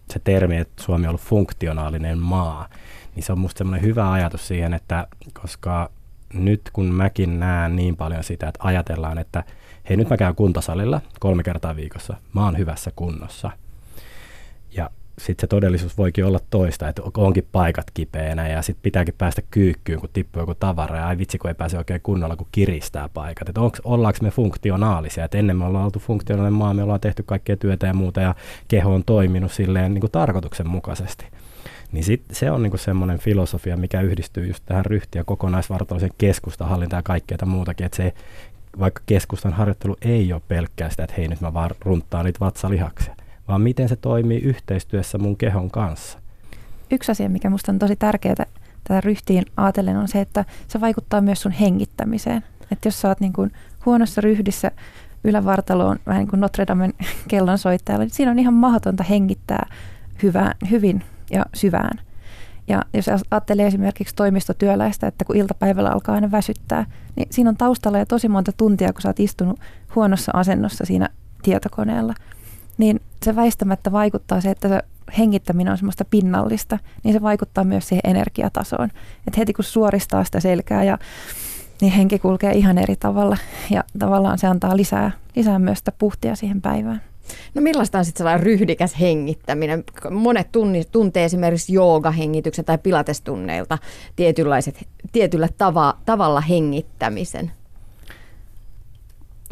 se 0.10 0.20
termi, 0.24 0.58
että 0.58 0.84
Suomi 0.84 1.06
on 1.06 1.10
ollut 1.10 1.22
funktionaalinen 1.22 2.18
maa, 2.18 2.70
niin 3.16 3.24
se 3.24 3.32
on 3.32 3.40
musta 3.40 3.58
semmoinen 3.58 3.86
hyvä 3.86 4.12
ajatus 4.12 4.48
siihen, 4.48 4.74
että 4.74 5.08
koska 5.42 5.90
nyt 6.34 6.62
kun 6.74 6.86
mäkin 6.86 7.40
näen 7.40 7.76
niin 7.76 7.98
paljon 7.98 8.24
sitä, 8.24 8.48
että 8.48 8.60
ajatellaan, 8.64 9.18
että– 9.18 9.44
hei 9.90 9.98
nyt 9.98 10.10
mä 10.10 10.18
käyn 10.18 10.36
kuntosalilla 10.36 11.02
kolme 11.20 11.44
kertaa 11.44 11.76
viikossa, 11.76 12.14
mä 12.34 12.46
oon 12.46 12.58
hyvässä 12.58 12.92
kunnossa. 12.96 13.52
Ja 14.72 14.90
sitten 15.18 15.44
se 15.44 15.48
todellisuus 15.48 15.98
voikin 15.98 16.26
olla 16.26 16.40
toista, 16.50 16.90
että 16.90 17.02
onkin 17.18 17.48
paikat 17.52 17.92
kipeänä 17.94 18.48
ja 18.48 18.62
sitten 18.62 18.82
pitääkin 18.84 19.14
päästä 19.18 19.42
kyykkyyn, 19.52 20.00
kun 20.00 20.10
tippuu 20.14 20.42
joku 20.42 20.56
tavara 20.56 20.98
ja 20.98 21.08
ai 21.08 21.18
vitsi, 21.18 21.38
kun 21.38 21.50
ei 21.50 21.56
pääse 21.56 21.78
oikein 21.78 22.02
kunnolla, 22.04 22.36
kun 22.36 22.48
kiristää 22.52 23.10
paikat. 23.14 23.50
Että 23.50 23.62
ollaanko 23.84 24.20
me 24.22 24.32
funktionaalisia, 24.32 25.26
että 25.26 25.38
ennen 25.38 25.58
me 25.58 25.66
ollaan 25.66 25.86
oltu 25.86 26.00
funktionaalinen 26.00 26.54
maa, 26.54 26.74
me 26.74 26.84
ollaan 26.84 27.00
tehty 27.00 27.24
kaikkea 27.24 27.58
työtä 27.58 27.88
ja 27.88 27.94
muuta 27.94 28.22
ja 28.22 28.36
keho 28.68 28.94
on 28.94 29.04
toiminut 29.04 29.52
silleen 29.52 29.94
niin 29.94 30.02
kuin 30.02 30.12
tarkoituksenmukaisesti. 30.12 31.26
Niin 31.92 32.04
sit 32.04 32.24
se 32.32 32.52
on 32.52 32.64
niinku 32.64 32.78
semmoinen 32.78 33.20
filosofia, 33.20 33.78
mikä 33.78 34.02
yhdistyy 34.02 34.48
just 34.48 34.64
tähän 34.66 34.86
ryhti- 34.86 35.18
ja 35.18 35.24
kokonaisvartaloisen 35.24 36.12
keskustahallintaan 36.18 37.00
ja 37.00 37.04
kaikkea 37.04 37.38
muutakin, 37.46 37.86
että 37.86 37.96
se 37.96 38.14
vaikka 38.80 39.02
keskustan 39.06 39.54
harjoittelu 39.54 39.98
ei 40.02 40.34
ole 40.34 40.42
pelkkää 40.48 40.90
sitä, 40.90 41.04
että 41.04 41.16
hei 41.18 41.28
nyt 41.28 41.42
mä 41.42 41.54
vaan 41.54 41.72
runttaan 41.80 42.26
niitä 42.26 42.40
vatsalihaksia, 42.40 43.16
vaan 43.48 43.62
miten 43.62 43.90
se 43.90 43.96
toimii 43.96 44.40
yhteistyössä 44.40 45.18
mun 45.18 45.38
kehon 45.38 45.72
kanssa. 45.72 46.20
Yksi 46.92 47.12
asia, 47.12 47.30
mikä 47.30 47.50
musta 47.50 47.72
on 47.72 47.80
tosi 47.80 47.96
tärkeää 47.96 48.46
tätä 48.84 49.02
ryhtiin 49.02 49.46
ajatellen 49.58 49.98
on 49.98 50.08
se, 50.08 50.22
että 50.22 50.46
se 50.68 50.82
vaikuttaa 50.82 51.22
myös 51.22 51.42
sun 51.42 51.52
hengittämiseen. 51.52 52.44
Että 52.72 52.88
jos 52.88 53.02
sä 53.02 53.08
oot 53.08 53.20
niin 53.20 53.34
kuin 53.34 53.52
huonossa 53.86 54.22
ryhdissä 54.22 54.72
ylävartaloon 55.24 56.00
vähän 56.06 56.20
niin 56.20 56.28
kuin 56.28 56.40
Notre 56.40 56.68
Damen 56.68 56.94
kellonsoittajalla, 57.28 58.06
niin 58.06 58.14
siinä 58.14 58.32
on 58.32 58.40
ihan 58.40 58.54
mahdotonta 58.54 59.04
hengittää 59.04 59.70
hyvää, 60.24 60.56
hyvin 60.72 61.04
ja 61.32 61.46
syvään. 61.54 62.02
Ja 62.72 62.82
jos 62.94 63.06
ajattelee 63.32 63.68
esimerkiksi 63.68 64.16
toimistotyöläistä, 64.16 65.08
että 65.08 65.26
kun 65.26 65.36
iltapäivällä 65.36 65.90
alkaa 65.90 66.16
aina 66.16 66.32
väsyttää, 66.32 66.86
niin 67.16 67.28
siinä 67.32 67.50
on 67.50 67.58
taustalla 67.58 67.98
jo 67.98 68.06
tosi 68.06 68.28
monta 68.28 68.52
tuntia, 68.52 68.94
kun 68.94 69.02
sä 69.02 69.10
oot 69.10 69.20
istunut 69.20 69.60
huonossa 69.96 70.32
asennossa 70.36 70.86
siinä 70.86 71.10
tietokoneella. 71.44 72.14
Niin 72.78 73.02
se 73.26 73.36
väistämättä 73.36 73.92
vaikuttaa 73.92 74.42
se, 74.42 74.52
että 74.52 74.70
se 74.70 74.82
hengittäminen 75.18 75.72
on 75.72 75.78
semmoista 75.78 76.06
pinnallista, 76.06 76.80
niin 77.04 77.14
se 77.14 77.22
vaikuttaa 77.22 77.64
myös 77.64 77.88
siihen 77.88 78.02
energiatasoon. 78.04 78.90
Että 79.28 79.38
heti 79.38 79.54
kun 79.54 79.66
suoristaa 79.66 80.24
sitä 80.24 80.40
selkää 80.40 80.84
ja 80.84 80.98
niin 81.82 81.94
henki 81.94 82.20
kulkee 82.20 82.54
ihan 82.54 82.78
eri 82.78 82.96
tavalla 82.96 83.38
ja 83.70 83.84
tavallaan 84.00 84.38
se 84.38 84.48
antaa 84.48 84.78
lisää, 84.78 85.12
lisää 85.36 85.60
myös 85.60 85.78
sitä 85.78 85.92
puhtia 85.92 86.36
siihen 86.36 86.62
päivään. 86.62 87.02
No 87.54 87.62
millaista 87.62 87.98
on 87.98 88.06
sitten 88.06 88.18
sellainen 88.18 88.44
ryhdikäs 88.46 89.00
hengittäminen? 89.00 89.84
Monet 90.10 90.52
tunni, 90.52 90.84
tuntee 90.92 91.26
esimerkiksi 91.26 91.74
joogahengityksen 91.74 92.66
tai 92.66 92.78
pilatestunneilta 92.78 93.78
tietynlaiset, 94.16 94.88
tietyllä 95.12 95.50
tava, 95.58 95.98
tavalla 96.06 96.42
hengittämisen. 96.42 97.52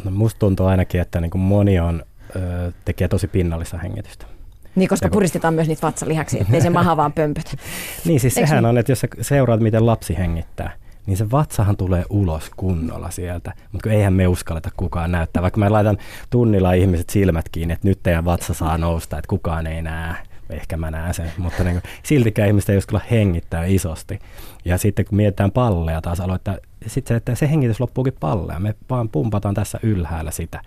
No 0.04 0.10
musta 0.10 0.38
tuntuu 0.38 0.66
ainakin, 0.66 1.00
että 1.00 1.20
niin 1.20 1.30
kuin 1.30 1.42
moni 1.42 1.80
on, 1.80 2.02
ö, 2.36 2.72
tekee 2.84 3.08
tosi 3.08 3.26
pinnallista 3.26 3.78
hengitystä. 3.78 4.26
Niin, 4.74 4.88
koska 4.88 5.06
Ja 5.06 5.10
kun- 5.10 5.16
puristetaan 5.16 5.54
myös 5.54 5.68
niitä 5.68 5.86
vatsalihaksia, 5.86 6.40
ettei 6.40 6.60
se 6.60 6.70
maha 6.70 6.96
vaan 6.96 7.12
pömpötä. 7.12 7.50
Niin 8.06 8.20
siis 8.20 8.36
Eiks 8.38 8.48
sehän 8.48 8.62
niin? 8.64 8.68
on, 8.68 8.78
että 8.78 8.92
jos 8.92 9.00
sä 9.00 9.08
seuraat, 9.20 9.60
miten 9.60 9.86
lapsi 9.86 10.18
hengittää, 10.18 10.72
niin 11.06 11.16
se 11.16 11.30
vatsahan 11.30 11.76
tulee 11.76 12.04
ulos 12.10 12.50
kunnolla 12.56 13.10
sieltä. 13.10 13.52
Mutta 13.72 13.90
eihän 13.90 14.12
me 14.12 14.26
uskalleta 14.26 14.70
kukaan 14.76 15.12
näyttää. 15.12 15.42
Vaikka 15.42 15.60
mä 15.60 15.72
laitan 15.72 15.98
tunnilla 16.30 16.72
ihmiset 16.72 17.10
silmät 17.10 17.48
kiinni, 17.48 17.74
että 17.74 17.88
nyt 17.88 18.00
teidän 18.02 18.24
vatsa 18.24 18.54
saa 18.54 18.78
nousta, 18.78 19.18
että 19.18 19.28
kukaan 19.28 19.66
ei 19.66 19.82
näe. 19.82 20.14
Ehkä 20.50 20.76
mä 20.76 20.90
näen 20.90 21.14
sen, 21.14 21.32
mutta 21.38 21.64
niin 21.64 21.74
kuin, 21.80 21.92
siltikään 22.02 22.48
ihmistä 22.48 22.72
ei 22.72 22.78
uskalla 22.78 23.04
hengittää 23.10 23.64
isosti. 23.64 24.18
Ja 24.64 24.78
sitten 24.78 25.04
kun 25.04 25.16
mietitään 25.16 25.52
palleja 25.52 26.00
taas 26.00 26.20
aloittaa, 26.20 26.56
sitten 26.86 27.14
se, 27.14 27.16
että 27.16 27.34
se 27.34 27.50
hengitys 27.50 27.80
loppuukin 27.80 28.16
palleja. 28.20 28.58
Me 28.58 28.74
vaan 28.90 29.08
pumpataan 29.08 29.54
tässä 29.54 29.80
ylhäällä 29.82 30.30
sitä. 30.30 30.60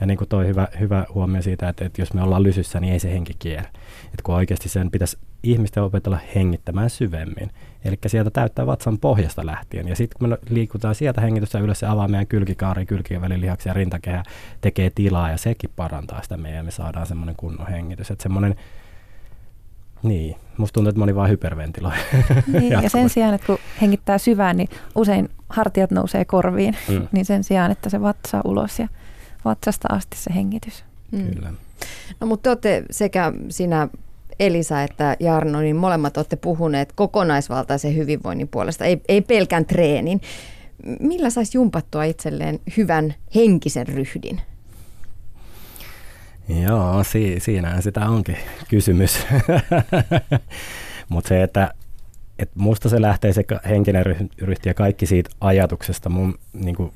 Ja 0.00 0.06
niin 0.06 0.18
kuin 0.18 0.28
toi 0.28 0.46
hyvä, 0.46 0.68
hyvä 0.80 1.06
huomio 1.14 1.42
siitä, 1.42 1.68
että, 1.68 1.84
että 1.84 2.02
jos 2.02 2.14
me 2.14 2.22
ollaan 2.22 2.42
lysyssä, 2.42 2.80
niin 2.80 2.92
ei 2.92 2.98
se 2.98 3.12
henki 3.12 3.34
kierrä. 3.38 3.70
Että 4.04 4.22
kun 4.22 4.34
oikeasti 4.34 4.68
sen 4.68 4.90
pitäisi 4.90 5.18
ihmisten 5.42 5.82
opetella 5.82 6.18
hengittämään 6.34 6.90
syvemmin. 6.90 7.50
Eli 7.84 7.98
sieltä 8.06 8.30
täyttää 8.30 8.66
vatsan 8.66 8.98
pohjasta 8.98 9.46
lähtien. 9.46 9.88
Ja 9.88 9.96
sitten 9.96 10.18
kun 10.18 10.28
me 10.28 10.38
liikutaan 10.50 10.94
sieltä 10.94 11.20
hengitystä 11.20 11.58
ylös, 11.58 11.80
se 11.80 11.86
avaa 11.86 12.08
meidän 12.08 12.26
kylkikaari, 12.26 12.86
kylkien 12.86 13.20
välilihaksia 13.20 13.70
ja 13.70 13.74
rintakehä, 13.74 14.22
tekee 14.60 14.90
tilaa 14.94 15.30
ja 15.30 15.36
sekin 15.36 15.70
parantaa 15.76 16.22
sitä 16.22 16.36
meidän 16.36 16.56
ja 16.56 16.62
me 16.62 16.70
saadaan 16.70 17.06
semmoinen 17.06 17.36
kunnon 17.36 17.66
hengitys. 17.66 18.10
Että 18.10 18.22
semmoinen, 18.22 18.54
niin, 20.02 20.36
musta 20.56 20.74
tuntuu, 20.74 20.88
että 20.88 20.98
moni 20.98 21.14
vaan 21.14 21.30
hyperventiloi. 21.30 21.92
Niin, 22.46 22.72
ja 22.72 22.90
sen 22.90 23.08
sijaan, 23.08 23.34
että 23.34 23.46
kun 23.46 23.58
hengittää 23.80 24.18
syvään, 24.18 24.56
niin 24.56 24.68
usein 24.94 25.28
hartiat 25.48 25.90
nousee 25.90 26.24
korviin, 26.24 26.76
Mm. 26.88 27.08
niin 27.12 27.24
sen 27.24 27.44
sijaan, 27.44 27.70
että 27.70 27.90
se 27.90 28.00
vatsa 28.00 28.40
ulos 28.44 28.78
ja 28.78 28.88
vatsasta 29.44 29.88
asti 29.90 30.16
se 30.16 30.34
hengitys. 30.34 30.84
Mm. 31.10 31.30
Kyllä. 31.34 31.52
No 32.20 32.26
mutta 32.26 32.42
te 32.42 32.48
olette 32.50 32.84
sekä 32.90 33.32
sinä 33.48 33.88
Elisa 34.40 34.82
että 34.82 35.16
Jarno, 35.20 35.60
niin 35.60 35.76
molemmat 35.76 36.16
olette 36.16 36.36
puhuneet 36.36 36.92
kokonaisvaltaisen 36.92 37.96
hyvinvoinnin 37.96 38.48
puolesta, 38.48 38.84
ei, 38.84 39.00
ei 39.08 39.20
pelkän 39.20 39.66
treenin. 39.66 40.20
Millä 41.00 41.30
saisi 41.30 41.58
jumpattua 41.58 42.04
itselleen 42.04 42.60
hyvän 42.76 43.14
henkisen 43.34 43.88
ryhdin? 43.88 44.40
Joo, 46.48 47.04
si- 47.04 47.40
siinähän 47.40 47.82
sitä 47.82 48.08
onkin 48.08 48.36
kysymys. 48.68 49.18
Mutta 51.08 51.28
se, 51.28 51.42
että 51.42 51.74
et 52.38 52.50
musta 52.54 52.88
se 52.88 53.02
lähtee 53.02 53.32
se 53.32 53.44
henkinen 53.68 54.06
ryh- 54.06 54.28
ryhti 54.42 54.68
ja 54.68 54.74
kaikki 54.74 55.06
siitä 55.06 55.30
ajatuksesta. 55.40 56.08
Mun, 56.08 56.38
niinku, 56.52 56.94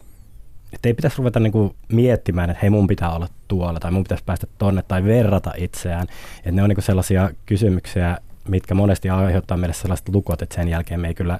että 0.75 0.89
ei 0.89 0.95
pitäisi 0.95 1.19
ruveta 1.19 1.41
niinku 1.41 1.77
miettimään, 1.93 2.51
että 2.51 2.61
hei 2.63 2.71
mun 2.71 2.87
pitää 2.87 3.15
olla 3.15 3.29
tuolla 3.49 3.81
tai 3.81 3.91
mun 3.91 4.03
pitäisi 4.03 4.25
päästä 4.25 4.47
tonne 4.59 4.83
tai 4.83 5.05
verrata 5.05 5.53
itseään. 5.57 6.07
Että 6.39 6.53
ne 6.53 6.63
on 6.63 6.69
niinku 6.69 6.83
sellaisia 6.83 7.31
kysymyksiä, 7.47 8.19
mitkä 8.49 8.75
monesti 8.75 9.11
aiheuttaa 9.11 9.57
meille 9.57 9.75
sellaiset 9.75 10.09
lukot, 10.09 10.43
että 10.43 10.55
sen 10.55 10.69
jälkeen 10.69 11.01
me 11.01 11.09
ei 11.09 11.15
kyllä 11.15 11.39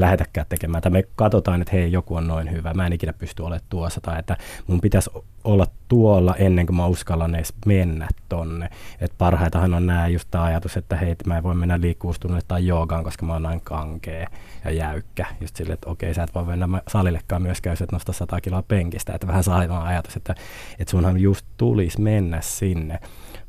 lähetäkään 0.00 0.46
tekemään. 0.48 0.82
Tai 0.82 0.90
me 0.90 1.04
katsotaan, 1.16 1.62
että 1.62 1.72
hei, 1.72 1.92
joku 1.92 2.14
on 2.14 2.26
noin 2.26 2.50
hyvä, 2.50 2.74
mä 2.74 2.86
en 2.86 2.92
ikinä 2.92 3.12
pysty 3.12 3.42
olemaan 3.42 3.66
tuossa. 3.68 4.00
Tai 4.00 4.18
että 4.18 4.36
mun 4.66 4.80
pitäisi 4.80 5.10
olla 5.44 5.66
tuolla 5.88 6.34
ennen 6.34 6.66
kuin 6.66 6.76
mä 6.76 6.86
uskallan 6.86 7.34
edes 7.34 7.54
mennä 7.66 8.08
tonne. 8.28 8.70
Et 9.00 9.12
parhaitahan 9.18 9.74
on 9.74 9.86
nämä 9.86 10.08
just 10.08 10.28
tämä 10.30 10.44
ajatus, 10.44 10.76
että 10.76 10.96
hei, 10.96 11.16
mä 11.26 11.36
en 11.36 11.42
voi 11.42 11.54
mennä 11.54 11.80
liikkuvuustunnille 11.80 12.42
tai 12.48 12.66
joogaan, 12.66 13.04
koska 13.04 13.26
mä 13.26 13.32
oon 13.32 13.42
näin 13.42 13.60
kankea 13.60 14.28
ja 14.64 14.70
jäykkä. 14.70 15.26
Just 15.40 15.56
silleen, 15.56 15.74
että 15.74 15.90
okei, 15.90 16.14
sä 16.14 16.22
et 16.22 16.34
voi 16.34 16.44
mennä 16.44 16.68
salillekaan 16.88 17.42
myöskään, 17.42 17.72
jos 17.72 17.82
et 17.82 17.92
nosta 17.92 18.12
100 18.12 18.40
kiloa 18.40 18.62
penkistä. 18.62 19.12
Että 19.14 19.26
vähän 19.26 19.44
sama 19.44 19.84
ajatus, 19.84 20.16
että, 20.16 20.34
että 20.78 20.90
sunhan 20.90 21.18
just 21.20 21.46
tulisi 21.56 22.00
mennä 22.00 22.40
sinne. 22.40 22.98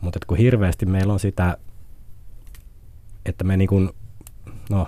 Mutta 0.02 0.20
kun 0.28 0.38
hirveästi 0.38 0.86
meillä 0.86 1.14
on 1.14 1.20
sitä, 1.20 1.58
että 3.26 3.44
me 3.44 3.58
niin 3.58 3.68
kuin, 3.68 3.90
no, 4.70 4.88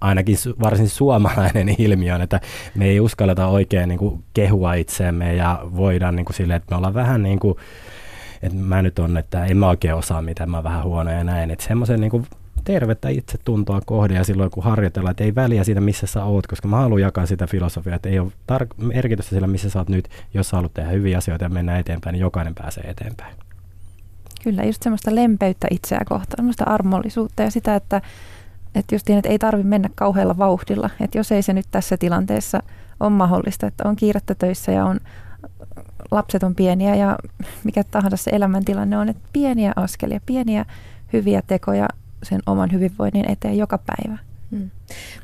ainakin 0.00 0.36
su- 0.36 0.60
varsin 0.60 0.88
suomalainen 0.88 1.68
ilmiö 1.78 2.14
on, 2.14 2.22
että 2.22 2.40
me 2.74 2.84
ei 2.84 3.00
uskalleta 3.00 3.46
oikein 3.46 3.88
niin 3.88 3.98
kuin 3.98 4.24
kehua 4.34 4.74
itseämme 4.74 5.34
ja 5.34 5.60
voidaan 5.76 6.16
niin 6.16 6.26
kuin 6.26 6.36
silleen, 6.36 6.56
että 6.56 6.74
me 6.74 6.76
ollaan 6.76 6.94
vähän 6.94 7.22
niin 7.22 7.38
kuin, 7.38 7.54
että 8.42 8.58
mä 8.58 8.82
nyt 8.82 8.98
on, 8.98 9.16
että 9.16 9.44
en 9.44 9.56
mä 9.56 9.68
oikein 9.68 9.94
osaa 9.94 10.22
mitään, 10.22 10.50
mä 10.50 10.62
vähän 10.62 10.84
huono 10.84 11.10
ja 11.10 11.24
näin. 11.24 11.50
Että 11.50 11.64
semmoisen 11.64 12.00
niin 12.00 12.10
kuin 12.10 12.26
tervettä 12.64 13.08
itsetuntoa 13.08 13.80
kohde 13.86 14.14
ja 14.14 14.24
silloin 14.24 14.50
kun 14.50 14.64
harjoitellaan, 14.64 15.10
että 15.10 15.24
ei 15.24 15.34
väliä 15.34 15.64
siitä, 15.64 15.80
missä 15.80 16.06
sä 16.06 16.24
oot, 16.24 16.46
koska 16.46 16.68
mä 16.68 16.76
haluan 16.76 17.00
jakaa 17.00 17.26
sitä 17.26 17.46
filosofiaa, 17.46 17.96
että 17.96 18.08
ei 18.08 18.18
ole 18.18 18.32
tar- 18.52 18.84
merkitystä 18.84 19.30
sillä, 19.30 19.46
missä 19.46 19.70
sä 19.70 19.78
oot 19.78 19.88
nyt, 19.88 20.08
jos 20.34 20.48
sä 20.48 20.56
haluat 20.56 20.74
tehdä 20.74 20.90
hyviä 20.90 21.18
asioita 21.18 21.44
ja 21.44 21.48
mennä 21.48 21.78
eteenpäin, 21.78 22.12
niin 22.12 22.20
jokainen 22.20 22.54
pääsee 22.54 22.90
eteenpäin. 22.90 23.36
Kyllä, 24.42 24.64
just 24.64 24.82
semmoista 24.82 25.14
lempeyttä 25.14 25.66
itseä 25.70 26.00
kohtaan, 26.08 26.36
semmoista 26.36 26.64
armollisuutta 26.64 27.42
ja 27.42 27.50
sitä, 27.50 27.74
että, 27.74 28.02
että 28.78 28.94
just 28.94 29.08
niin, 29.08 29.18
että 29.18 29.28
ei 29.28 29.38
tarvitse 29.38 29.68
mennä 29.68 29.88
kauhealla 29.94 30.38
vauhdilla. 30.38 30.90
Että 31.00 31.18
jos 31.18 31.32
ei 31.32 31.42
se 31.42 31.52
nyt 31.52 31.66
tässä 31.70 31.96
tilanteessa 31.96 32.62
ole 33.00 33.10
mahdollista, 33.10 33.66
että 33.66 33.88
on 33.88 33.96
kiirettä 33.96 34.34
töissä 34.34 34.72
ja 34.72 34.84
on 34.84 35.00
lapset 36.10 36.42
on 36.42 36.54
pieniä 36.54 36.94
ja 36.94 37.18
mikä 37.64 37.84
tahansa 37.84 38.16
se 38.16 38.30
elämäntilanne 38.30 38.98
on, 38.98 39.08
että 39.08 39.28
pieniä 39.32 39.72
askelia, 39.76 40.20
pieniä 40.26 40.64
hyviä 41.12 41.42
tekoja 41.46 41.88
sen 42.22 42.40
oman 42.46 42.72
hyvinvoinnin 42.72 43.30
eteen 43.30 43.58
joka 43.58 43.78
päivä. 43.78 44.18
Hmm. 44.50 44.70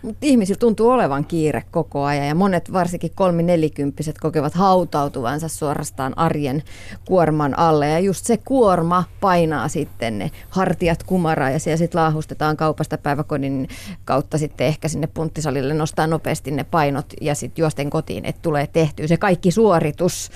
Mutta 0.02 0.26
ihmisillä 0.26 0.58
tuntuu 0.58 0.90
olevan 0.90 1.24
kiire 1.24 1.62
koko 1.70 2.04
ajan 2.04 2.26
ja 2.26 2.34
monet 2.34 2.72
varsinkin 2.72 3.10
kolmi-nelikymppiset 3.14 4.18
kokevat 4.18 4.54
hautautuvansa 4.54 5.48
suorastaan 5.48 6.18
arjen 6.18 6.62
kuorman 7.04 7.58
alle. 7.58 7.88
Ja 7.88 7.98
just 7.98 8.24
se 8.24 8.36
kuorma 8.36 9.04
painaa 9.20 9.68
sitten 9.68 10.18
ne 10.18 10.30
hartiat 10.50 11.02
kumaraa 11.02 11.50
ja 11.50 11.58
siellä 11.58 11.76
sitten 11.76 12.00
laahustetaan 12.00 12.56
kaupasta 12.56 12.98
päiväkodin 12.98 13.68
kautta 14.04 14.38
sitten 14.38 14.66
ehkä 14.66 14.88
sinne 14.88 15.06
punttisalille 15.06 15.74
nostaa 15.74 16.06
nopeasti 16.06 16.50
ne 16.50 16.64
painot 16.64 17.06
ja 17.20 17.34
sitten 17.34 17.62
juosten 17.62 17.90
kotiin, 17.90 18.24
että 18.24 18.42
tulee 18.42 18.66
tehtyä 18.66 19.06
se 19.06 19.16
kaikki 19.16 19.50
suoritus. 19.50 20.30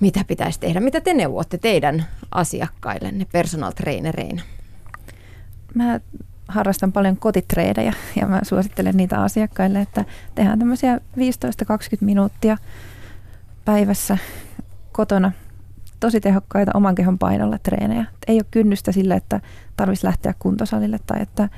Mitä 0.00 0.24
pitäisi 0.28 0.60
tehdä? 0.60 0.80
Mitä 0.80 1.00
te 1.00 1.14
neuvotte 1.14 1.58
teidän 1.58 2.06
asiakkaillenne 2.30 3.26
personal 3.32 3.72
trainereina? 3.72 4.42
Mä 5.74 6.00
harrastan 6.48 6.92
paljon 6.92 7.16
kotitreenejä 7.16 7.92
ja 8.20 8.26
mä 8.26 8.40
suosittelen 8.42 8.96
niitä 8.96 9.22
asiakkaille, 9.22 9.80
että 9.80 10.04
tehdään 10.34 10.58
tämmöisiä 10.58 10.96
15-20 10.96 11.00
minuuttia 12.00 12.56
päivässä 13.64 14.18
kotona 14.92 15.32
tosi 16.00 16.20
tehokkaita 16.20 16.70
oman 16.74 16.94
kehon 16.94 17.18
painolla 17.18 17.58
treenejä. 17.58 18.00
Et 18.00 18.24
ei 18.26 18.36
ole 18.36 18.44
kynnystä 18.50 18.92
sille, 18.92 19.14
että 19.14 19.40
tarvitsisi 19.76 20.06
lähteä 20.06 20.34
kuntosalille 20.38 20.98
tai 21.06 21.22
että 21.22 21.48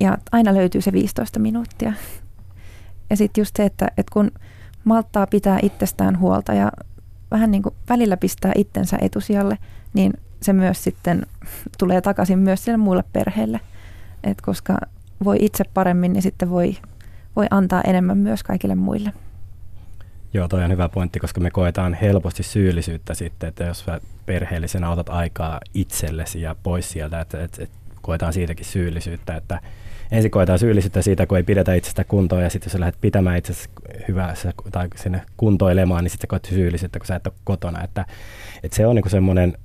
ja 0.00 0.18
aina 0.32 0.54
löytyy 0.54 0.80
se 0.80 0.92
15 0.92 1.38
minuuttia. 1.38 1.92
Ja 3.10 3.16
sitten 3.16 3.42
just 3.42 3.56
se, 3.56 3.64
että, 3.64 3.88
että 3.96 4.12
kun 4.12 4.30
malttaa 4.84 5.26
pitää 5.26 5.58
itsestään 5.62 6.18
huolta 6.18 6.52
ja 6.52 6.72
vähän 7.30 7.50
niin 7.50 7.62
kuin 7.62 7.74
välillä 7.88 8.16
pistää 8.16 8.52
itsensä 8.56 8.98
etusijalle, 9.00 9.58
niin 9.94 10.12
se 10.42 10.52
myös 10.52 10.84
sitten 10.84 11.26
tulee 11.78 12.00
takaisin 12.00 12.38
myös 12.38 12.64
sille 12.64 12.76
muille 12.76 13.04
perheelle. 13.12 13.60
Et 14.24 14.40
koska 14.40 14.78
voi 15.24 15.36
itse 15.40 15.64
paremmin, 15.74 16.12
niin 16.12 16.22
sitten 16.22 16.50
voi, 16.50 16.76
voi 17.36 17.46
antaa 17.50 17.80
enemmän 17.80 18.18
myös 18.18 18.42
kaikille 18.42 18.74
muille. 18.74 19.12
Joo, 20.34 20.48
toi 20.48 20.64
on 20.64 20.70
hyvä 20.70 20.88
pointti, 20.88 21.20
koska 21.20 21.40
me 21.40 21.50
koetaan 21.50 21.94
helposti 21.94 22.42
syyllisyyttä 22.42 23.14
sitten, 23.14 23.48
että 23.48 23.64
jos 23.64 23.86
perheellisenä 24.26 24.90
otat 24.90 25.08
aikaa 25.08 25.60
itsellesi 25.74 26.40
ja 26.40 26.56
pois 26.62 26.90
sieltä, 26.90 27.20
että, 27.20 27.44
että, 27.44 27.62
että 27.62 27.76
koetaan 28.02 28.32
siitäkin 28.32 28.66
syyllisyyttä, 28.66 29.36
että 29.36 29.60
ensin 30.10 30.30
koetaan 30.30 30.58
syyllisyyttä 30.58 31.02
siitä, 31.02 31.26
kun 31.26 31.36
ei 31.36 31.42
pidetä 31.42 31.74
itsestä 31.74 32.04
kuntoa 32.04 32.42
ja 32.42 32.50
sitten 32.50 32.66
jos 32.66 32.72
sä 32.72 32.80
lähdet 32.80 33.00
pitämään 33.00 33.38
itsestä 33.38 33.68
hyvässä 34.08 34.52
tai 34.72 34.88
sinne 34.96 35.22
kuntoilemaan, 35.36 36.04
niin 36.04 36.10
sitten 36.10 36.28
koet 36.28 36.44
syyllisyyttä, 36.44 36.98
kun 36.98 37.06
sä 37.06 37.16
et 37.16 37.26
ole 37.26 37.34
kotona, 37.44 37.82
että, 37.84 38.06
että 38.62 38.76
se 38.76 38.86
on 38.86 38.94
niin 38.96 39.10
semmoinen, 39.10 39.58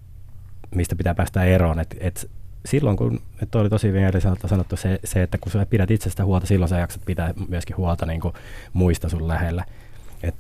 mistä 0.76 0.96
pitää 0.96 1.16
päästä 1.16 1.44
eroon, 1.44 1.80
että, 1.80 1.96
että 2.00 2.22
silloin 2.70 2.98
kun, 2.98 3.22
että 3.42 3.60
oli 3.60 3.70
tosi 3.70 3.92
mielelliseltä 3.92 4.48
sanottu 4.48 4.76
se, 4.76 5.00
se, 5.04 5.24
että 5.24 5.38
kun 5.38 5.52
sä 5.52 5.66
pidät 5.66 5.92
itsestä 5.92 6.26
huolta, 6.26 6.48
silloin 6.48 6.70
sä 6.70 6.80
jaksat 6.80 7.02
pitää 7.06 7.34
myöskin 7.48 7.78
huolta 7.78 8.06
niin 8.06 8.22
kuin 8.22 8.34
muista 8.74 9.10
sun 9.10 9.28
lähellä. 9.28 9.66
Et 10.24 10.36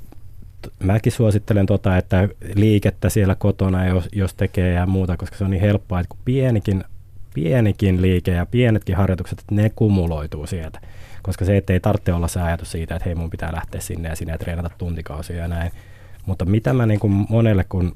mäkin 0.84 1.11
suosittelen 1.11 1.65
tota, 1.65 1.97
että 1.97 2.30
liikettä 2.55 3.09
siellä 3.09 3.36
kotona, 3.36 3.88
jos, 3.88 4.09
jos 4.11 4.34
tekee 4.34 4.73
ja 4.73 4.86
muuta, 4.86 5.17
koska 5.17 5.38
se 5.38 5.43
on 5.43 5.51
niin 5.51 5.61
helppoa, 5.61 5.99
että 5.99 6.09
kun 6.09 6.19
pienikin, 6.25 6.84
pienikin 7.34 8.01
liike 8.01 8.32
ja 8.32 8.45
pienetkin 8.45 8.95
harjoitukset, 8.95 9.39
että 9.39 9.55
ne 9.55 9.69
kumuloituu 9.75 10.47
sieltä. 10.47 10.80
Koska 11.21 11.45
se, 11.45 11.57
että 11.57 11.73
ei 11.73 11.80
tarvitse 11.80 12.13
olla 12.13 12.27
se 12.27 12.41
ajatus 12.41 12.71
siitä, 12.71 12.95
että 12.95 13.05
hei 13.05 13.15
mun 13.15 13.30
pitää 13.30 13.53
lähteä 13.53 13.82
sinne 13.82 14.09
ja 14.09 14.15
sinne 14.15 14.34
ja 14.34 14.38
treenata 14.38 14.69
tuntikausia 14.77 15.36
ja 15.36 15.47
näin. 15.47 15.71
Mutta 16.25 16.45
mitä 16.45 16.73
mä 16.73 16.86
niin 16.86 16.99
kuin 16.99 17.25
monelle, 17.30 17.65
kun 17.69 17.95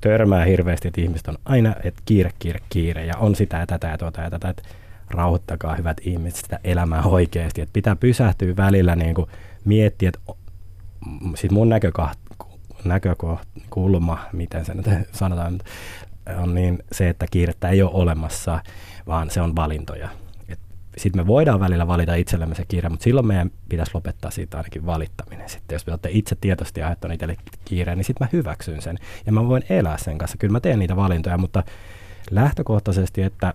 törmää 0.00 0.44
hirveästi, 0.44 0.88
että 0.88 1.00
ihmiset 1.00 1.28
on 1.28 1.38
aina, 1.44 1.74
että 1.84 2.02
kiire, 2.04 2.30
kiire, 2.38 2.60
kiire 2.68 3.04
ja 3.04 3.16
on 3.16 3.34
sitä 3.34 3.56
ja 3.56 3.66
tätä 3.66 3.86
ja 3.86 3.98
tuota 3.98 4.20
ja 4.20 4.30
tätä, 4.30 4.48
että 4.48 4.62
rauhoittakaa 5.10 5.74
hyvät 5.76 5.96
ihmiset 6.02 6.40
sitä 6.44 6.60
elämää 6.64 7.02
oikeasti, 7.02 7.60
että 7.60 7.72
pitää 7.72 7.96
pysähtyä 7.96 8.56
välillä 8.56 8.96
niin 8.96 9.14
kuin 9.14 9.30
miettiä, 9.64 10.08
että 10.08 10.20
siis 11.34 11.52
mun 11.52 11.68
näkökulma, 12.84 14.18
miten 14.32 14.64
se 14.64 14.74
nyt 14.74 14.86
sanotaan, 15.12 15.58
on 16.38 16.54
niin 16.54 16.78
se, 16.92 17.08
että 17.08 17.26
kiirettä 17.30 17.68
ei 17.68 17.82
ole 17.82 17.90
olemassa, 17.94 18.60
vaan 19.06 19.30
se 19.30 19.40
on 19.40 19.56
valintoja. 19.56 20.08
Sitten 20.98 21.22
me 21.22 21.26
voidaan 21.26 21.60
välillä 21.60 21.86
valita 21.86 22.14
itsellemme 22.14 22.54
se 22.54 22.64
kiire, 22.68 22.88
mutta 22.88 23.04
silloin 23.04 23.26
meidän 23.26 23.50
pitäisi 23.68 23.92
lopettaa 23.94 24.30
siitä 24.30 24.56
ainakin 24.56 24.86
valittaminen. 24.86 25.48
Sitten 25.48 25.74
jos 25.74 25.86
me 25.86 25.92
olette 25.92 26.08
itse 26.12 26.36
tietoisesti 26.40 26.82
aiheuttaneet 26.82 27.14
itselle 27.22 27.36
kiireen, 27.64 27.98
niin 27.98 28.04
sitten 28.04 28.26
mä 28.26 28.28
hyväksyn 28.32 28.82
sen. 28.82 28.98
Ja 29.26 29.32
mä 29.32 29.48
voin 29.48 29.64
elää 29.68 29.98
sen 29.98 30.18
kanssa. 30.18 30.38
Kyllä 30.38 30.52
mä 30.52 30.60
teen 30.60 30.78
niitä 30.78 30.96
valintoja, 30.96 31.38
mutta 31.38 31.62
lähtökohtaisesti, 32.30 33.22
että 33.22 33.54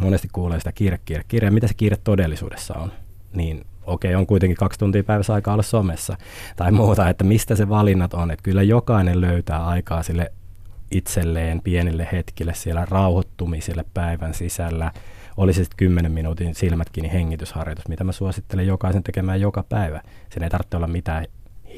monesti 0.00 0.28
kuulee 0.32 0.58
sitä 0.58 0.72
kiire, 0.72 0.98
kiire, 1.04 1.24
kiire. 1.28 1.50
Mitä 1.50 1.66
se 1.66 1.74
kiire 1.74 1.96
todellisuudessa 2.04 2.74
on? 2.74 2.92
Niin 3.32 3.66
okei, 3.86 4.10
okay, 4.10 4.20
on 4.20 4.26
kuitenkin 4.26 4.56
kaksi 4.56 4.78
tuntia 4.78 5.04
päivässä 5.04 5.34
aikaa 5.34 5.54
olla 5.54 5.62
somessa 5.62 6.16
tai 6.56 6.72
muuta, 6.72 7.08
että 7.08 7.24
mistä 7.24 7.54
se 7.54 7.68
valinnat 7.68 8.14
on. 8.14 8.30
Että 8.30 8.42
kyllä 8.42 8.62
jokainen 8.62 9.20
löytää 9.20 9.66
aikaa 9.66 10.02
sille 10.02 10.32
itselleen 10.90 11.60
pienille 11.62 12.08
hetkille 12.12 12.54
siellä 12.54 12.86
rauhoittumisille 12.90 13.84
päivän 13.94 14.34
sisällä. 14.34 14.92
Olisi 15.36 15.64
sitten 15.64 15.76
10 15.76 16.12
minuutin 16.12 16.54
silmät 16.54 16.90
kiinni 16.90 17.12
hengitysharjoitus, 17.12 17.88
mitä 17.88 18.04
mä 18.04 18.12
suosittelen 18.12 18.66
jokaisen 18.66 19.02
tekemään 19.02 19.40
joka 19.40 19.64
päivä. 19.68 20.02
Sen 20.30 20.42
ei 20.42 20.50
tarvitse 20.50 20.76
olla 20.76 20.86
mitään 20.86 21.26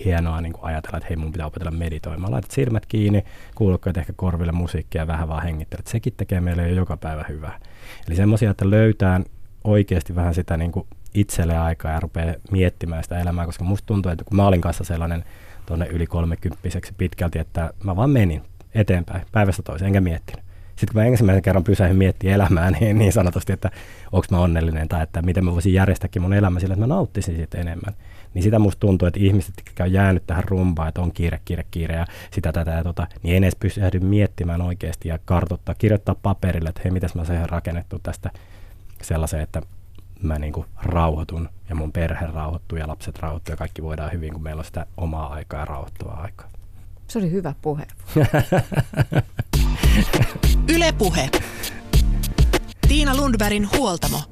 hienoa 0.04 0.40
niin 0.40 0.52
kuin 0.52 0.64
ajatella, 0.64 0.96
että 0.96 1.06
hei 1.08 1.16
mun 1.16 1.32
pitää 1.32 1.46
opetella 1.46 1.70
meditoimaan. 1.70 2.32
Laitat 2.32 2.50
silmät 2.50 2.86
kiinni, 2.86 3.24
kuulokkeet 3.54 3.96
ehkä 3.96 4.12
korville 4.16 4.52
musiikkia 4.52 5.02
ja 5.02 5.06
vähän 5.06 5.28
vaan 5.28 5.42
hengittelet. 5.42 5.86
Sekin 5.86 6.12
tekee 6.16 6.40
meille 6.40 6.68
jo 6.68 6.74
joka 6.74 6.96
päivä 6.96 7.24
hyvää. 7.28 7.60
Eli 8.08 8.16
semmoisia, 8.16 8.50
että 8.50 8.70
löytää 8.70 9.20
oikeasti 9.64 10.14
vähän 10.14 10.34
sitä 10.34 10.56
niin 10.56 10.72
kuin 10.72 10.86
itselle 11.14 11.58
aikaa 11.58 11.92
ja 11.92 12.00
rupeaa 12.00 12.34
miettimään 12.50 13.02
sitä 13.02 13.18
elämää, 13.18 13.46
koska 13.46 13.64
musta 13.64 13.86
tuntuu, 13.86 14.12
että 14.12 14.24
kun 14.24 14.36
mä 14.36 14.46
olin 14.46 14.60
kanssa 14.60 14.84
sellainen 14.84 15.24
tuonne 15.66 15.86
yli 15.86 16.06
kolmekymppiseksi 16.06 16.94
pitkälti, 16.98 17.38
että 17.38 17.70
mä 17.84 17.96
vaan 17.96 18.10
menin 18.10 18.42
eteenpäin 18.74 19.22
päivästä 19.32 19.62
toiseen, 19.62 19.86
enkä 19.86 20.00
miettinyt. 20.00 20.44
Sitten 20.68 20.94
kun 20.94 21.02
mä 21.02 21.08
ensimmäisen 21.08 21.42
kerran 21.42 21.64
pysähdin 21.64 21.96
miettimään 21.96 22.34
elämää, 22.34 22.70
niin, 22.80 22.98
niin 22.98 23.12
sanotusti, 23.12 23.52
että 23.52 23.70
onko 24.12 24.26
mä 24.30 24.38
onnellinen 24.38 24.88
tai 24.88 25.02
että 25.02 25.22
miten 25.22 25.44
mä 25.44 25.52
voisin 25.52 25.74
järjestääkin 25.74 26.22
mun 26.22 26.34
elämä 26.34 26.60
sillä, 26.60 26.72
että 26.72 26.86
mä 26.86 26.94
nauttisin 26.94 27.36
siitä 27.36 27.58
enemmän. 27.58 27.94
Niin 28.34 28.42
sitä 28.42 28.58
musta 28.58 28.80
tuntuu, 28.80 29.08
että 29.08 29.20
ihmiset, 29.20 29.54
jotka 29.66 29.84
on 29.84 29.92
jäänyt 29.92 30.26
tähän 30.26 30.44
rumpaan, 30.44 30.88
että 30.88 31.00
on 31.00 31.12
kiire, 31.12 31.40
kiire, 31.44 31.64
kiire 31.70 31.94
ja 31.94 32.06
sitä, 32.30 32.52
tätä 32.52 32.70
ja 32.70 32.84
tota, 32.84 33.06
niin 33.22 33.32
ei 33.32 33.38
edes 33.38 33.56
pysähdy 33.56 34.00
miettimään 34.00 34.62
oikeasti 34.62 35.08
ja 35.08 35.18
kartoittaa, 35.24 35.74
kirjoittaa 35.74 36.14
paperille, 36.22 36.68
että 36.68 36.80
hei, 36.84 36.92
mitäs 36.92 37.14
mä 37.14 37.24
se 37.24 37.46
rakennettu 37.46 37.98
tästä 38.02 38.30
sellaiseen, 39.02 39.42
että 39.42 39.62
mä 40.22 40.38
niin 40.38 40.52
kuin 40.52 40.66
rauhoitun 40.82 41.48
ja 41.68 41.74
mun 41.74 41.92
perhe 41.92 42.26
rauhoittuu 42.26 42.78
ja 42.78 42.88
lapset 42.88 43.18
rauhoittuu 43.18 43.52
ja 43.52 43.56
kaikki 43.56 43.82
voidaan 43.82 44.12
hyvin, 44.12 44.32
kun 44.32 44.42
meillä 44.42 44.60
on 44.60 44.64
sitä 44.64 44.86
omaa 44.96 45.32
aikaa 45.32 45.60
ja 45.60 45.64
rauhoittuvaa 45.64 46.20
aikaa. 46.22 46.48
Se 47.10 47.18
oli 47.18 47.30
hyvä 47.30 47.54
puhe. 47.62 47.86
Yle 50.74 50.92
Puhe. 50.98 51.30
Tiina 52.88 53.16
Lundbergin 53.16 53.68
huoltamo. 53.76 54.22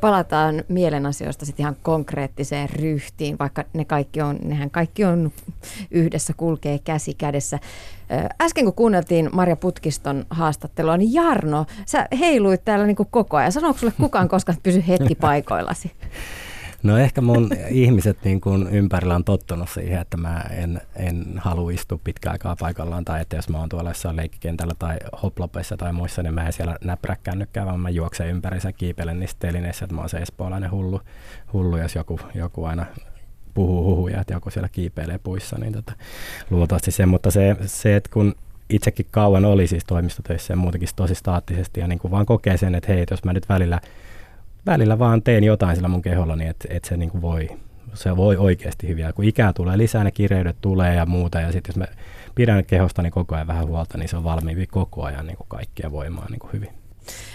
Palataan 0.00 0.64
mielen 0.68 1.06
asioista 1.06 1.46
sitten 1.46 1.64
ihan 1.64 1.76
konkreettiseen 1.82 2.70
ryhtiin, 2.70 3.38
vaikka 3.38 3.64
ne 3.72 3.84
kaikki 3.84 4.20
on, 4.20 4.38
nehän 4.44 4.70
kaikki 4.70 5.04
on 5.04 5.32
yhdessä 5.90 6.32
kulkee 6.36 6.78
käsi 6.78 7.14
kädessä. 7.14 7.58
Äsken 8.40 8.64
kun 8.64 8.74
kuunneltiin 8.74 9.28
Marja 9.32 9.56
Putkiston 9.56 10.26
haastattelua, 10.30 10.96
niin 10.96 11.12
Jarno, 11.12 11.66
sä 11.86 12.08
heiluit 12.18 12.64
täällä 12.64 12.86
niin 12.86 12.96
koko 13.10 13.36
ajan. 13.36 13.52
Sanoiko 13.52 13.78
sulle 13.78 13.92
kukaan 14.00 14.28
koskaan, 14.28 14.54
että 14.56 14.62
pysy 14.62 14.84
hetki 14.88 15.14
paikoillasi? 15.26 15.92
No 16.82 16.98
ehkä 16.98 17.20
mun 17.20 17.50
ihmiset 17.68 18.24
niin 18.24 18.40
kuin 18.40 18.68
ympärillä 18.68 19.14
on 19.14 19.24
tottunut 19.24 19.70
siihen, 19.70 20.00
että 20.00 20.16
mä 20.16 20.44
en, 20.50 20.80
en 20.96 21.24
halua 21.36 21.70
istua 21.70 22.00
pitkään 22.04 22.32
aikaa 22.32 22.56
paikallaan 22.60 23.04
tai 23.04 23.20
että 23.20 23.36
jos 23.36 23.48
mä 23.48 23.58
oon 23.58 23.68
tuolla 23.68 23.90
jossain 23.90 24.16
leikkikentällä 24.16 24.74
tai 24.78 24.96
hoplopeissa 25.22 25.76
tai 25.76 25.92
muissa, 25.92 26.22
niin 26.22 26.34
mä 26.34 26.46
en 26.46 26.52
siellä 26.52 26.76
näprä 26.84 27.16
kännykkää, 27.22 27.66
vaan 27.66 27.80
mä 27.80 27.90
juoksen 27.90 28.28
ympärissä 28.28 28.72
kiipelen 28.72 29.20
niissä 29.20 29.36
telineissä, 29.40 29.84
että 29.84 29.94
mä 29.94 30.00
oon 30.00 30.08
se 30.08 30.18
espoolainen 30.18 30.70
hullu, 30.70 31.00
hullu 31.52 31.76
jos 31.76 31.94
joku, 31.94 32.20
joku 32.34 32.64
aina 32.64 32.86
puhuu 33.54 33.84
huhuja, 33.84 34.20
että 34.20 34.32
joku 34.32 34.50
siellä 34.50 34.68
kiipeilee 34.68 35.18
puissa, 35.18 35.58
niin 35.58 35.72
tota, 35.72 35.92
luultavasti 36.50 36.90
se, 36.90 37.06
mutta 37.06 37.30
se, 37.30 37.56
se, 37.66 37.96
että 37.96 38.10
kun 38.12 38.34
itsekin 38.70 39.06
kauan 39.10 39.44
oli 39.44 39.66
siis 39.66 39.84
toimistotöissä 39.84 40.52
ja 40.52 40.56
muutenkin 40.56 40.88
tosi 40.96 41.14
staattisesti 41.14 41.80
ja 41.80 41.88
niin 41.88 41.98
kuin 41.98 42.10
vaan 42.10 42.26
kokee 42.26 42.56
sen, 42.56 42.74
että 42.74 42.92
hei, 42.92 43.06
jos 43.10 43.24
mä 43.24 43.32
nyt 43.32 43.48
välillä 43.48 43.80
välillä 44.66 44.98
vaan 44.98 45.22
teen 45.22 45.44
jotain 45.44 45.76
sillä 45.76 45.88
mun 45.88 46.02
keholla, 46.02 46.36
niin 46.36 46.50
että 46.50 46.68
et 46.70 46.84
se 46.84 46.96
niin 46.96 47.10
kuin 47.10 47.22
voi, 47.22 47.48
se 47.94 48.16
voi 48.16 48.36
oikeasti 48.36 48.88
hyviä. 48.88 49.12
Kun 49.12 49.24
ikää 49.24 49.52
tulee 49.52 49.78
lisää, 49.78 50.04
ne 50.04 50.10
kireydet 50.10 50.56
tulee 50.60 50.94
ja 50.94 51.06
muuta, 51.06 51.40
ja 51.40 51.52
sitten 51.52 51.72
jos 51.72 51.76
mä 51.76 51.86
pidän 52.34 52.64
kehostani 52.64 53.10
koko 53.10 53.34
ajan 53.34 53.46
vähän 53.46 53.66
huolta, 53.66 53.98
niin 53.98 54.08
se 54.08 54.16
on 54.16 54.24
valmiimpi 54.24 54.66
koko 54.66 55.02
ajan 55.02 55.26
niin 55.26 55.36
kuin 55.36 55.48
kaikkia 55.48 55.92
voimaa 55.92 56.26
niin 56.30 56.40
kuin 56.40 56.52
hyvin. 56.52 56.70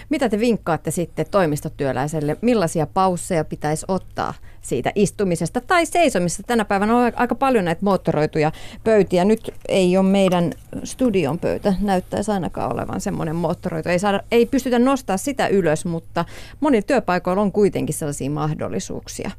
Mitä 0.09 0.29
te 0.29 0.39
vinkkaatte 0.39 0.91
sitten 0.91 1.25
toimistotyöläiselle? 1.31 2.37
Millaisia 2.41 2.87
pausseja 2.87 3.45
pitäisi 3.45 3.85
ottaa 3.87 4.33
siitä 4.65 4.91
istumisesta 4.95 5.61
tai 5.61 5.85
seisomisesta? 5.85 6.43
Tänä 6.47 6.65
päivänä 6.65 6.97
on 6.97 7.11
aika 7.15 7.35
paljon 7.35 7.65
näitä 7.65 7.85
moottoroituja 7.85 8.51
pöytiä. 8.83 9.25
Nyt 9.25 9.53
ei 9.67 9.97
ole 9.97 10.05
meidän 10.05 10.51
studion 10.83 11.39
pöytä, 11.39 11.73
näyttäisi 11.81 12.31
ainakaan 12.31 12.73
olevan 12.73 13.01
semmoinen 13.01 13.35
moottoroitu. 13.35 13.89
Ei, 13.89 13.99
saada, 13.99 14.21
ei 14.31 14.45
pystytä 14.45 14.79
nostaa 14.79 15.17
sitä 15.17 15.47
ylös, 15.47 15.85
mutta 15.85 16.25
monilla 16.59 16.85
työpaikoilla 16.87 17.41
on 17.41 17.51
kuitenkin 17.51 17.95
sellaisia 17.95 18.29
mahdollisuuksia. 18.29 19.31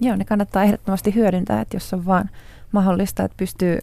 Joo, 0.00 0.16
ne 0.16 0.24
kannattaa 0.24 0.62
ehdottomasti 0.62 1.14
hyödyntää, 1.14 1.60
että 1.60 1.76
jos 1.76 1.92
on 1.92 2.06
vaan 2.06 2.30
mahdollista, 2.72 3.24
että 3.24 3.36
pystyy 3.36 3.78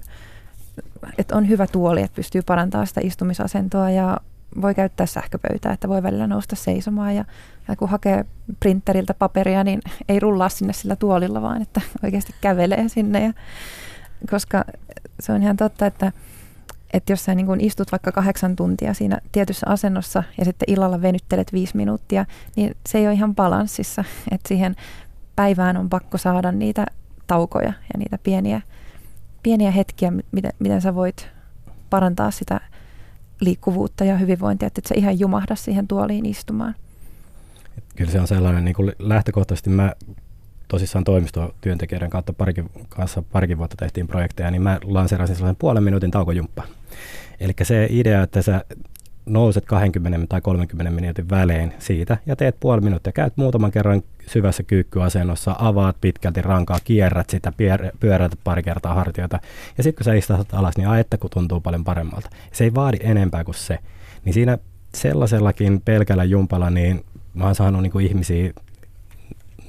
että 1.18 1.38
on 1.38 1.50
hyvä 1.50 1.68
tuoli, 1.68 2.02
että 2.02 2.16
pystyy 2.16 2.42
parantamaan 2.42 2.88
sitä 2.88 3.02
istumisasentoa 3.04 3.90
ja 3.90 4.18
voi 4.62 4.76
käyttää 4.76 5.06
sähköpöytää, 5.06 5.74
että 5.74 5.90
voi 5.90 6.04
välillä 6.04 6.28
nousta 6.28 6.56
seisomaan 6.56 7.16
ja, 7.16 7.26
ja 7.68 7.76
kun 7.76 7.90
hakee 7.90 8.26
printeriltä 8.60 9.14
paperia, 9.14 9.64
niin 9.64 9.82
ei 10.10 10.20
rullaa 10.20 10.50
sinne 10.50 10.74
sillä 10.74 10.96
tuolilla, 10.96 11.42
vaan 11.42 11.62
että 11.62 11.82
oikeasti 12.04 12.36
kävelee 12.42 12.90
sinne. 12.90 13.24
Ja, 13.24 13.34
koska 14.30 14.66
se 15.20 15.32
on 15.32 15.42
ihan 15.42 15.58
totta, 15.58 15.86
että, 15.86 16.12
että 16.94 17.12
jos 17.12 17.26
sä 17.26 17.36
niin 17.36 17.46
kun 17.46 17.62
istut 17.62 17.92
vaikka 17.92 18.12
kahdeksan 18.12 18.56
tuntia 18.56 18.94
siinä 18.94 19.20
tietyssä 19.32 19.68
asennossa 19.70 20.24
ja 20.38 20.46
sitten 20.46 20.74
illalla 20.74 21.02
venyttelet 21.02 21.54
viisi 21.54 21.78
minuuttia, 21.78 22.26
niin 22.56 22.76
se 22.88 22.98
ei 22.98 23.08
ole 23.08 23.14
ihan 23.14 23.36
balanssissa. 23.36 24.04
Että 24.32 24.48
siihen 24.48 24.76
päivään 25.36 25.78
on 25.78 25.90
pakko 25.90 26.18
saada 26.18 26.52
niitä 26.52 26.86
taukoja 27.28 27.74
ja 27.94 28.00
niitä 28.00 28.18
pieniä, 28.24 28.62
pieniä 29.44 29.72
hetkiä, 29.72 30.12
miten, 30.32 30.52
miten 30.60 30.82
sä 30.82 30.96
voit 30.96 31.30
parantaa 31.90 32.32
sitä 32.32 32.62
liikkuvuutta 33.46 34.04
ja 34.04 34.18
hyvinvointia, 34.18 34.68
että 34.68 34.80
et 34.80 34.86
se 34.86 34.96
ihan 34.96 35.20
jumahda 35.20 35.56
siihen 35.56 35.88
tuoliin 35.88 36.26
istumaan. 36.26 36.76
Kyllä 37.96 38.12
se 38.12 38.20
on 38.20 38.28
sellainen, 38.28 38.66
niin 38.66 38.76
kuin 38.76 38.92
lähtökohtaisesti 39.00 39.70
mä 39.70 39.94
tosissaan 40.68 41.04
toimistotyöntekijöiden 41.04 42.10
kautta 42.10 42.34
parikin, 42.34 42.70
kanssa 42.90 43.22
parikin 43.22 43.58
vuotta 43.58 43.76
tehtiin 43.80 44.08
projekteja, 44.08 44.52
niin 44.52 44.62
mä 44.62 44.80
lanseerasin 44.84 45.36
sellaisen 45.36 45.60
puolen 45.60 45.84
minuutin 45.84 46.12
taukojumppa. 46.12 46.64
Eli 47.40 47.54
se 47.64 47.88
idea, 47.90 48.24
että 48.24 48.42
sä 48.42 48.66
nouset 49.26 49.66
20 49.66 50.28
tai 50.30 50.42
30 50.42 50.92
minuutin 50.92 51.30
välein 51.30 51.74
siitä 51.80 52.18
ja 52.26 52.36
teet 52.36 52.60
puoli 52.60 52.82
minuuttia. 52.82 53.14
Käyt 53.14 53.38
muutaman 53.38 53.72
kerran 53.72 54.02
syvässä 54.28 54.64
kyykkyasennossa, 54.64 55.56
avaat 55.60 55.98
pitkälti 56.02 56.42
rankaa, 56.42 56.78
kierrät 56.84 57.30
sitä, 57.30 57.54
pyörät 58.00 58.32
pari 58.44 58.64
kertaa 58.64 58.94
hartioita. 58.94 59.40
Ja 59.78 59.84
sitten 59.84 59.98
kun 59.98 60.06
sä 60.06 60.14
istahtat 60.14 60.54
alas, 60.54 60.78
niin 60.78 60.94
että 60.94 61.18
kun 61.18 61.30
tuntuu 61.30 61.60
paljon 61.60 61.84
paremmalta. 61.84 62.30
Se 62.52 62.64
ei 62.64 62.76
vaadi 62.76 62.98
enempää 63.02 63.44
kuin 63.44 63.56
se. 63.56 63.80
Niin 64.26 64.34
siinä 64.34 64.58
sellaisellakin 64.96 65.82
pelkällä 65.86 66.24
jumpalla, 66.24 66.70
niin 66.70 67.06
mä 67.34 67.46
oon 67.46 67.56
saanut 67.56 67.82
niin 67.82 68.02
ihmisiä 68.02 68.54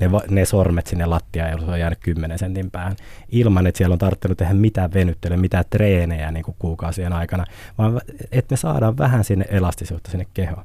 ne, 0.01 0.11
ne 0.31 0.45
sormet 0.45 0.87
sinne 0.87 1.07
lattiaan, 1.07 1.51
jos 1.51 1.63
on 1.63 1.81
jäänyt 1.81 1.99
10 2.03 2.39
sentin 2.39 2.71
päähän, 2.71 2.97
ilman 3.29 3.67
että 3.67 3.79
siellä 3.79 3.93
on 3.93 3.99
tarttunut 3.99 4.39
tehdä 4.39 4.55
mitään 4.55 4.93
venyttelyä, 4.95 5.37
mitään 5.37 5.65
treenejä 5.71 6.31
niin 6.31 6.45
kuin 6.45 6.57
kuukausien 6.59 7.13
aikana, 7.13 7.45
vaan 7.79 8.01
että 8.33 8.53
me 8.53 8.57
saadaan 8.57 8.99
vähän 8.99 9.25
sinne 9.25 9.45
elastisuutta 9.49 10.11
sinne 10.11 10.27
kehoon. 10.35 10.65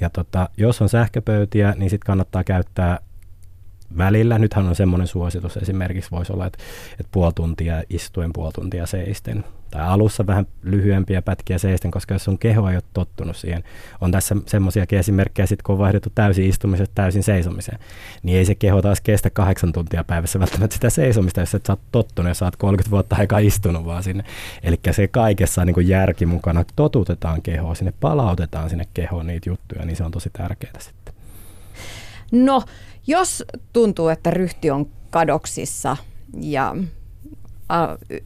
Ja 0.00 0.10
tota, 0.10 0.48
jos 0.56 0.82
on 0.82 0.88
sähköpöytiä, 0.88 1.74
niin 1.76 1.90
sitten 1.90 2.06
kannattaa 2.06 2.44
käyttää 2.44 2.98
välillä. 3.98 4.38
Nythän 4.38 4.66
on 4.66 4.76
semmoinen 4.76 5.06
suositus 5.06 5.56
esimerkiksi 5.56 6.10
voisi 6.10 6.32
olla, 6.32 6.46
että, 6.46 6.58
että 6.92 7.08
puoli 7.12 7.32
tuntia 7.32 7.82
istuen, 7.90 8.32
puoli 8.32 8.52
tuntia 8.52 8.86
seisten. 8.86 9.44
Tai 9.70 9.82
alussa 9.82 10.26
vähän 10.26 10.46
lyhyempiä 10.62 11.22
pätkiä 11.22 11.58
seisten, 11.58 11.90
koska 11.90 12.14
jos 12.14 12.24
sun 12.24 12.38
keho 12.38 12.68
ei 12.68 12.76
ole 12.76 12.82
tottunut 12.92 13.36
siihen. 13.36 13.64
On 14.00 14.12
tässä 14.12 14.36
semmoisiakin 14.46 14.98
esimerkkejä, 14.98 15.46
sit 15.46 15.62
kun 15.62 15.72
on 15.72 15.78
vaihdettu 15.78 16.12
täysin 16.14 16.44
istumisesta 16.44 16.94
täysin 16.94 17.22
seisomiseen, 17.22 17.78
niin 18.22 18.38
ei 18.38 18.44
se 18.44 18.54
keho 18.54 18.82
taas 18.82 19.00
kestä 19.00 19.30
kahdeksan 19.30 19.72
tuntia 19.72 20.04
päivässä 20.04 20.40
välttämättä 20.40 20.74
sitä 20.74 20.90
seisomista, 20.90 21.40
jos 21.40 21.54
et 21.54 21.66
sä 21.66 21.72
oot 21.72 21.80
tottunut 21.92 22.28
ja 22.28 22.34
sä 22.34 22.44
oot 22.44 22.56
30 22.56 22.90
vuotta 22.90 23.16
aikaa 23.16 23.38
istunut 23.38 23.84
vaan 23.84 24.02
sinne. 24.02 24.24
Eli 24.62 24.80
se 24.90 25.08
kaikessa 25.08 25.64
niin 25.64 25.88
järki 25.88 26.26
mukana, 26.26 26.64
totutetaan 26.76 27.42
kehoa 27.42 27.74
sinne, 27.74 27.92
palautetaan 28.00 28.70
sinne 28.70 28.84
kehoon 28.94 29.26
niitä 29.26 29.50
juttuja, 29.50 29.84
niin 29.84 29.96
se 29.96 30.04
on 30.04 30.10
tosi 30.10 30.30
tärkeää 30.32 30.80
sitten. 30.80 31.14
No, 32.32 32.62
jos 33.08 33.44
tuntuu, 33.72 34.08
että 34.08 34.30
ryhti 34.30 34.70
on 34.70 34.86
kadoksissa 35.10 35.96
ja 36.40 36.76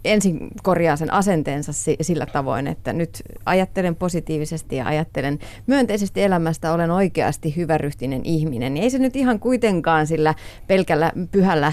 ensin 0.04 0.48
korjaa 0.62 0.96
sen 0.96 1.12
asenteensa 1.12 1.72
sillä 2.00 2.26
tavoin, 2.26 2.66
että 2.66 2.92
nyt 2.92 3.22
ajattelen 3.46 3.96
positiivisesti 3.96 4.76
ja 4.76 4.86
ajattelen 4.86 5.38
myönteisesti 5.66 6.22
elämästä, 6.22 6.72
olen 6.72 6.90
oikeasti 6.90 7.56
hyväryhtinen 7.56 8.20
ihminen. 8.24 8.76
Ei 8.76 8.90
se 8.90 8.98
nyt 8.98 9.16
ihan 9.16 9.40
kuitenkaan 9.40 10.06
sillä 10.06 10.34
pelkällä 10.66 11.12
pyhällä 11.30 11.72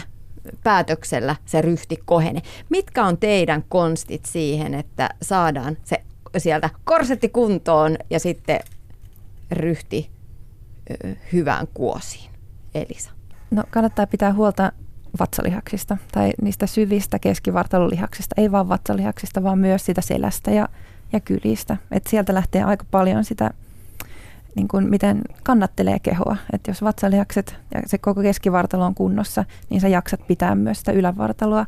päätöksellä 0.64 1.36
se 1.46 1.62
ryhti 1.62 2.00
kohene. 2.06 2.42
Mitkä 2.70 3.06
on 3.06 3.18
teidän 3.18 3.64
konstit 3.70 4.26
siihen, 4.26 4.74
että 4.74 5.10
saadaan 5.22 5.78
se 5.84 6.02
sieltä 6.38 6.70
korsetti 6.84 7.30
kuntoon 7.30 7.98
ja 8.10 8.20
sitten 8.20 8.60
ryhti 9.52 10.10
hyvään 11.34 11.68
kuosiin? 11.74 12.29
Elisa. 12.76 13.12
No 13.52 13.64
kannattaa 13.70 14.08
pitää 14.08 14.34
huolta 14.34 14.72
vatsalihaksista 15.20 15.98
tai 16.12 16.32
niistä 16.42 16.68
syvistä 16.68 17.20
keskivartalolihaksista, 17.20 18.36
ei 18.38 18.52
vaan 18.52 18.70
vatsalihaksista, 18.70 19.44
vaan 19.44 19.60
myös 19.60 19.86
sitä 19.86 20.02
selästä 20.02 20.52
ja, 20.52 20.70
ja 21.14 21.20
kylistä. 21.20 21.78
Et 21.92 22.08
sieltä 22.08 22.34
lähtee 22.34 22.64
aika 22.64 22.86
paljon 22.92 23.26
sitä, 23.26 23.52
niin 24.56 24.68
kuin 24.68 24.90
miten 24.90 25.22
kannattelee 25.44 26.00
kehoa. 26.00 26.38
Et 26.54 26.68
jos 26.68 26.82
vatsalihakset 26.82 27.56
ja 27.74 27.82
se 27.86 27.98
koko 27.98 28.22
keskivartalo 28.22 28.86
on 28.86 28.96
kunnossa, 28.96 29.46
niin 29.70 29.82
sä 29.82 29.88
jaksat 29.88 30.28
pitää 30.28 30.56
myös 30.56 30.80
sitä 30.80 30.92
ylävartaloa 30.92 31.66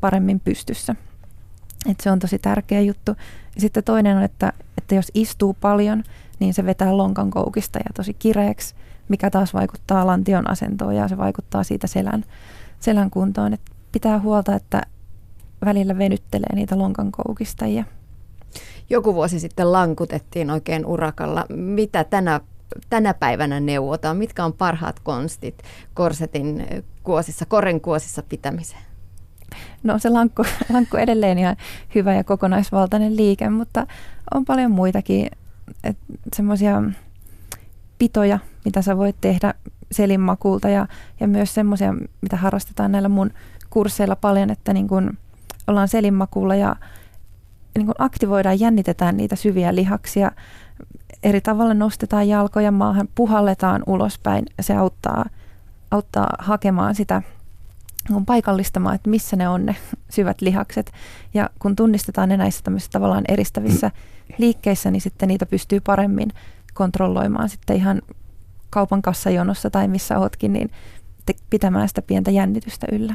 paremmin 0.00 0.40
pystyssä. 0.40 0.96
Et 1.90 2.00
se 2.00 2.10
on 2.10 2.18
tosi 2.18 2.38
tärkeä 2.38 2.80
juttu. 2.80 3.16
Ja 3.54 3.60
sitten 3.60 3.84
toinen 3.84 4.16
on, 4.16 4.22
että, 4.22 4.52
että 4.78 4.94
jos 4.94 5.10
istuu 5.14 5.54
paljon, 5.54 6.04
niin 6.38 6.54
se 6.54 6.64
vetää 6.64 6.96
lonkan 6.96 7.30
koukista 7.30 7.78
ja 7.78 7.90
tosi 7.94 8.14
kireeksi, 8.14 8.74
mikä 9.08 9.30
taas 9.30 9.54
vaikuttaa 9.54 10.06
lantion 10.06 10.50
asentoon 10.50 10.96
ja 10.96 11.08
se 11.08 11.18
vaikuttaa 11.18 11.64
siitä 11.64 11.86
selän 11.86 12.24
selän 12.82 13.10
kuntoon. 13.10 13.52
Että 13.52 13.72
pitää 13.92 14.20
huolta, 14.20 14.54
että 14.54 14.82
välillä 15.64 15.98
venyttelee 15.98 16.54
niitä 16.54 16.78
lonkankoukistajia. 16.78 17.84
Joku 18.90 19.14
vuosi 19.14 19.40
sitten 19.40 19.72
lankutettiin 19.72 20.50
oikein 20.50 20.86
urakalla. 20.86 21.46
Mitä 21.48 22.04
tänä, 22.04 22.40
tänä 22.90 23.14
päivänä 23.14 23.60
neuvotaan? 23.60 24.16
Mitkä 24.16 24.44
on 24.44 24.52
parhaat 24.52 25.00
konstit 25.00 25.62
korsetin 25.94 26.66
kuosissa, 27.02 27.46
koren 27.46 27.80
kuosissa 27.80 28.22
pitämiseen? 28.22 28.82
No 29.82 29.98
se 29.98 30.08
lankku, 30.10 30.44
lankku 30.72 30.96
edelleen 30.96 31.38
ihan 31.38 31.56
hyvä 31.94 32.14
ja 32.14 32.24
kokonaisvaltainen 32.24 33.16
liike, 33.16 33.50
mutta 33.50 33.86
on 34.34 34.44
paljon 34.44 34.70
muitakin 34.70 35.30
semmoisia 36.34 36.82
pitoja, 38.02 38.38
mitä 38.64 38.82
sä 38.82 38.96
voit 38.96 39.16
tehdä 39.20 39.54
selinmakuulta 39.92 40.68
ja, 40.68 40.86
ja 41.20 41.28
myös 41.28 41.54
semmoisia, 41.54 41.94
mitä 42.22 42.36
harrastetaan 42.36 42.92
näillä 42.92 43.08
mun 43.08 43.30
kursseilla 43.70 44.16
paljon, 44.16 44.50
että 44.50 44.72
niin 44.72 44.88
kun 44.88 45.18
ollaan 45.66 45.88
selinmakuulla 45.88 46.54
ja 46.54 46.76
niin 47.74 47.86
kun 47.86 47.94
aktivoidaan, 47.98 48.60
jännitetään 48.60 49.16
niitä 49.16 49.36
syviä 49.36 49.74
lihaksia. 49.74 50.30
Eri 51.22 51.40
tavalla 51.40 51.74
nostetaan 51.74 52.28
jalkoja 52.28 52.72
maahan, 52.72 53.08
puhalletaan 53.14 53.82
ulospäin. 53.86 54.44
Se 54.60 54.74
auttaa, 54.74 55.24
auttaa 55.90 56.28
hakemaan 56.38 56.94
sitä 56.94 57.22
kun 58.08 58.26
paikallistamaan, 58.26 58.94
että 58.94 59.10
missä 59.10 59.36
ne 59.36 59.48
on 59.48 59.66
ne 59.66 59.76
syvät 60.16 60.40
lihakset. 60.40 60.92
Ja 61.34 61.50
kun 61.58 61.76
tunnistetaan 61.76 62.28
ne 62.28 62.36
näissä 62.36 62.64
tämmöisissä 62.64 62.92
tavallaan 62.92 63.24
eristävissä 63.28 63.90
liikkeissä, 64.38 64.90
niin 64.90 65.00
sitten 65.00 65.28
niitä 65.28 65.46
pystyy 65.46 65.80
paremmin 65.80 66.28
kontrolloimaan 66.74 67.48
sitten 67.48 67.76
ihan 67.76 68.02
kaupan 68.70 69.02
kassajonossa 69.02 69.70
tai 69.70 69.88
missä 69.88 70.18
ootkin, 70.18 70.52
niin 70.52 70.70
pitämään 71.50 71.88
sitä 71.88 72.02
pientä 72.02 72.30
jännitystä 72.30 72.86
yllä. 72.92 73.14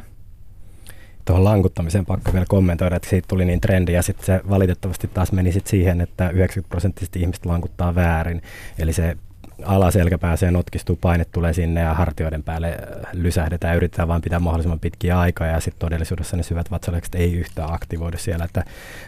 Tuohon 1.26 1.44
lankuttamiseen 1.44 2.06
pakko 2.06 2.34
vielä 2.34 2.46
kommentoida, 2.50 2.96
että 2.96 3.10
siitä 3.10 3.28
tuli 3.28 3.46
niin 3.46 3.62
trendi 3.62 3.94
ja 3.94 4.02
sitten 4.02 4.26
se 4.26 4.42
valitettavasti 4.50 5.08
taas 5.08 5.32
meni 5.32 5.52
sit 5.52 5.68
siihen, 5.68 6.02
että 6.02 6.30
90 6.30 6.70
prosenttisesti 6.70 7.22
ihmiset 7.22 7.46
lankuttaa 7.46 7.96
väärin. 7.96 8.42
Eli 8.80 8.94
se 8.94 9.18
alaselkä 9.66 10.18
pääsee 10.18 10.52
notkistuu, 10.52 10.96
paine 10.96 11.26
tulee 11.26 11.54
sinne 11.54 11.82
ja 11.82 11.94
hartioiden 11.94 12.44
päälle 12.44 12.68
äh, 12.68 13.10
lysähdetään 13.14 13.72
ja 13.72 13.78
yritetään 13.78 14.08
vain 14.08 14.22
pitää 14.22 14.40
mahdollisimman 14.40 14.80
pitkiä 14.80 15.20
aikaa 15.20 15.48
ja 15.48 15.60
sitten 15.60 15.80
todellisuudessa 15.80 16.38
ne 16.38 16.44
syvät 16.44 16.72
vatsalihakset 16.72 17.16
ei 17.16 17.34
yhtään 17.34 17.74
aktivoidu 17.74 18.18
siellä. 18.18 18.46
Että 18.46 18.64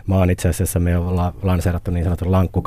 mä 0.07 0.15
oon 0.15 0.29
itse 0.29 0.49
asiassa, 0.49 0.79
me 0.79 0.97
ollaan 0.97 1.33
lanseerattu 1.41 1.91
niin 1.91 2.03
sanottu 2.03 2.31
lankku 2.31 2.63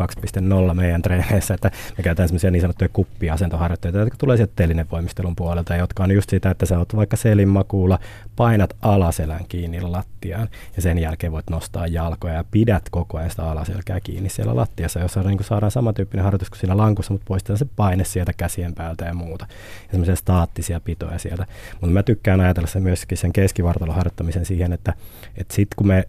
2.0 0.68 0.74
meidän 0.74 1.03
treeneissä, 1.03 1.55
että 1.55 1.70
me 1.99 2.03
käytetään 2.05 2.28
semmoisia 2.28 2.51
niin 2.51 2.61
sanottuja 2.61 2.89
kuppiasentoharjoitteita, 2.93 3.99
jotka 3.99 4.16
tulee 4.18 4.37
sieltä 4.37 4.53
telinevoimistelun 4.57 5.37
puolelta, 5.37 5.76
jotka 5.76 6.03
on 6.03 6.11
just 6.11 6.30
sitä, 6.30 6.51
että 6.51 6.66
sä 6.66 6.78
oot 6.78 6.97
vaikka 6.97 7.16
selinmakuulla, 7.16 7.99
painat 8.37 8.76
alaselän 8.83 9.45
kiinni 9.49 9.80
lattiaan 9.80 10.49
ja 10.76 10.83
sen 10.83 10.99
jälkeen 10.99 11.33
voit 11.33 11.51
nostaa 11.51 11.87
jalkoja 11.87 12.35
ja 12.35 12.45
pidät 12.51 12.83
koko 12.91 13.18
ajan 13.18 13.30
sitä 13.30 13.51
alaselkää 13.51 14.01
kiinni 14.01 14.28
siellä 14.28 14.57
lattiassa, 14.57 15.01
jossa 15.01 15.22
niin 15.22 15.45
saadaan 15.45 15.70
samantyyppinen 15.70 16.24
harjoitus 16.24 16.51
kuin 16.51 16.61
siinä 16.61 16.76
lankussa, 16.76 17.12
mutta 17.12 17.24
poistetaan 17.28 17.59
se 17.59 17.66
paine 17.77 18.05
sieltä 18.05 18.33
käsien 18.33 18.75
päältä 18.75 19.05
ja 19.05 19.14
muuta. 19.14 19.47
Ja 19.83 19.89
semmoisia 19.91 20.16
staattisia 20.16 20.81
pitoja 20.81 21.18
sieltä. 21.18 21.47
Mutta 21.73 21.95
mä 21.95 22.03
tykkään 22.03 22.41
ajatella 22.41 22.68
sen 22.68 22.83
myöskin 22.83 23.18
sen 23.18 23.33
keskivartalon 23.33 23.95
harjoittamisen 23.95 24.45
siihen, 24.45 24.73
että, 24.73 24.95
että 25.37 25.55
sitten 25.55 25.77
kun 25.77 25.87
me 25.87 26.05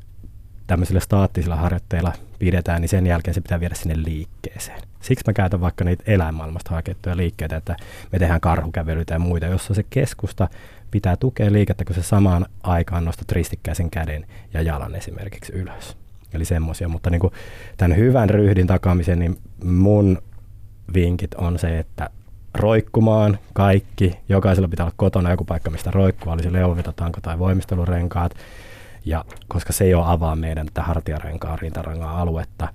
tämmöisillä 0.67 0.99
staattisilla 0.99 1.55
harjoitteilla 1.55 2.13
pidetään, 2.39 2.81
niin 2.81 2.89
sen 2.89 3.07
jälkeen 3.07 3.33
se 3.33 3.41
pitää 3.41 3.59
viedä 3.59 3.75
sinne 3.75 4.03
liikkeeseen. 4.03 4.81
Siksi 5.01 5.23
mä 5.27 5.33
käytän 5.33 5.61
vaikka 5.61 5.83
niitä 5.83 6.03
eläinmaailmasta 6.07 6.71
hakettuja 6.71 7.17
liikkeitä, 7.17 7.57
että 7.57 7.75
me 8.11 8.19
tehdään 8.19 8.41
karhukävelyitä 8.41 9.13
ja 9.13 9.19
muita, 9.19 9.45
jossa 9.45 9.73
se 9.73 9.83
keskusta 9.89 10.47
pitää 10.91 11.15
tukea 11.15 11.51
liikettä, 11.51 11.85
kun 11.85 11.95
se 11.95 12.03
samaan 12.03 12.45
aikaan 12.63 13.05
nostat 13.05 13.31
ristikkäisen 13.31 13.89
käden 13.89 14.25
ja 14.53 14.61
jalan 14.61 14.95
esimerkiksi 14.95 15.53
ylös. 15.53 15.97
Eli 16.33 16.45
semmoisia, 16.45 16.87
mutta 16.87 17.09
niin 17.09 17.19
kuin 17.19 17.33
tämän 17.77 17.97
hyvän 17.97 18.29
ryhdin 18.29 18.67
takaamisen, 18.67 19.19
niin 19.19 19.37
mun 19.63 20.21
vinkit 20.93 21.33
on 21.33 21.59
se, 21.59 21.79
että 21.79 22.09
roikkumaan 22.55 23.39
kaikki. 23.53 24.19
Jokaisella 24.29 24.67
pitää 24.67 24.85
olla 24.85 24.93
kotona 24.97 25.31
joku 25.31 25.45
paikka, 25.45 25.69
mistä 25.69 25.91
roikkua, 25.91 26.33
olisi 26.33 26.53
leuvitatanko 26.53 27.21
tai 27.21 27.39
voimistelurenkaat. 27.39 28.33
Ja 29.05 29.25
koska 29.47 29.73
se 29.73 29.89
jo 29.89 30.03
avaa 30.03 30.35
meidän 30.35 30.65
tätä 30.65 30.81
hartiarenkaan, 30.83 31.59
rintarangan 31.59 32.15
aluetta, 32.15 32.67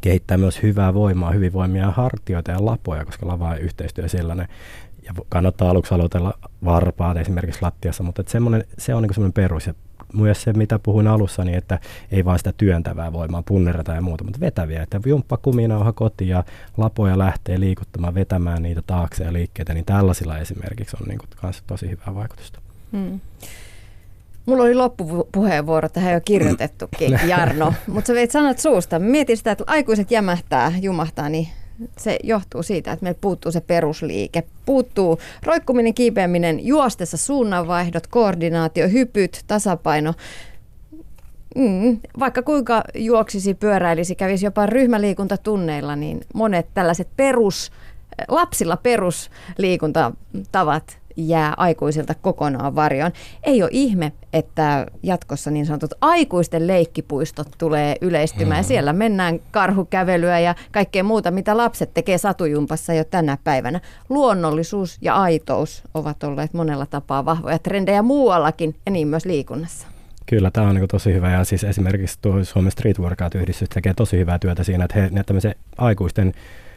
kehittää 0.00 0.38
myös 0.38 0.62
hyvää 0.62 0.94
voimaa, 0.94 1.30
hyvinvoimia 1.30 1.90
hartioita 1.90 2.50
ja 2.50 2.64
lapoja, 2.66 3.04
koska 3.04 3.26
lava 3.26 3.48
on 3.48 3.58
yhteistyö 3.58 4.08
sellainen. 4.08 4.48
Ja 5.02 5.14
kannattaa 5.28 5.70
aluksi 5.70 5.94
aloitella 5.94 6.34
varpaat 6.64 7.16
esimerkiksi 7.16 7.62
lattiassa, 7.62 8.02
mutta 8.02 8.22
se 8.78 8.94
on 8.94 9.02
niin 9.02 9.14
semmoinen 9.14 9.32
perus. 9.32 9.66
Ja 9.66 9.74
myös 10.14 10.42
se, 10.42 10.52
mitä 10.52 10.78
puhuin 10.78 11.06
alussa, 11.06 11.44
niin 11.44 11.58
että 11.58 11.78
ei 12.12 12.24
vain 12.24 12.38
sitä 12.38 12.52
työntävää 12.56 13.12
voimaa, 13.12 13.42
punnerata 13.42 13.92
ja 13.92 14.00
muuta, 14.00 14.24
mutta 14.24 14.40
vetäviä, 14.40 14.82
että 14.82 15.00
jumppa 15.06 15.36
kuminauha 15.36 15.92
kotiin 15.92 16.28
ja 16.28 16.44
lapoja 16.76 17.18
lähtee 17.18 17.60
liikuttamaan, 17.60 18.14
vetämään 18.14 18.62
niitä 18.62 18.82
taakse 18.86 19.24
ja 19.24 19.32
liikkeitä, 19.32 19.74
niin 19.74 19.84
tällaisilla 19.84 20.38
esimerkiksi 20.38 20.96
on 21.00 21.08
niin 21.08 21.18
kuin, 21.18 21.54
tosi 21.66 21.90
hyvää 21.90 22.14
vaikutusta. 22.14 22.60
Hmm. 22.92 23.20
Mulla 24.46 24.62
oli 24.62 24.74
loppupuheenvuoro 24.74 25.88
tähän 25.88 26.14
jo 26.14 26.20
kirjoitettukin, 26.20 27.20
Jarno, 27.30 27.74
mutta 27.86 28.06
sä 28.08 28.14
veit 28.14 28.30
sanat 28.30 28.58
suusta. 28.58 28.98
Mietin 28.98 29.36
sitä, 29.36 29.52
että 29.52 29.64
aikuiset 29.66 30.10
jämähtää, 30.10 30.72
jumahtaa, 30.80 31.28
niin 31.28 31.48
se 31.98 32.18
johtuu 32.22 32.62
siitä, 32.62 32.92
että 32.92 33.04
meillä 33.04 33.18
puuttuu 33.20 33.52
se 33.52 33.60
perusliike. 33.60 34.42
Puuttuu 34.66 35.18
roikkuminen, 35.42 35.94
kiipeäminen, 35.94 36.66
juostessa 36.66 37.16
suunnanvaihdot, 37.16 38.06
koordinaatio, 38.06 38.88
hypyt, 38.88 39.44
tasapaino. 39.46 40.14
Mm, 41.56 41.98
vaikka 42.18 42.42
kuinka 42.42 42.84
juoksisi, 42.94 43.54
pyöräilisi, 43.54 44.14
kävisi 44.14 44.46
jopa 44.46 44.66
ryhmäliikuntatunneilla, 44.66 45.96
niin 45.96 46.20
monet 46.34 46.66
tällaiset 46.74 47.08
perus, 47.16 47.72
lapsilla 48.28 48.76
perusliikuntatavat 48.76 50.98
jää 51.18 51.54
aikuisilta 51.56 52.14
kokonaan 52.14 52.74
varjoon. 52.74 53.12
Ei 53.42 53.62
ole 53.62 53.70
ihme, 53.72 54.12
että 54.32 54.86
jatkossa 55.02 55.50
niin 55.50 55.66
sanotut 55.66 55.94
aikuisten 56.00 56.66
leikkipuistot 56.66 57.48
tulee 57.58 57.96
yleistymään. 58.00 58.64
Hmm. 58.64 58.68
Siellä 58.68 58.92
mennään 58.92 59.40
karhukävelyä 59.50 60.38
ja 60.38 60.54
kaikkea 60.72 61.04
muuta, 61.04 61.30
mitä 61.30 61.56
lapset 61.56 61.94
tekee 61.94 62.18
satujumpassa 62.18 62.94
jo 62.94 63.04
tänä 63.04 63.38
päivänä. 63.44 63.80
Luonnollisuus 64.08 64.98
ja 65.00 65.14
aitous 65.14 65.82
ovat 65.94 66.24
olleet 66.24 66.54
monella 66.54 66.86
tapaa 66.86 67.24
vahvoja 67.24 67.58
trendejä 67.58 68.02
muuallakin 68.02 68.74
ja 68.86 68.92
niin 68.92 69.08
myös 69.08 69.24
liikunnassa. 69.24 69.86
Kyllä, 70.26 70.50
tämä 70.50 70.68
on 70.68 70.74
niin 70.74 70.88
tosi 70.88 71.12
hyvä 71.12 71.30
ja 71.30 71.44
siis 71.44 71.64
esimerkiksi 71.64 72.18
tuo 72.22 72.44
Suomen 72.44 72.72
Street 72.72 72.98
Workout-yhdistys 72.98 73.68
tekee 73.68 73.94
tosi 73.94 74.18
hyvää 74.18 74.38
työtä 74.38 74.64
siinä, 74.64 74.84
että 74.84 75.00
he 75.00 75.08
ne 75.12 75.24
tämmöisen 75.24 75.54
aikuisten 75.78 76.32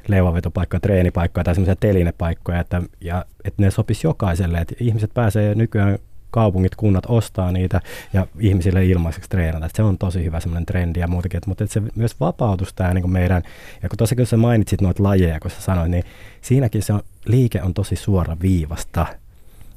leivavetopaikkoja, 0.07 0.79
treenipaikkoja 0.79 1.43
tai 1.43 1.55
semmoisia 1.55 1.75
telinepaikkoja, 1.75 2.59
että, 2.59 2.81
ja, 3.01 3.25
että 3.43 3.61
ne 3.61 3.71
sopisi 3.71 4.07
jokaiselle, 4.07 4.57
että 4.57 4.75
ihmiset 4.79 5.13
pääsee 5.13 5.55
nykyään 5.55 5.97
kaupungit, 6.31 6.75
kunnat 6.75 7.03
ostaa 7.07 7.51
niitä 7.51 7.81
ja 8.13 8.27
ihmisille 8.39 8.85
ilmaiseksi 8.85 9.29
treenata. 9.29 9.65
Että 9.65 9.75
se 9.75 9.83
on 9.83 9.97
tosi 9.97 10.23
hyvä 10.23 10.39
semmoinen 10.39 10.65
trendi 10.65 10.99
ja 10.99 11.07
muutenkin, 11.07 11.37
että, 11.37 11.49
mutta 11.49 11.63
että 11.63 11.73
se 11.73 11.81
myös 11.95 12.19
vapautus 12.19 12.73
tämä 12.73 12.93
niin 12.93 13.11
meidän, 13.11 13.43
ja 13.83 13.89
kun 13.89 13.97
tosiaan 13.97 14.17
kun 14.17 14.25
sä 14.25 14.37
mainitsit 14.37 14.81
noita 14.81 15.03
lajeja, 15.03 15.39
kun 15.39 15.51
sä 15.51 15.61
sanoit, 15.61 15.91
niin 15.91 16.03
siinäkin 16.41 16.81
se 16.81 16.93
on, 16.93 17.01
liike 17.25 17.61
on 17.61 17.73
tosi 17.73 17.95
suora 17.95 18.37
viivasta. 18.41 19.05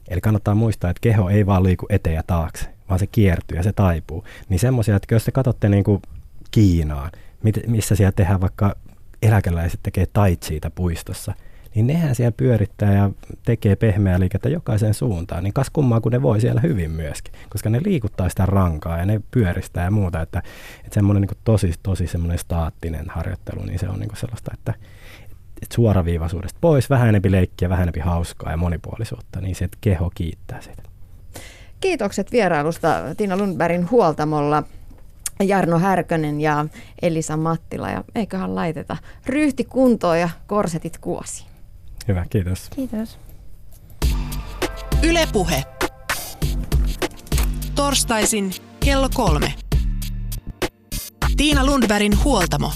Eli 0.08 0.20
kannattaa 0.20 0.54
muistaa, 0.54 0.90
että 0.90 1.00
keho 1.00 1.28
ei 1.28 1.46
vaan 1.46 1.62
liiku 1.62 1.86
eteen 1.88 2.16
ja 2.16 2.22
taakse, 2.26 2.68
vaan 2.88 2.98
se 2.98 3.06
kiertyy 3.06 3.56
ja 3.56 3.62
se 3.62 3.72
taipuu. 3.72 4.24
Niin 4.48 4.58
semmoisia, 4.58 4.96
että 4.96 5.14
jos 5.14 5.24
te 5.24 5.32
katsotte 5.32 5.68
niin 5.68 5.84
Kiinaan, 6.50 7.10
missä 7.66 7.96
siellä 7.96 8.12
tehdään 8.12 8.40
vaikka 8.40 8.76
eläkeläiset 9.24 9.80
tekee 9.82 10.06
taitsiita 10.12 10.70
puistossa, 10.70 11.34
niin 11.74 11.86
nehän 11.86 12.14
siellä 12.14 12.32
pyörittää 12.32 12.92
ja 12.92 13.10
tekee 13.44 13.76
pehmeää 13.76 14.20
liikettä 14.20 14.48
jokaisen 14.48 14.94
suuntaan, 14.94 15.44
niin 15.44 15.52
kas 15.52 15.70
kummaa, 15.70 16.00
kun 16.00 16.12
ne 16.12 16.22
voi 16.22 16.40
siellä 16.40 16.60
hyvin 16.60 16.90
myöskin, 16.90 17.34
koska 17.50 17.70
ne 17.70 17.80
liikuttaa 17.84 18.28
sitä 18.28 18.46
rankaa 18.46 18.98
ja 18.98 19.06
ne 19.06 19.20
pyöristää 19.30 19.84
ja 19.84 19.90
muuta, 19.90 20.20
että, 20.20 20.42
että 20.78 20.94
semmoinen 20.94 21.20
niin 21.20 21.38
tosi, 21.44 21.72
tosi 21.82 22.06
semmoinen 22.06 22.38
staattinen 22.38 23.06
harjoittelu, 23.08 23.64
niin 23.64 23.78
se 23.78 23.88
on 23.88 24.00
niin 24.00 24.16
sellaista, 24.16 24.50
että, 24.54 24.74
että 25.62 25.74
suoraviivaisuudesta 25.74 26.58
pois, 26.60 26.90
vähän 26.90 27.08
enempi 27.08 27.32
leikkiä, 27.32 27.68
vähän 27.68 27.82
enempi 27.82 28.00
hauskaa 28.00 28.50
ja 28.50 28.56
monipuolisuutta, 28.56 29.40
niin 29.40 29.54
se 29.54 29.68
keho 29.80 30.10
kiittää 30.14 30.60
sitä. 30.60 30.82
Kiitokset 31.80 32.32
vierailusta 32.32 33.02
Tiina 33.16 33.36
Lundbergin 33.36 33.90
huoltamolla. 33.90 34.62
Jarno 35.42 35.78
Härkönen 35.78 36.40
ja 36.40 36.66
Elisa 37.02 37.36
Mattila 37.36 37.90
ja 37.90 38.04
eiköhän 38.14 38.54
laiteta 38.54 38.96
ryhti 39.26 39.64
kuntoon 39.64 40.20
ja 40.20 40.28
korsetit 40.46 40.98
kuosi. 40.98 41.44
Hyvä, 42.08 42.26
kiitos. 42.30 42.70
Kiitos. 42.74 43.18
Ylepuhe. 45.02 45.64
Torstaisin 47.74 48.52
kello 48.84 49.08
kolme. 49.14 49.54
Tiina 51.36 51.66
Lundbergin 51.66 52.24
huoltamo. 52.24 52.72